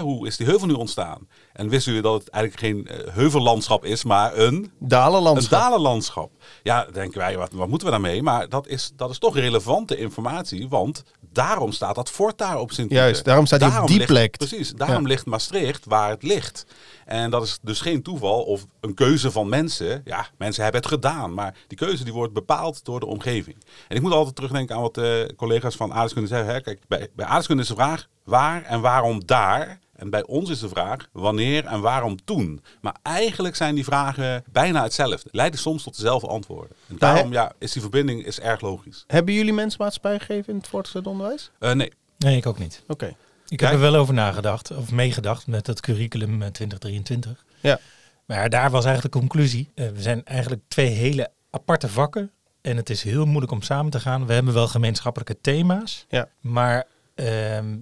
Hoe 0.00 0.26
is 0.26 0.36
die 0.36 0.46
heuvel 0.46 0.66
nu 0.66 0.74
ontstaan? 0.74 1.28
En 1.56 1.68
wisten 1.68 1.92
jullie 1.92 2.08
dat 2.10 2.20
het 2.20 2.28
eigenlijk 2.30 2.64
geen 2.64 2.86
eh, 2.88 3.14
heuvellandschap 3.14 3.84
is, 3.84 4.04
maar 4.04 4.36
een 4.36 4.54
een 4.54 4.70
Dalenlandschap. 4.78 5.60
dalenlandschap. 5.60 6.30
Ja, 6.62 6.86
denken 6.92 7.18
wij, 7.18 7.36
wat, 7.36 7.52
wat 7.52 7.68
moeten 7.68 7.86
we 7.86 7.92
daarmee? 7.92 8.22
Maar 8.22 8.48
dat 8.48 8.66
is, 8.66 8.90
dat 8.96 9.10
is 9.10 9.18
toch 9.18 9.34
relevante 9.36 9.96
informatie, 9.96 10.68
want 10.68 11.02
daarom 11.32 11.72
staat 11.72 11.94
dat 11.94 12.10
fort 12.10 12.38
daar 12.38 12.58
op 12.58 12.72
sint 12.72 12.90
Juist, 12.90 13.24
daarom 13.24 13.46
staat 13.46 13.60
hij 13.60 13.80
op 13.80 13.86
die 13.86 13.96
ligt- 13.96 14.08
plek. 14.10 14.36
Precies, 14.36 14.72
daarom 14.72 15.02
Ja. 15.02 15.08
ligt 15.08 15.26
Maastricht 15.26 15.84
waar 15.84 16.10
het 16.10 16.22
ligt. 16.22 16.66
En 17.04 17.30
dat 17.30 17.42
is 17.42 17.58
dus 17.62 17.80
geen 17.80 18.02
toeval 18.02 18.42
of 18.42 18.66
een 18.80 18.94
keuze 18.94 19.30
van 19.30 19.48
mensen. 19.48 20.02
Ja, 20.04 20.26
mensen 20.38 20.62
hebben 20.62 20.80
het 20.80 20.90
gedaan, 20.90 21.34
maar 21.34 21.54
die 21.66 21.78
keuze 21.78 22.04
die 22.04 22.12
wordt 22.12 22.32
bepaald 22.32 22.84
door 22.84 23.00
de 23.00 23.06
omgeving. 23.06 23.56
En 23.88 23.96
ik 23.96 24.02
moet 24.02 24.12
altijd 24.12 24.34
terugdenken 24.34 24.76
aan 24.76 24.82
wat 24.82 24.94
de 24.94 25.32
collega's 25.36 25.76
van 25.76 25.88
aardrijkskunde 25.88 26.28
zeggen. 26.28 26.54
Hè. 26.54 26.60
Kijk, 26.60 26.80
bij, 26.88 27.08
bij 27.14 27.24
aardrijkskunde 27.24 27.62
is 27.62 27.68
de 27.68 27.74
vraag 27.74 28.06
waar 28.24 28.62
en 28.62 28.80
waarom 28.80 29.26
daar. 29.26 29.78
En 29.96 30.10
bij 30.10 30.24
ons 30.26 30.50
is 30.50 30.58
de 30.58 30.68
vraag 30.68 31.08
wanneer 31.12 31.64
en 31.64 31.80
waarom 31.80 32.24
toen. 32.24 32.62
Maar 32.80 32.96
eigenlijk 33.02 33.56
zijn 33.56 33.74
die 33.74 33.84
vragen 33.84 34.44
bijna 34.52 34.82
hetzelfde. 34.82 35.28
Leiden 35.32 35.60
soms 35.60 35.82
tot 35.82 35.96
dezelfde 35.96 36.26
antwoorden. 36.28 36.76
En 36.88 36.96
daarom 36.98 37.32
ja, 37.32 37.52
is 37.58 37.72
die 37.72 37.82
verbinding 37.82 38.24
is 38.24 38.40
erg 38.40 38.60
logisch. 38.60 39.04
Hebben 39.06 39.34
jullie 39.34 39.52
mensmaatschappij 39.52 40.18
gegeven 40.18 40.52
in 40.52 40.58
het 40.58 40.68
voortgezet 40.68 41.06
onderwijs? 41.06 41.50
Eh, 41.58 41.72
nee, 41.72 41.92
Nee, 42.18 42.36
ik 42.36 42.46
ook 42.46 42.58
niet. 42.58 42.82
Oké. 42.88 43.06
Ik 43.48 43.56
Kijk. 43.56 43.60
heb 43.60 43.72
er 43.72 43.90
wel 43.90 44.00
over 44.00 44.14
nagedacht, 44.14 44.76
of 44.76 44.92
meegedacht 44.92 45.46
met 45.46 45.66
het 45.66 45.80
curriculum 45.80 46.42
eh, 46.42 46.48
2023. 46.48 47.44
Ja. 47.60 47.78
Maar 48.24 48.50
daar 48.50 48.70
was 48.70 48.84
eigenlijk 48.84 49.14
de 49.14 49.20
conclusie. 49.20 49.70
eh, 49.74 49.88
we 49.88 50.02
zijn 50.02 50.24
eigenlijk 50.24 50.62
twee 50.68 50.86
hele 50.88 51.30
aparte 51.50 51.88
vakken. 51.88 52.30
En 52.60 52.76
het 52.76 52.90
is 52.90 53.02
heel 53.02 53.24
moeilijk 53.24 53.52
om 53.52 53.62
samen 53.62 53.90
te 53.90 54.00
gaan. 54.00 54.26
We 54.26 54.32
hebben 54.32 54.54
wel 54.54 54.68
gemeenschappelijke 54.68 55.40
thema's. 55.40 56.06
Ja. 56.08 56.28
Maar 56.40 56.84
ehm, 57.14 57.76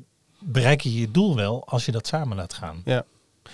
bereik 0.44 0.80
je 0.80 1.00
je 1.00 1.10
doel 1.10 1.36
wel 1.36 1.66
als 1.66 1.84
je 1.84 1.92
dat 1.92 2.06
samen 2.06 2.36
laat 2.36 2.54
gaan. 2.54 2.82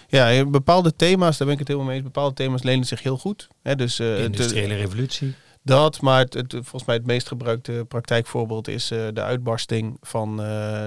Ja, 0.09 0.44
bepaalde 0.46 0.96
thema's, 0.96 1.37
daar 1.37 1.46
ben 1.46 1.53
ik 1.57 1.59
het 1.59 1.68
helemaal 1.68 1.88
mee 1.90 1.98
eens. 1.98 2.07
Bepaalde 2.12 2.35
thema's 2.35 2.62
lenen 2.62 2.87
zich 2.87 3.03
heel 3.03 3.18
goed. 3.18 3.48
Hè, 3.62 3.76
dus, 3.76 3.98
eh, 3.98 4.07
De 4.07 4.12
het- 4.12 4.22
industriële 4.24 4.74
revolutie. 4.74 5.35
Dat, 5.62 6.00
maar 6.00 6.18
het, 6.20 6.35
het- 6.35 6.53
volgens 6.53 6.85
mij 6.85 6.94
het 6.96 7.07
meest 7.07 7.29
gebruikte 7.29 7.85
praktijkvoorbeeld 7.88 8.68
is 8.68 8.90
eh, 8.90 9.07
de 9.12 9.22
uitbarsting 9.22 9.96
van 10.00 10.42
eh, 10.42 10.46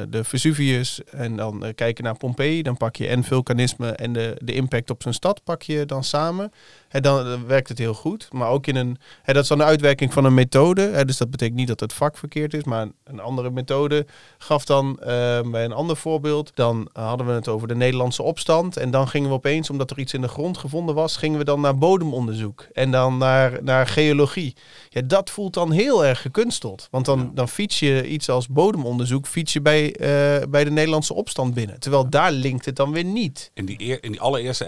de 0.10 0.24
Vesuvius. 0.24 1.04
En 1.04 1.36
dan 1.36 1.66
eh, 1.66 1.74
kijken 1.76 2.04
naar 2.04 2.18
Pompeii. 2.18 2.62
Dan 2.64 2.78
pak 2.78 2.96
je 2.96 3.08
en 3.08 3.24
vulkanisme 3.24 3.90
en 3.92 4.14
de, 4.14 4.36
de 4.44 4.54
impact 4.54 4.90
op 4.90 5.02
zo'n 5.02 5.14
stad 5.14 5.44
pak 5.44 5.62
je 5.62 5.86
dan 5.86 6.04
samen. 6.04 6.52
En 6.94 7.02
dan 7.02 7.46
werkt 7.46 7.70
het 7.70 7.78
heel 7.78 7.94
goed. 7.94 8.28
Maar 8.32 8.50
ook 8.50 8.68
in 8.68 8.76
een, 8.76 8.98
hè, 9.22 9.34
dat 9.34 9.44
is 9.44 9.50
dan 9.50 9.58
de 9.58 9.64
uitwerking 9.64 10.14
van 10.14 10.26
een 10.26 10.34
methode. 10.34 10.82
Hè, 10.82 11.06
dus 11.06 11.18
dat 11.18 11.32
betekent 11.32 11.58
niet 11.58 11.68
dat 11.68 11.80
het 11.80 11.94
vak 11.94 12.18
verkeerd 12.18 12.54
is, 12.54 12.64
maar 12.64 12.88
een 13.04 13.20
andere 13.20 13.52
methode 13.52 14.06
gaf 14.38 14.66
dan 14.66 15.00
eh, 15.00 15.06
bij 15.42 15.66
een 15.66 15.72
ander 15.74 15.98
voorbeeld. 15.98 16.52
Dan 16.54 16.90
hadden 16.92 17.26
we 17.28 17.32
het 17.32 17.48
over 17.48 17.68
de 17.68 17.76
Nederlandse 17.76 18.24
opstand. 18.24 18.78
En 18.78 18.92
dan 18.92 19.08
gingen 19.08 19.30
we 19.30 19.36
opeens, 19.36 19.70
omdat 19.70 19.92
er 19.92 20.00
iets 20.00 20.14
in 20.14 20.22
de 20.22 20.28
grond 20.28 20.58
gevonden 20.58 20.96
was, 20.96 21.18
gingen 21.18 21.38
we 21.38 21.46
dan 21.46 21.62
naar 21.62 21.78
bodemonderzoek. 21.78 22.68
En 22.74 22.92
dan 22.92 23.18
naar, 23.18 23.64
naar 23.64 23.88
geologie. 23.88 24.56
Ja, 24.90 25.02
dat 25.06 25.30
voelt 25.30 25.54
dan 25.54 25.72
heel 25.72 26.06
erg 26.06 26.22
gekunsteld. 26.22 26.88
Want 26.92 27.06
dan, 27.06 27.20
Ja. 27.20 27.30
dan 27.34 27.50
fiets 27.50 27.80
je 27.80 28.08
iets 28.08 28.30
als 28.30 28.48
bodemonderzoek, 28.48 29.28
fiets 29.28 29.54
je 29.54 29.62
bij, 29.62 29.94
eh, 29.96 30.48
bij 30.50 30.64
de 30.64 30.72
Nederlandse 30.72 31.14
opstand 31.14 31.54
binnen. 31.54 31.80
Terwijl 31.80 32.10
daar 32.10 32.32
linkt 32.32 32.66
het 32.66 32.76
dan 32.76 32.92
weer 32.92 33.06
niet. 33.06 33.52
in 33.54 33.66
die, 33.66 33.82
eer, 33.82 34.04
in 34.04 34.12
die 34.12 34.22
allereerste 34.22 34.66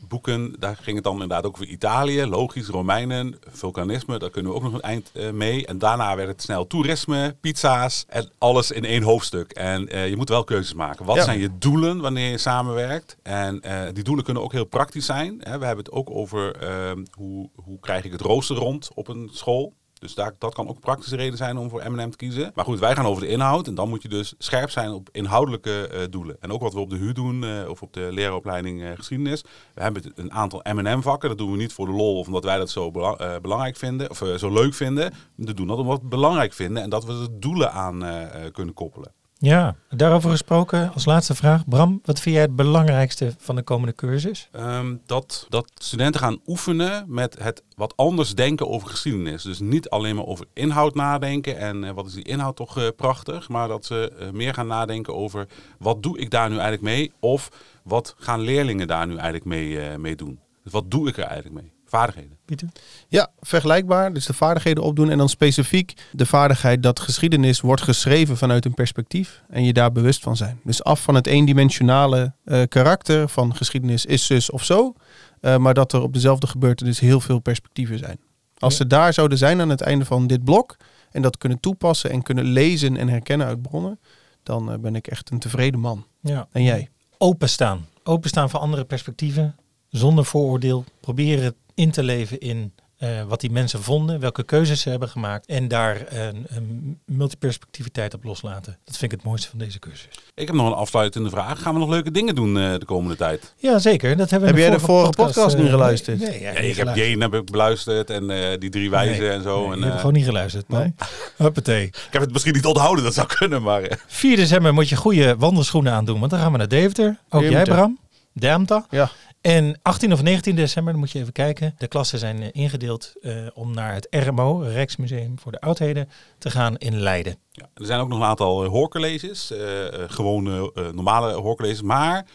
M&M-boeken, 0.00 0.54
daar 0.58 0.76
ging 0.76 0.94
het 0.94 1.04
dan 1.04 1.12
inderdaad 1.12 1.44
ook 1.44 1.52
over 1.54 1.66
Italië, 1.66 2.24
logisch, 2.26 2.68
Romeinen, 2.68 3.38
vulkanisme, 3.48 4.18
daar 4.18 4.30
kunnen 4.30 4.50
we 4.50 4.56
ook 4.56 4.62
nog 4.64 4.72
een 4.72 4.80
eind 4.80 5.10
eh, 5.12 5.30
mee. 5.30 5.66
En 5.66 5.78
daarna 5.78 6.16
werd 6.16 6.28
het 6.28 6.42
snel 6.42 6.66
toerisme, 6.66 7.36
pizza's 7.40 8.04
en 8.08 8.30
alles 8.38 8.70
in 8.70 8.84
één 8.84 9.02
hoofdstuk. 9.02 9.50
En 9.52 9.88
eh, 9.88 10.08
je 10.08 10.16
moet 10.16 10.28
wel 10.28 10.44
keuzes 10.44 10.74
maken. 10.74 11.04
Wat 11.04 11.16
Ja. 11.16 11.24
zijn 11.24 11.38
je 11.38 11.58
doelen 11.58 12.00
wanneer 12.00 12.30
je 12.30 12.38
samenwerkt? 12.38 13.16
En 13.22 13.60
eh, 13.60 13.82
die 13.92 14.04
doelen 14.04 14.24
kunnen 14.24 14.42
ook 14.42 14.52
heel 14.52 14.64
praktisch 14.64 15.06
zijn. 15.06 15.36
Hè. 15.40 15.58
We 15.58 15.64
hebben 15.66 15.84
het 15.84 15.94
ook 15.94 16.10
over 16.10 16.56
ehm, 16.56 17.04
hoe, 17.16 17.50
hoe 17.54 17.80
krijg 17.80 18.04
ik 18.04 18.12
het 18.12 18.20
rooster 18.20 18.56
rond 18.56 18.90
op 18.94 19.08
een 19.08 19.28
school. 19.32 19.72
Dus 20.00 20.14
daar, 20.14 20.32
dat 20.38 20.54
kan 20.54 20.68
ook 20.68 20.80
praktische 20.80 21.16
reden 21.16 21.36
zijn 21.36 21.56
om 21.58 21.68
voor 21.68 21.90
M&M 21.90 22.10
te 22.10 22.16
kiezen. 22.16 22.52
Maar 22.54 22.64
goed, 22.64 22.78
wij 22.78 22.94
gaan 22.94 23.06
over 23.06 23.22
de 23.22 23.28
inhoud. 23.28 23.66
En 23.66 23.74
dan 23.74 23.88
moet 23.88 24.02
je 24.02 24.08
dus 24.08 24.34
scherp 24.38 24.70
zijn 24.70 24.90
op 24.90 25.08
inhoudelijke 25.12 25.88
eh, 25.88 26.00
doelen. 26.10 26.36
En 26.40 26.52
ook 26.52 26.60
wat 26.60 26.72
we 26.72 26.80
op 26.80 26.90
de 26.90 26.96
HU 26.96 27.12
doen, 27.12 27.44
eh, 27.44 27.68
of 27.68 27.82
op 27.82 27.92
de 27.92 28.08
leraaropleiding 28.12 28.82
eh, 28.82 28.90
geschiedenis. 28.94 29.42
We 29.74 29.82
hebben 29.82 30.12
een 30.14 30.32
aantal 30.32 30.62
M&M 30.72 31.02
vakken. 31.02 31.28
Dat 31.28 31.38
doen 31.38 31.50
we 31.50 31.56
niet 31.56 31.72
voor 31.72 31.86
de 31.86 31.92
lol 31.92 32.18
of 32.18 32.26
omdat 32.26 32.44
wij 32.44 32.58
dat 32.58 32.70
zo 32.70 32.90
bela- 32.90 33.40
belangrijk 33.40 33.76
vinden. 33.76 34.10
Of 34.10 34.22
zo 34.36 34.52
leuk 34.52 34.74
vinden. 34.74 35.12
We 35.34 35.54
doen 35.54 35.66
dat 35.66 35.78
omdat 35.78 35.96
we 35.96 36.00
het 36.00 36.10
belangrijk 36.10 36.52
vinden. 36.52 36.82
En 36.82 36.90
dat 36.90 37.04
we 37.04 37.12
er 37.12 37.40
doelen 37.40 37.72
aan 37.72 38.04
kunnen 38.52 38.74
koppelen. 38.74 39.12
Ja, 39.42 39.76
daarover 39.88 40.30
gesproken 40.30 40.92
als 40.94 41.04
laatste 41.04 41.34
vraag. 41.34 41.68
Bram, 41.68 42.00
wat 42.04 42.20
vind 42.20 42.34
jij 42.34 42.44
het 42.44 42.56
belangrijkste 42.56 43.34
van 43.38 43.56
de 43.56 43.62
komende 43.62 43.94
cursus? 43.94 44.48
Ehm, 44.52 44.96
dat, 45.06 45.46
dat 45.48 45.70
studenten 45.74 46.20
gaan 46.20 46.40
oefenen 46.46 47.04
met 47.06 47.38
het 47.42 47.62
wat 47.76 47.96
anders 47.96 48.34
denken 48.34 48.68
over 48.68 48.88
geschiedenis. 48.88 49.42
Dus 49.42 49.58
niet 49.58 49.88
alleen 49.88 50.16
maar 50.16 50.26
over 50.26 50.46
inhoud 50.52 50.94
nadenken 50.94 51.58
en 51.58 51.84
eh, 51.84 51.90
wat 51.90 52.06
is 52.06 52.12
die 52.12 52.24
inhoud 52.24 52.56
toch 52.56 52.78
eh, 52.78 52.88
prachtig, 52.96 53.48
maar 53.48 53.68
dat 53.68 53.84
ze 53.84 54.12
eh, 54.18 54.30
meer 54.30 54.54
gaan 54.54 54.66
nadenken 54.66 55.14
over 55.14 55.46
wat 55.78 56.02
doe 56.02 56.18
ik 56.18 56.30
daar 56.30 56.48
nu 56.48 56.54
eigenlijk 56.54 56.82
mee 56.82 57.12
of 57.20 57.48
wat 57.84 58.14
gaan 58.18 58.40
leerlingen 58.40 58.86
daar 58.86 59.06
nu 59.06 59.12
eigenlijk 59.12 59.44
mee, 59.44 59.98
mee 59.98 60.16
doen. 60.16 60.40
Dus 60.62 60.72
wat 60.72 60.90
doe 60.90 61.08
ik 61.08 61.16
er 61.16 61.24
eigenlijk 61.24 61.54
mee? 61.54 61.72
Vaardigheden. 61.90 62.38
Pieter? 62.44 62.68
Ja, 63.08 63.30
vergelijkbaar. 63.40 64.12
Dus 64.12 64.26
de 64.26 64.32
vaardigheden 64.32 64.82
opdoen 64.82 65.10
en 65.10 65.18
dan 65.18 65.28
specifiek 65.28 65.94
de 66.12 66.26
vaardigheid 66.26 66.82
dat 66.82 67.00
geschiedenis 67.00 67.60
wordt 67.60 67.82
geschreven 67.82 68.36
vanuit 68.36 68.64
een 68.64 68.74
perspectief 68.74 69.42
en 69.48 69.64
je 69.64 69.72
daar 69.72 69.92
bewust 69.92 70.22
van 70.22 70.36
zijn. 70.36 70.60
Dus 70.64 70.84
af 70.84 71.02
van 71.02 71.14
het 71.14 71.26
eendimensionale 71.26 72.32
eh, 72.44 72.62
karakter 72.68 73.28
van 73.28 73.56
geschiedenis 73.56 74.06
is 74.06 74.26
zus 74.26 74.50
of 74.50 74.64
zo, 74.64 74.94
eh, 75.40 75.56
maar 75.56 75.74
dat 75.74 75.92
er 75.92 76.02
op 76.02 76.12
dezelfde 76.12 76.46
gebeurtenis 76.46 77.00
heel 77.00 77.20
veel 77.20 77.38
perspectieven 77.38 77.98
zijn. 77.98 78.18
Als 78.58 78.76
ze 78.76 78.86
daar 78.86 79.12
zouden 79.12 79.38
zijn 79.38 79.60
aan 79.60 79.68
het 79.68 79.80
einde 79.80 80.04
van 80.04 80.26
dit 80.26 80.44
blok 80.44 80.76
en 81.10 81.22
dat 81.22 81.38
kunnen 81.38 81.60
toepassen 81.60 82.10
en 82.10 82.22
kunnen 82.22 82.44
lezen 82.44 82.96
en 82.96 83.08
herkennen 83.08 83.46
uit 83.46 83.62
bronnen, 83.62 84.00
dan 84.42 84.72
eh, 84.72 84.78
ben 84.78 84.94
ik 84.94 85.06
echt 85.06 85.30
een 85.30 85.38
tevreden 85.38 85.80
man. 85.80 86.06
Ja. 86.20 86.48
En 86.52 86.62
jij? 86.62 86.88
Openstaan. 87.18 87.86
Openstaan 88.02 88.50
voor 88.50 88.60
andere 88.60 88.84
perspectieven. 88.84 89.56
Zonder 89.90 90.24
vooroordeel. 90.24 90.84
Proberen 91.00 91.54
in 91.74 91.90
te 91.90 92.02
leven 92.02 92.38
in 92.38 92.72
eh, 92.96 93.08
wat 93.28 93.40
die 93.40 93.50
mensen 93.50 93.82
vonden. 93.82 94.20
Welke 94.20 94.42
keuzes 94.42 94.80
ze 94.80 94.90
hebben 94.90 95.08
gemaakt. 95.08 95.46
En 95.46 95.68
daar 95.68 96.06
een, 96.08 96.46
een 96.48 96.98
multiperspectiviteit 97.06 98.14
op 98.14 98.24
loslaten. 98.24 98.78
Dat 98.84 98.96
vind 98.96 99.12
ik 99.12 99.18
het 99.18 99.26
mooiste 99.26 99.48
van 99.50 99.58
deze 99.58 99.78
cursus. 99.78 100.08
Ik 100.34 100.46
heb 100.46 100.56
nog 100.56 100.66
een 100.66 100.72
afsluitende 100.74 101.30
vraag. 101.30 101.62
Gaan 101.62 101.74
we 101.74 101.80
nog 101.80 101.88
leuke 101.88 102.10
dingen 102.10 102.34
doen 102.34 102.58
eh, 102.58 102.72
de 102.78 102.84
komende 102.84 103.16
tijd? 103.16 103.54
Ja, 103.56 103.78
zeker. 103.78 104.16
Dat 104.16 104.30
hebben 104.30 104.48
we 104.48 104.54
Heb 104.60 104.64
jij 104.68 104.78
de 104.78 104.84
vorige 104.84 105.10
podcast 105.10 105.54
eh, 105.54 105.60
niet 105.60 105.70
geluisterd? 105.70 106.18
Nee, 106.18 106.30
nee, 106.30 106.40
Ja, 106.40 106.50
ik 106.50 106.76
heb. 106.76 106.96
Jane 106.96 107.22
heb 107.22 107.34
ik 107.34 107.50
beluisterd 107.50 108.10
en 108.10 108.30
eh, 108.30 108.58
die 108.58 108.70
drie 108.70 108.90
wijzen 108.90 109.22
Nee, 109.22 109.30
en 109.30 109.42
zo. 109.42 109.62
nee, 109.66 109.72
en, 109.72 109.80
hebt 109.82 109.92
eh, 109.94 109.98
gewoon 109.98 110.14
niet 110.14 110.24
geluisterd. 110.24 110.68
Nee. 110.68 110.94
Huppatee. 111.36 111.84
ik 111.86 112.08
heb 112.10 112.22
het 112.22 112.32
misschien 112.32 112.54
niet 112.54 112.66
onthouden, 112.66 113.04
dat 113.04 113.14
zou 113.14 113.26
kunnen, 113.26 113.62
maar... 113.62 113.82
eh, 113.82 113.96
4 114.06 114.36
december 114.36 114.74
moet 114.74 114.88
je 114.88 114.96
goede 114.96 115.36
wandelschoenen 115.36 115.92
aandoen. 115.92 116.18
Want 116.18 116.30
dan 116.30 116.40
gaan 116.40 116.52
we 116.52 116.58
naar 116.58 116.68
Deventer. 116.68 117.18
Ook 117.28 117.42
jij. 117.42 117.62
Bram. 117.62 117.98
Deventer. 118.32 118.84
Ja. 118.90 119.10
En 119.40 119.78
18 119.82 120.12
of 120.12 120.22
19 120.22 120.56
december, 120.56 120.92
dan 120.92 121.00
moet 121.00 121.10
je 121.10 121.18
even 121.18 121.32
kijken. 121.32 121.74
De 121.78 121.88
klassen 121.88 122.18
zijn 122.18 122.42
eh, 122.42 122.48
ingedeeld 122.52 123.12
eh, 123.20 123.46
om 123.54 123.74
naar 123.74 123.94
het 123.94 124.06
RMO, 124.10 124.58
Rijksmuseum 124.58 125.38
voor 125.38 125.52
de 125.52 125.60
Oudheden, 125.60 126.08
te 126.38 126.50
gaan 126.50 126.76
in 126.76 127.00
Leiden. 127.00 127.36
Ja, 127.50 127.68
er 127.74 127.86
zijn 127.86 128.00
ook 128.00 128.08
nog 128.08 128.18
een 128.18 128.24
aantal 128.24 128.64
uh, 128.64 128.70
hoorcolleges, 128.70 129.50
uh, 129.50 129.58
gewone 130.06 130.72
normale 130.94 131.32
hoorcolleges. 131.32 131.82
Maar 131.82 132.26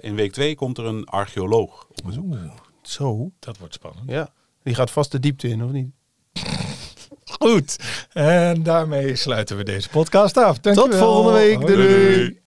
in 0.00 0.14
week 0.14 0.32
2 0.32 0.54
komt 0.54 0.78
er 0.78 0.84
een 0.84 1.04
archeoloog 1.04 1.86
op 1.88 2.04
bezoek. 2.04 2.24
Oeh, 2.24 2.50
zo. 2.82 3.30
Dat 3.38 3.58
wordt 3.58 3.74
spannend. 3.74 4.10
Ja. 4.10 4.32
Die 4.62 4.74
gaat 4.74 4.90
vast 4.90 5.12
de 5.12 5.20
diepte 5.20 5.48
in, 5.48 5.64
of 5.64 5.70
niet? 5.70 5.90
Goed. 7.38 7.76
En 8.12 8.62
daarmee 8.62 9.16
sluiten 9.16 9.56
we 9.56 9.64
deze 9.64 9.88
podcast 9.88 10.36
af. 10.36 10.58
Dankjewel. 10.58 10.90
Tot 10.90 10.98
volgende 10.98 11.32
week. 11.32 11.60
Doei. 11.60 11.74
doei. 11.74 12.34